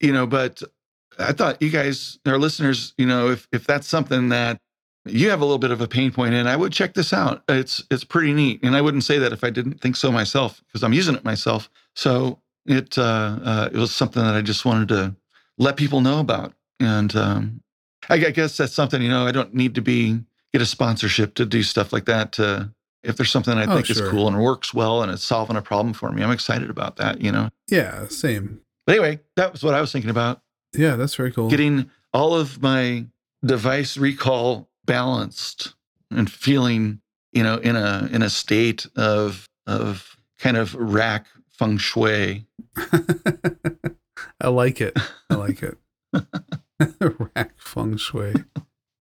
you 0.00 0.12
know, 0.12 0.26
but 0.26 0.62
I 1.18 1.32
thought 1.32 1.60
you 1.62 1.70
guys, 1.70 2.18
our 2.26 2.38
listeners, 2.38 2.94
you 2.98 3.06
know, 3.06 3.30
if, 3.30 3.46
if 3.52 3.66
that's 3.66 3.86
something 3.86 4.28
that 4.30 4.58
you 5.06 5.30
have 5.30 5.40
a 5.40 5.44
little 5.44 5.58
bit 5.58 5.70
of 5.70 5.80
a 5.80 5.88
pain 5.88 6.10
point 6.10 6.34
in, 6.34 6.46
I 6.46 6.56
would 6.56 6.72
check 6.72 6.94
this 6.94 7.12
out. 7.12 7.42
It's, 7.48 7.82
it's 7.90 8.04
pretty 8.04 8.32
neat. 8.32 8.60
And 8.62 8.74
I 8.74 8.80
wouldn't 8.80 9.04
say 9.04 9.18
that 9.18 9.32
if 9.32 9.44
I 9.44 9.50
didn't 9.50 9.80
think 9.80 9.96
so 9.96 10.10
myself, 10.10 10.62
because 10.66 10.82
I'm 10.82 10.92
using 10.94 11.14
it 11.14 11.24
myself. 11.24 11.68
So 11.94 12.40
it, 12.66 12.96
uh, 12.96 13.38
uh, 13.44 13.68
it 13.72 13.76
was 13.78 13.94
something 13.94 14.22
that 14.22 14.34
I 14.34 14.40
just 14.42 14.64
wanted 14.64 14.88
to 14.88 15.14
let 15.58 15.76
people 15.76 16.00
know 16.00 16.20
about. 16.20 16.54
And 16.80 17.14
um, 17.16 17.60
I, 18.08 18.14
I 18.14 18.30
guess 18.30 18.56
that's 18.56 18.72
something, 18.72 19.02
you 19.02 19.08
know, 19.10 19.26
I 19.26 19.32
don't 19.32 19.54
need 19.54 19.74
to 19.74 19.82
be 19.82 20.20
get 20.52 20.62
a 20.62 20.66
sponsorship 20.66 21.34
to 21.34 21.44
do 21.44 21.62
stuff 21.62 21.92
like 21.92 22.06
that. 22.06 22.32
To, 22.32 22.72
if 23.02 23.16
there's 23.16 23.30
something 23.30 23.58
I 23.58 23.64
Oh, 23.66 23.74
think 23.74 23.86
sure. 23.86 24.04
is 24.06 24.10
cool 24.10 24.26
and 24.26 24.40
works 24.40 24.72
well 24.72 25.02
and 25.02 25.12
it's 25.12 25.22
solving 25.24 25.56
a 25.56 25.62
problem 25.62 25.92
for 25.92 26.10
me, 26.10 26.22
I'm 26.22 26.30
excited 26.30 26.70
about 26.70 26.96
that, 26.96 27.20
you 27.20 27.30
know. 27.30 27.50
yeah, 27.68 28.08
same. 28.08 28.60
But 28.86 28.96
anyway, 28.96 29.20
that 29.36 29.52
was 29.52 29.62
what 29.62 29.74
I 29.74 29.80
was 29.80 29.92
thinking 29.92 30.10
about 30.10 30.40
Yeah, 30.74 30.96
that's 30.96 31.14
very 31.14 31.30
cool. 31.32 31.48
getting 31.48 31.90
all 32.12 32.34
of 32.34 32.62
my 32.62 33.06
device 33.44 33.96
recall 33.96 34.68
balanced 34.84 35.74
and 36.10 36.30
feeling, 36.30 37.00
you 37.32 37.42
know, 37.42 37.56
in 37.56 37.76
a 37.76 38.08
in 38.12 38.22
a 38.22 38.30
state 38.30 38.86
of 38.96 39.48
of 39.66 40.16
kind 40.38 40.56
of 40.56 40.74
rack 40.74 41.26
feng 41.50 41.78
shui. 41.78 42.46
I 44.40 44.48
like 44.48 44.80
it. 44.80 44.98
I 45.30 45.34
like 45.34 45.62
it. 45.62 45.78
Rack 47.36 47.52
feng 47.56 47.96
shui. 47.96 48.34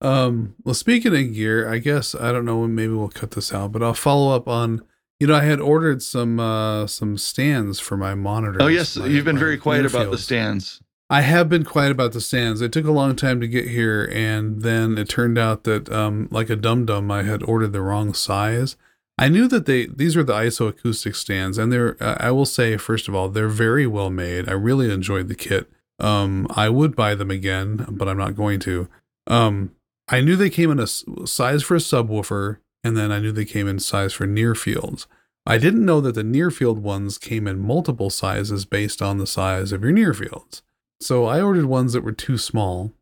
Um, 0.01 0.55
well, 0.63 0.75
speaking 0.75 1.15
of 1.15 1.33
gear, 1.33 1.69
I 1.71 1.79
guess 1.79 2.15
I 2.15 2.31
don't 2.31 2.45
know 2.45 2.59
when 2.59 2.75
maybe 2.75 2.93
we'll 2.93 3.09
cut 3.09 3.31
this 3.31 3.53
out, 3.53 3.71
but 3.71 3.83
I'll 3.83 3.93
follow 3.93 4.35
up 4.35 4.47
on. 4.47 4.83
You 5.19 5.25
know, 5.27 5.35
I 5.35 5.43
had 5.43 5.59
ordered 5.59 6.03
some 6.03 6.39
uh 6.39 6.85
some 6.85 7.17
stands 7.17 7.79
for 7.79 7.97
my 7.97 8.13
monitor. 8.13 8.61
Oh 8.61 8.67
yes, 8.67 8.95
you've 8.95 9.25
been 9.25 9.37
very 9.37 9.57
quiet 9.57 9.85
about 9.85 10.11
the 10.11 10.17
stands. 10.17 10.81
I 11.09 11.21
have 11.21 11.47
been 11.47 11.63
quiet 11.63 11.91
about 11.91 12.11
the 12.11 12.19
stands. 12.19 12.59
It 12.59 12.73
took 12.73 12.85
a 12.85 12.91
long 12.91 13.15
time 13.15 13.39
to 13.39 13.47
get 13.47 13.69
here, 13.69 14.09
and 14.13 14.61
then 14.61 14.97
it 14.97 15.07
turned 15.07 15.37
out 15.37 15.63
that, 15.63 15.89
um, 15.89 16.27
like 16.31 16.49
a 16.49 16.55
dum 16.57 16.85
dum, 16.85 17.09
I 17.09 17.23
had 17.23 17.43
ordered 17.43 17.71
the 17.71 17.81
wrong 17.81 18.13
size. 18.13 18.75
I 19.17 19.29
knew 19.29 19.47
that 19.47 19.65
they 19.65 19.85
these 19.85 20.15
were 20.15 20.23
the 20.23 20.33
IsoAcoustic 20.33 21.15
stands, 21.15 21.57
and 21.57 21.71
they're. 21.71 21.95
Uh, 22.03 22.17
I 22.19 22.31
will 22.31 22.45
say, 22.45 22.75
first 22.77 23.07
of 23.07 23.15
all, 23.15 23.29
they're 23.29 23.47
very 23.47 23.87
well 23.87 24.09
made. 24.09 24.49
I 24.49 24.53
really 24.53 24.91
enjoyed 24.91 25.29
the 25.29 25.35
kit. 25.35 25.69
Um, 25.99 26.45
I 26.51 26.69
would 26.69 26.95
buy 26.95 27.15
them 27.15 27.31
again, 27.31 27.85
but 27.89 28.07
I'm 28.07 28.17
not 28.17 28.35
going 28.35 28.59
to. 28.61 28.89
Um, 29.25 29.71
I 30.09 30.21
knew 30.21 30.35
they 30.35 30.49
came 30.49 30.71
in 30.71 30.79
a 30.79 30.87
size 30.87 31.63
for 31.63 31.75
a 31.75 31.79
subwoofer, 31.79 32.57
and 32.83 32.95
then 32.95 33.11
I 33.11 33.19
knew 33.19 33.31
they 33.31 33.45
came 33.45 33.67
in 33.67 33.79
size 33.79 34.13
for 34.13 34.27
near 34.27 34.53
fields. 34.55 35.07
I 35.45 35.57
didn't 35.57 35.85
know 35.85 36.01
that 36.01 36.15
the 36.15 36.23
near 36.23 36.51
field 36.51 36.83
ones 36.83 37.17
came 37.17 37.47
in 37.47 37.59
multiple 37.59 38.09
sizes 38.09 38.65
based 38.65 39.01
on 39.01 39.17
the 39.17 39.25
size 39.25 39.71
of 39.71 39.81
your 39.81 39.93
near 39.93 40.13
fields. 40.13 40.61
So 40.99 41.25
I 41.25 41.41
ordered 41.41 41.65
ones 41.65 41.93
that 41.93 42.03
were 42.03 42.11
too 42.11 42.37
small, 42.37 42.93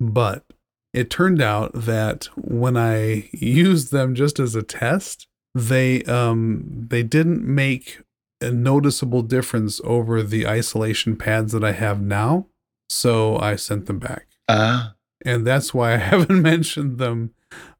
but 0.00 0.44
it 0.92 1.10
turned 1.10 1.40
out 1.40 1.72
that 1.74 2.28
when 2.36 2.76
I 2.76 3.28
used 3.32 3.92
them 3.92 4.14
just 4.14 4.38
as 4.38 4.54
a 4.54 4.62
test, 4.62 5.26
they 5.54 6.02
um 6.04 6.64
they 6.88 7.02
didn't 7.02 7.44
make 7.44 8.00
a 8.40 8.50
noticeable 8.50 9.22
difference 9.22 9.80
over 9.84 10.22
the 10.22 10.46
isolation 10.46 11.16
pads 11.16 11.52
that 11.52 11.64
I 11.64 11.72
have 11.72 12.00
now. 12.00 12.46
So 12.88 13.38
I 13.38 13.56
sent 13.56 13.86
them 13.86 13.98
back. 13.98 14.26
Ah, 14.48 14.94
And 15.24 15.46
that's 15.46 15.72
why 15.72 15.94
I 15.94 15.96
haven't 16.12 16.42
mentioned 16.42 16.98
them. 16.98 17.30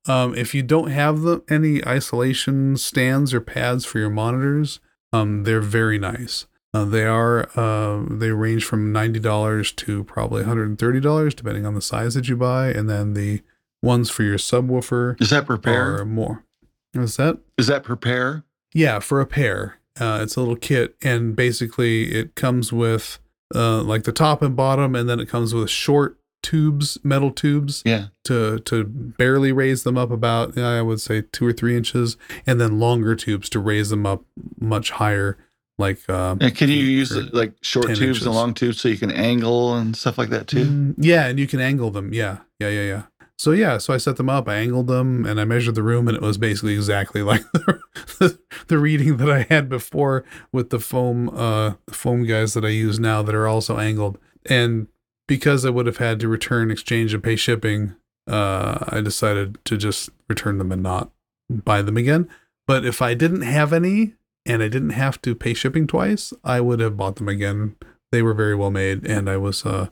Um, 0.07 0.35
if 0.35 0.55
you 0.55 0.63
don't 0.63 0.91
have 0.91 1.23
the, 1.23 1.43
any 1.49 1.85
isolation 1.87 2.77
stands 2.77 3.35
or 3.35 3.41
pads 3.41 3.85
for 3.85 3.99
your 3.99 4.11
monitors, 4.11 4.79
um, 5.13 5.45
they're 5.45 5.61
very 5.61 5.99
nice. 5.99 6.47
Uh, 6.75 6.85
they 6.85 7.05
are 7.05 7.49
uh, 7.57 8.05
they 8.11 8.31
range 8.33 8.65
from 8.65 8.93
ninety 8.93 9.21
dollars 9.21 9.71
to 9.73 10.03
probably 10.05 10.41
one 10.43 10.49
hundred 10.49 10.69
and 10.69 10.79
thirty 10.79 11.01
dollars, 11.01 11.35
depending 11.35 11.65
on 11.65 11.75
the 11.75 11.81
size 11.81 12.15
that 12.15 12.29
you 12.29 12.37
buy. 12.37 12.69
And 12.69 12.91
then 12.91 13.15
the 13.15 13.43
ones 13.83 14.11
for 14.11 14.25
your 14.25 14.39
subwoofer 14.39 15.21
is 15.21 15.31
that 15.31 15.47
per 15.47 15.57
pair? 15.57 16.01
are 16.01 16.05
more. 16.05 16.45
What's 16.93 17.17
that? 17.17 17.39
Is 17.57 17.69
that 17.69 17.85
per 17.85 17.97
pair? 17.97 18.45
Yeah, 18.73 18.99
for 18.99 19.21
a 19.21 19.27
pair. 19.27 19.79
Uh, 20.01 20.19
it's 20.23 20.35
a 20.35 20.41
little 20.41 20.57
kit, 20.57 20.97
and 21.03 21.37
basically 21.37 22.13
it 22.13 22.35
comes 22.35 22.73
with 22.73 23.21
uh, 23.55 23.81
like 23.83 24.03
the 24.03 24.11
top 24.13 24.43
and 24.43 24.57
bottom, 24.57 24.97
and 24.97 25.09
then 25.09 25.21
it 25.21 25.29
comes 25.29 25.55
with 25.55 25.71
short 25.71 26.19
tubes, 26.43 26.99
metal 27.05 27.31
tubes 27.31 27.83
Yeah. 27.87 28.07
to 28.25 28.59
to 28.61 28.85
barely 28.85 29.53
raise 29.53 29.85
them 29.85 29.97
up 29.97 30.11
about 30.11 30.59
I 30.59 30.83
would 30.83 31.01
say 31.01 31.23
two 31.33 31.47
or 31.47 31.53
three 31.53 31.77
inches, 31.77 32.17
and 32.47 32.61
then 32.61 32.81
longer 32.81 33.15
tubes 33.15 33.49
to 33.51 33.61
raise 33.61 33.91
them 33.91 34.05
up 34.07 34.25
much 34.59 34.91
higher, 34.91 35.39
like 35.79 35.99
uh, 36.09 36.37
And 36.41 36.55
can 36.57 36.69
you 36.69 36.77
use 36.77 37.13
like 37.33 37.53
short 37.63 37.87
tubes 37.87 38.01
inches. 38.01 38.27
and 38.27 38.35
long 38.35 38.55
tubes 38.55 38.81
so 38.81 38.89
you 38.89 38.97
can 38.99 39.11
angle 39.11 39.75
and 39.75 39.97
stuff 39.97 40.19
like 40.19 40.31
that 40.31 40.47
too? 40.47 40.65
Mm, 40.67 40.95
yeah, 40.99 41.27
and 41.27 41.39
you 41.39 41.47
can 41.47 41.61
angle 41.61 41.91
them. 41.91 42.13
Yeah, 42.13 42.39
yeah, 42.59 42.69
yeah, 42.69 42.83
yeah. 42.83 43.03
So 43.37 43.51
yeah, 43.51 43.79
so 43.79 43.93
I 43.93 43.97
set 43.97 44.17
them 44.17 44.31
up, 44.31 44.49
I 44.49 44.55
angled 44.55 44.87
them, 44.87 45.27
and 45.27 45.41
I 45.41 45.45
measured 45.45 45.75
the 45.75 45.83
room, 45.83 46.07
and 46.07 46.17
it 46.17 46.23
was 46.23 46.39
basically 46.39 46.75
exactly 46.75 47.21
like 47.33 47.43
the, 47.53 48.39
the 48.69 48.79
reading 48.79 49.17
that 49.17 49.29
I 49.31 49.47
had 49.51 49.69
before 49.69 50.25
with 50.53 50.71
the 50.71 50.79
foam 50.79 51.29
uh 51.31 51.75
foam 51.91 52.25
guys 52.25 52.55
that 52.55 52.65
I 52.65 52.69
use 52.69 53.01
now 53.01 53.23
that 53.23 53.35
are 53.35 53.49
also 53.49 53.79
angled. 53.79 54.19
And 54.47 54.87
because 55.27 55.65
I 55.65 55.71
would 55.71 55.87
have 55.87 55.97
had 55.97 56.21
to 56.21 56.29
return, 56.29 56.71
exchange, 56.71 57.13
and 57.15 57.23
pay 57.23 57.35
shipping, 57.35 57.97
uh, 58.29 58.79
I 58.89 59.01
decided 59.01 59.59
to 59.65 59.77
just 59.77 60.11
return 60.29 60.59
them 60.59 60.71
and 60.71 60.83
not 60.83 61.11
buy 61.51 61.83
them 61.83 61.97
again. 61.97 62.29
But 62.67 62.85
if 62.87 63.03
I 63.03 63.15
didn't 63.15 63.43
have 63.43 63.73
any 63.73 64.15
and 64.47 64.63
I 64.63 64.69
didn't 64.69 64.91
have 64.91 65.21
to 65.23 65.35
pay 65.35 65.55
shipping 65.55 65.87
twice, 65.87 66.33
I 66.43 66.61
would 66.61 66.81
have 66.81 66.97
bought 66.97 67.17
them 67.17 67.29
again. 67.29 67.77
They 68.13 68.23
were 68.23 68.35
very 68.35 68.55
well 68.55 68.71
made, 68.71 69.07
and 69.07 69.29
I 69.29 69.37
was 69.37 69.65
uh, 69.67 69.89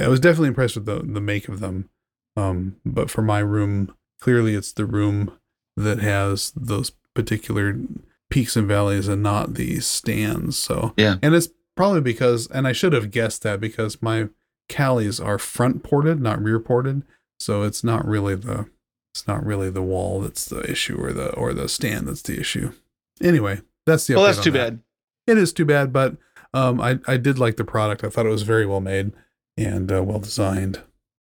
I 0.00 0.08
was 0.08 0.20
definitely 0.20 0.48
impressed 0.48 0.76
with 0.76 0.86
the 0.86 1.00
the 1.02 1.20
make 1.20 1.48
of 1.48 1.60
them. 1.60 1.88
Um, 2.36 2.76
but 2.84 3.10
for 3.10 3.22
my 3.22 3.38
room, 3.38 3.94
clearly 4.20 4.54
it's 4.54 4.72
the 4.72 4.84
room 4.84 5.32
that 5.76 5.98
has 6.00 6.52
those 6.56 6.92
particular 7.14 7.78
peaks 8.30 8.56
and 8.56 8.66
valleys 8.68 9.08
and 9.08 9.22
not 9.22 9.54
these 9.54 9.86
stands. 9.86 10.58
So 10.58 10.92
Yeah. 10.96 11.16
and 11.22 11.34
it's 11.34 11.48
probably 11.76 12.00
because, 12.00 12.46
and 12.50 12.66
I 12.66 12.72
should 12.72 12.92
have 12.92 13.10
guessed 13.10 13.42
that 13.42 13.60
because 13.60 14.02
my 14.02 14.28
Kalis 14.68 15.24
are 15.24 15.38
front 15.38 15.82
ported, 15.82 16.20
not 16.20 16.42
rear 16.42 16.58
ported. 16.58 17.02
So 17.38 17.62
it's 17.62 17.84
not 17.84 18.06
really 18.06 18.34
the 18.34 18.66
it's 19.14 19.26
not 19.26 19.44
really 19.46 19.70
the 19.70 19.82
wall 19.82 20.20
that's 20.20 20.44
the 20.44 20.60
issue 20.70 20.98
or 21.02 21.12
the 21.12 21.32
or 21.34 21.54
the 21.54 21.68
stand 21.68 22.08
that's 22.08 22.22
the 22.22 22.38
issue. 22.38 22.72
Anyway, 23.22 23.60
that's 23.86 24.06
the 24.06 24.14
Well, 24.14 24.24
that's 24.24 24.38
on 24.38 24.44
too 24.44 24.50
that. 24.52 24.70
bad. 24.70 24.80
It 25.26 25.38
is 25.38 25.52
too 25.52 25.64
bad, 25.64 25.92
but 25.92 26.16
um, 26.54 26.80
I 26.80 26.98
I 27.06 27.16
did 27.16 27.38
like 27.38 27.56
the 27.56 27.64
product. 27.64 28.04
I 28.04 28.08
thought 28.10 28.26
it 28.26 28.30
was 28.30 28.42
very 28.42 28.66
well 28.66 28.80
made 28.80 29.12
and 29.56 29.90
uh, 29.90 30.02
well 30.02 30.18
designed. 30.20 30.80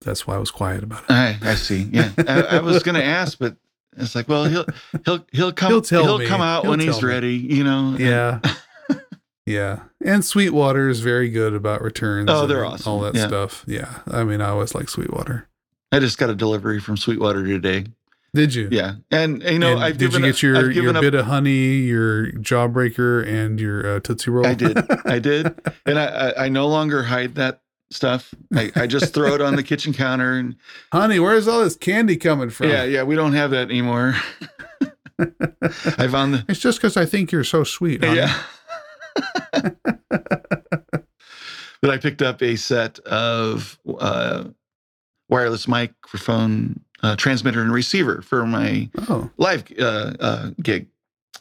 That's 0.03 0.25
why 0.25 0.35
I 0.35 0.39
was 0.39 0.49
quiet 0.51 0.83
about 0.83 1.03
it. 1.03 1.11
I, 1.11 1.37
I 1.41 1.55
see. 1.55 1.83
Yeah, 1.91 2.11
I, 2.27 2.41
I 2.41 2.59
was 2.59 2.81
going 2.83 2.95
to 2.99 3.03
ask, 3.03 3.37
but 3.37 3.55
it's 3.97 4.15
like, 4.15 4.27
well, 4.29 4.45
he'll 4.45 4.65
he'll 5.05 5.25
he'll 5.31 5.51
come 5.51 5.71
He'll 5.71 5.81
tell 5.81 6.17
me. 6.17 6.25
come 6.27 6.41
out 6.41 6.63
He'll 6.63 6.71
when 6.71 6.79
he's 6.79 7.01
me. 7.01 7.07
ready. 7.09 7.35
You 7.35 7.63
know. 7.63 7.95
Yeah. 7.99 8.39
yeah. 9.45 9.79
And 10.03 10.23
Sweetwater 10.23 10.89
is 10.89 11.01
very 11.01 11.29
good 11.29 11.53
about 11.53 11.81
returns. 11.81 12.29
Oh, 12.31 12.47
they're 12.47 12.65
awesome. 12.65 12.91
All 12.91 12.99
that 13.01 13.15
Yeah. 13.15 13.27
stuff. 13.27 13.63
Yeah. 13.67 13.99
I 14.09 14.23
mean, 14.23 14.41
I 14.41 14.49
always 14.49 14.73
like 14.73 14.89
Sweetwater. 14.89 15.47
I 15.91 15.99
just 15.99 16.17
got 16.17 16.29
a 16.29 16.35
delivery 16.35 16.79
from 16.79 16.95
Sweetwater 16.97 17.45
today. 17.45 17.85
Did 18.33 18.55
you? 18.55 18.69
Yeah, 18.71 18.93
and 19.11 19.43
you 19.43 19.59
know, 19.59 19.73
And 19.73 19.83
I've 19.83 19.97
did 19.97 20.13
you 20.13 20.19
get 20.21 20.41
your, 20.41 20.71
your 20.71 20.95
up. 20.95 21.01
bit 21.01 21.13
of 21.15 21.25
honey, 21.25 21.79
your 21.79 22.31
jawbreaker, 22.33 23.27
and 23.27 23.59
your 23.59 23.97
uh, 23.97 23.99
Tootsie 23.99 24.31
Roll? 24.31 24.47
I 24.47 24.53
did. 24.53 24.77
I 25.05 25.19
did, 25.29 25.53
and 25.85 25.99
I, 25.99 26.05
I 26.05 26.45
I 26.45 26.49
no 26.49 26.67
longer 26.67 27.03
hide 27.03 27.35
that 27.35 27.61
stuff. 27.89 28.33
I, 28.55 28.71
I 28.73 28.87
just 28.87 29.13
throw 29.13 29.35
it 29.35 29.41
on 29.41 29.57
the 29.57 29.63
kitchen 29.63 29.91
counter, 29.93 30.31
and 30.37 30.55
honey, 30.93 31.19
where's 31.19 31.45
all 31.47 31.61
this 31.61 31.75
candy 31.75 32.15
coming 32.15 32.49
from? 32.49 32.69
yeah, 32.69 32.85
yeah, 32.85 33.03
we 33.03 33.15
don't 33.15 33.33
have 33.33 33.51
that 33.51 33.69
anymore. 33.69 34.15
I 35.19 36.07
found 36.07 36.33
the 36.33 36.45
It's 36.47 36.59
just 36.61 36.79
because 36.79 36.95
I 36.95 37.05
think 37.05 37.33
you're 37.33 37.43
so 37.43 37.65
sweet. 37.65 38.01
honey. 38.03 38.15
yeah. 38.21 38.41
but 41.81 41.89
I 41.89 41.97
picked 41.97 42.21
up 42.21 42.41
a 42.41 42.55
set 42.55 42.99
of 42.99 43.77
uh, 43.99 44.45
wireless 45.29 45.67
microphone 45.67 46.79
uh, 47.03 47.15
transmitter 47.15 47.61
and 47.61 47.71
receiver 47.73 48.21
for 48.21 48.45
my 48.45 48.89
Oh, 49.09 49.29
live 49.37 49.63
uh, 49.79 50.13
uh, 50.19 50.49
gig 50.61 50.87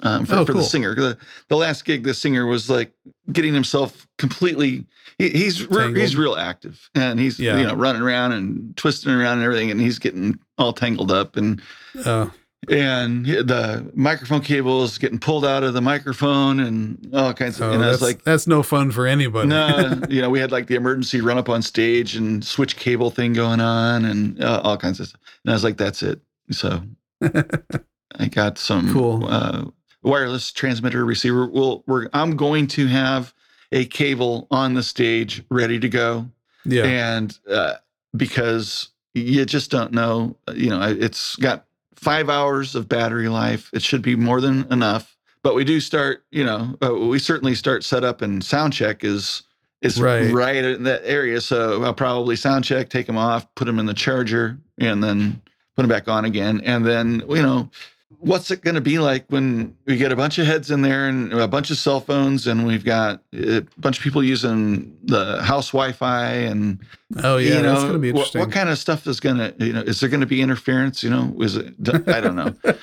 um, 0.03 0.25
for, 0.25 0.37
Oh, 0.37 0.45
for 0.47 0.53
the 0.55 0.63
singer. 0.63 0.95
The, 0.95 1.19
the 1.49 1.57
last 1.57 1.85
gig, 1.85 2.05
the 2.05 2.15
singer 2.15 2.47
was 2.47 2.71
like 2.71 2.93
getting 3.33 3.53
himself 3.55 4.07
completely. 4.19 4.87
He, 5.19 5.29
he's 5.31 5.67
re- 5.69 5.93
he's 5.99 6.17
real 6.17 6.37
active, 6.37 6.89
and 6.95 7.21
he's 7.21 7.39
Yeah. 7.39 7.59
you 7.59 7.67
know 7.67 7.75
running 7.75 8.01
around 8.03 8.33
and 8.33 8.75
twisting 8.77 9.13
around 9.13 9.39
and 9.39 9.45
everything, 9.45 9.71
and 9.71 9.81
he's 9.81 9.99
getting 9.99 10.39
all 10.57 10.73
tangled 10.73 11.11
up. 11.11 11.37
And 11.37 11.61
uh, 12.05 12.29
and 12.69 13.25
the 13.27 13.91
microphone 13.95 14.43
cable 14.43 14.85
is 14.85 14.99
getting 14.99 15.19
pulled 15.19 15.45
out 15.45 15.63
of 15.65 15.73
the 15.75 15.81
microphone 15.81 16.61
and 16.61 17.11
all 17.15 17.33
kinds 17.33 17.61
of. 17.61 17.71
Oh, 17.71 17.73
and 17.73 17.83
I 17.83 17.89
was 17.89 18.01
that's, 18.01 18.03
like, 18.03 18.25
that's 18.25 18.47
no 18.47 18.63
fun 18.63 18.91
for 18.91 19.07
anybody. 19.07 19.49
no, 19.49 20.01
you 20.09 20.21
know, 20.21 20.31
we 20.31 20.39
had 20.41 20.53
like 20.53 20.67
the 20.67 20.75
emergency 20.75 21.21
run 21.21 21.39
up 21.39 21.49
on 21.49 21.63
stage 21.63 22.15
and 22.17 22.45
switch 22.45 22.77
cable 22.77 23.11
thing 23.11 23.33
going 23.33 23.61
on 23.61 24.05
and 24.05 24.43
uh, 24.43 24.61
all 24.63 24.77
kinds 24.77 25.01
of 25.01 25.09
stuff. 25.09 25.21
And 25.45 25.53
I 25.53 25.55
was 25.55 25.65
like, 25.65 25.77
that's 25.79 26.03
it. 26.03 26.21
So 26.51 26.83
I 27.23 28.27
got 28.31 28.59
some 28.59 28.93
Cool. 28.93 29.27
uh, 29.29 29.65
wireless 30.03 30.53
transmitter 30.53 31.05
receiver. 31.05 31.47
We'll, 31.47 31.83
we're, 31.87 32.09
I'm 32.13 32.37
going 32.37 32.67
to 32.69 32.87
have 32.89 33.33
a 33.73 33.85
cable 33.87 34.47
on 34.51 34.75
the 34.75 34.83
stage 34.83 35.43
ready 35.49 35.79
to 35.81 35.89
go. 35.89 36.29
yeah. 36.65 36.85
And 36.85 37.39
uh, 37.49 37.75
because 38.17 38.89
you 39.15 39.45
just 39.45 39.71
don't 39.71 39.93
know, 39.93 40.37
you 40.55 40.71
know, 40.71 40.83
it's 40.83 41.37
got 41.37 41.65
five 42.01 42.29
hours 42.31 42.75
of 42.75 42.89
battery 42.89 43.29
life. 43.29 43.71
It 43.73 43.83
should 43.83 44.03
be 44.03 44.17
more 44.17 44.41
than 44.41 44.67
enough. 44.73 45.17
But 45.43 45.55
we 45.55 45.65
do 45.65 45.81
start, 45.81 46.25
you 46.31 46.45
know, 46.45 46.77
uh, 46.83 46.95
we 46.95 47.19
certainly 47.19 47.55
start 47.55 47.85
setup 47.85 48.23
and 48.23 48.43
sound 48.45 48.73
check 48.73 49.05
is 49.05 49.43
is 49.83 49.99
Right. 49.99 50.31
right. 50.31 50.57
in 50.63 50.83
that 50.83 51.01
area. 51.05 51.41
So 51.41 51.83
I'll 51.83 51.95
probably 51.95 52.37
sound 52.37 52.65
check, 52.67 52.91
take 52.91 53.07
them 53.07 53.17
off, 53.17 53.47
put 53.55 53.65
them 53.65 53.79
in 53.79 53.87
the 53.87 53.95
charger, 53.95 54.59
and 54.79 55.03
then 55.03 55.41
put 55.75 55.83
them 55.83 55.89
back 55.89 56.07
on 56.07 56.27
again. 56.27 56.61
And 56.67 56.85
then, 56.85 57.23
you 57.31 57.41
know, 57.41 57.71
what's 58.19 58.51
it 58.51 58.63
going 58.63 58.75
to 58.75 58.81
be 58.81 58.99
like 58.99 59.25
when 59.29 59.77
we 59.87 59.97
get 59.97 60.13
a 60.13 60.17
bunch 60.17 60.39
of 60.39 60.47
heads 60.47 60.71
in 60.71 60.83
there 60.83 61.09
and 61.09 61.33
a 61.33 61.49
bunch 61.49 61.71
of 61.71 61.77
cell 61.79 62.01
phones, 62.01 62.47
and 62.47 62.67
we've 62.67 62.85
got 62.85 63.23
a 63.33 63.61
bunch 63.79 63.99
of 63.99 64.05
people 64.05 64.23
using 64.23 64.97
the 65.05 65.43
house 65.43 65.69
Wi-Fi 65.69 66.31
and 66.31 66.81
oh 67.23 67.37
yeah, 67.37 67.57
you 67.57 67.63
know, 67.63 67.73
that's 67.73 67.85
gonna 67.85 67.99
be 67.99 68.13
what- 68.13 68.19
interesting. 68.21 68.41
What, 68.41 68.53
kind 68.53 68.69
of 68.69 68.79
stuff 68.79 69.07
is 69.07 69.21
gonna, 69.21 69.55
you 69.59 69.73
know, 69.73 69.81
is 69.81 70.01
there 70.01 70.09
going 70.09 70.21
to 70.21 70.27
be 70.27 70.43
interference? 70.43 71.03
You 71.03 71.11
know, 71.11 71.35
is 71.41 71.57
it? 71.57 71.75
I 72.09 72.21
don't 72.21 72.37
know. 72.37 72.55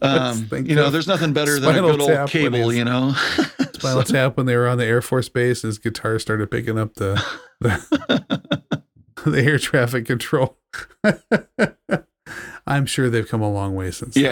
Um, 0.00 0.48
you 0.50 0.74
know, 0.74 0.88
there's 0.88 1.06
nothing 1.06 1.34
better 1.34 1.60
than 1.60 1.76
a 1.76 1.80
good 1.80 2.00
old 2.00 2.30
cable. 2.30 2.72
You 2.72 2.86
know, 2.86 3.12
Spinal 3.74 4.02
Tap 4.02 4.36
when 4.38 4.46
they 4.46 4.56
were 4.56 4.66
on 4.66 4.78
the 4.78 4.86
Air 4.86 5.02
Force 5.02 5.28
Base, 5.28 5.60
his 5.60 5.78
guitar 5.78 6.18
started 6.18 6.50
picking 6.50 6.78
up 6.78 6.94
the 6.94 7.22
the, 7.60 8.82
the 9.26 9.42
air 9.42 9.58
traffic 9.58 10.06
control. 10.06 10.56
I'm 12.66 12.86
sure 12.86 13.10
they've 13.10 13.28
come 13.28 13.42
a 13.42 13.50
long 13.52 13.74
way 13.74 13.90
since. 13.90 14.14
then. 14.14 14.22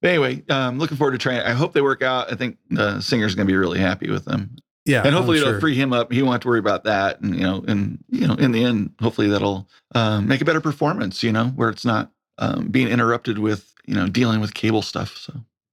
But 0.00 0.10
anyway, 0.10 0.44
um, 0.48 0.78
looking 0.78 0.96
forward 0.96 1.12
to 1.12 1.18
trying. 1.18 1.38
it. 1.38 1.46
I 1.46 1.52
hope 1.52 1.72
they 1.72 1.80
work 1.80 2.02
out. 2.02 2.32
I 2.32 2.36
think 2.36 2.58
the 2.70 3.00
singer's 3.00 3.34
going 3.34 3.46
to 3.46 3.52
be 3.52 3.56
really 3.56 3.80
happy 3.80 4.10
with 4.10 4.24
them, 4.26 4.56
yeah, 4.84 5.02
and 5.04 5.14
hopefully 5.14 5.38
I'm 5.38 5.42
it'll 5.42 5.52
sure. 5.54 5.60
free 5.60 5.74
him 5.74 5.92
up. 5.92 6.12
He 6.12 6.22
won't 6.22 6.34
have 6.34 6.40
to 6.42 6.48
worry 6.48 6.60
about 6.60 6.84
that, 6.84 7.20
and 7.20 7.34
you 7.34 7.42
know, 7.42 7.64
and 7.66 8.02
you 8.08 8.26
know, 8.26 8.34
in 8.34 8.52
the 8.52 8.64
end, 8.64 8.92
hopefully 9.00 9.28
that'll 9.28 9.68
um, 9.94 10.28
make 10.28 10.40
a 10.40 10.44
better 10.44 10.60
performance. 10.60 11.22
You 11.22 11.32
know, 11.32 11.46
where 11.48 11.68
it's 11.68 11.84
not 11.84 12.12
um, 12.38 12.68
being 12.68 12.88
interrupted 12.88 13.38
with 13.38 13.74
you 13.86 13.94
know 13.94 14.06
dealing 14.08 14.40
with 14.40 14.54
cable 14.54 14.82
stuff. 14.82 15.16
So 15.16 15.32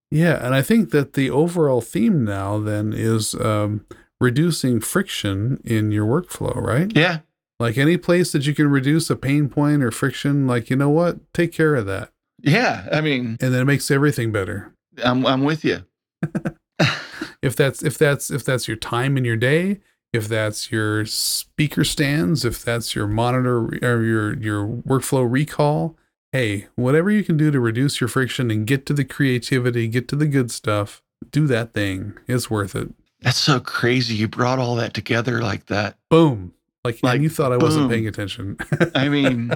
Yeah, 0.10 0.44
and 0.44 0.56
I 0.56 0.62
think 0.64 0.90
that 0.90 1.14
the 1.14 1.30
overall 1.30 1.82
theme 1.82 2.24
now 2.26 2.58
then 2.58 2.94
is 2.94 3.36
um, 3.36 3.86
reducing 4.20 4.80
friction 4.80 5.62
in 5.64 5.92
your 5.92 6.06
workflow, 6.06 6.56
right? 6.56 6.92
yeah, 6.96 7.20
Like 7.60 7.78
any 7.78 7.98
place 7.98 8.32
that 8.32 8.48
you 8.48 8.56
can 8.56 8.70
reduce 8.70 9.10
a 9.10 9.16
pain 9.16 9.50
point 9.50 9.84
or 9.84 9.92
friction, 9.92 10.48
like 10.48 10.70
you 10.72 10.76
know 10.76 10.90
what, 10.90 11.20
take 11.34 11.52
care 11.52 11.76
of 11.76 11.86
that, 11.86 12.10
yeah. 12.46 12.88
I 12.92 13.02
mean, 13.02 13.38
and 13.42 13.54
then 13.54 13.62
it 13.62 13.66
makes 13.66 13.90
everything 13.92 14.32
better. 14.32 14.74
I'm 15.04 15.26
I'm 15.26 15.44
with 15.44 15.66
you. 15.66 15.84
if 17.42 17.56
that's 17.56 17.84
if 17.84 17.98
that's 17.98 18.30
if 18.32 18.44
that's 18.44 18.68
your 18.68 18.78
time 18.78 19.18
in 19.18 19.26
your 19.26 19.36
day 19.38 19.80
if 20.14 20.28
that's 20.28 20.72
your 20.72 21.06
speaker 21.06 21.84
stands 21.84 22.44
if 22.46 22.64
that's 22.64 22.96
your 22.96 23.08
monitor 23.08 23.66
or 23.84 24.04
your 24.04 24.38
your 24.38 24.66
workflow 24.68 25.30
recall 25.30 25.96
hey 26.32 26.68
whatever 26.76 27.12
you 27.12 27.24
can 27.24 27.38
do 27.38 27.52
to 27.52 27.60
reduce 27.60 28.02
your 28.02 28.08
friction 28.08 28.50
and 28.50 28.66
get 28.66 28.86
to 28.86 28.94
the 28.94 29.06
creativity 29.06 29.88
get 29.88 30.08
to 30.08 30.16
the 30.16 30.26
good 30.26 30.50
stuff 30.50 31.04
do 31.30 31.46
that 31.48 31.74
thing 31.74 32.18
it's 32.28 32.50
worth 32.50 32.76
it 32.76 32.94
That's 33.22 33.38
so 33.38 33.60
crazy. 33.60 34.16
You 34.16 34.28
brought 34.28 34.60
all 34.60 34.76
that 34.76 34.94
together 34.94 35.42
like 35.42 35.66
that. 35.68 35.98
boom 36.10 36.54
like, 36.84 37.00
Like, 37.04 37.22
you 37.22 37.30
thought 37.30 37.52
i 37.52 37.58
wasn't 37.58 37.90
paying 37.90 38.08
attention 38.08 38.58
I 38.96 39.10
mean, 39.10 39.52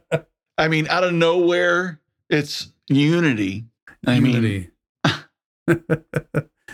I 0.58 0.68
mean, 0.68 0.88
out 0.88 1.04
of 1.04 1.14
nowhere, 1.14 2.00
it's 2.30 2.72
unity. 2.88 3.66
I 4.06 4.20
mean, 4.20 4.34
unity 4.34 4.70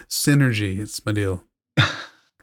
synergy 0.09 0.79
it's 0.79 1.05
my 1.05 1.13
deal 1.13 1.45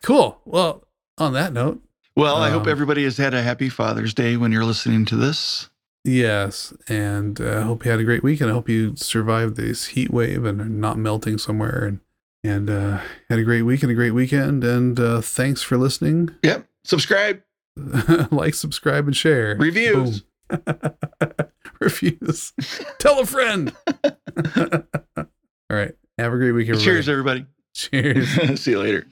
cool 0.02 0.42
well 0.46 0.86
on 1.18 1.34
that 1.34 1.54
note 1.54 1.82
well, 2.16 2.36
I 2.38 2.52
hope 2.52 2.64
Um, 2.64 2.70
everybody 2.70 3.04
has 3.06 3.18
had 3.18 3.34
a 3.34 3.42
happy 3.42 3.70
Father's 3.70 4.14
Day 4.14 4.38
when 4.38 4.52
you're 4.52 4.66
listening 4.66 5.04
to 5.06 5.16
this. 5.16 5.70
Yes, 6.04 6.74
and 6.88 7.42
uh, 7.42 7.60
I 7.60 7.62
hope 7.62 7.86
you 7.86 7.92
had 7.92 8.00
a 8.00 8.04
great 8.04 8.24
week, 8.24 8.40
and 8.40 8.52
I 8.52 8.54
hope 8.54 8.70
you 8.70 8.96
survived 8.96 9.56
this 9.56 9.88
heat 9.88 10.12
wave 10.12 10.46
and 10.46 10.62
are 10.62 10.66
not 10.66 10.98
melting 10.98 11.40
somewhere, 11.40 11.86
and 11.86 12.00
and 12.44 12.70
uh, 12.70 13.00
had 13.30 13.40
a 13.40 13.44
great 13.44 13.64
week 13.64 13.82
and 13.82 13.92
a 13.92 13.96
great 13.96 14.12
weekend. 14.12 14.64
And 14.64 15.00
uh, 15.00 15.22
thanks 15.22 15.64
for 15.64 15.78
listening. 15.78 16.30
Yep. 16.44 16.68
Subscribe, 16.84 17.42
like, 18.32 18.54
subscribe, 18.54 19.08
and 19.08 19.16
share. 19.16 19.56
reviews. 19.58 20.20
Boom. 20.22 20.30
Reviews. 21.80 22.54
Tell 23.00 23.20
a 23.20 23.26
friend. 23.26 23.74
All 24.06 25.26
right. 25.70 25.94
Have 26.18 26.34
a 26.34 26.38
great 26.38 26.52
week, 26.52 26.70
everybody. 26.70 26.84
Cheers, 26.84 27.10
everybody. 27.10 27.46
Cheers. 27.74 28.62
See 28.62 28.72
you 28.72 28.80
later. 28.80 29.08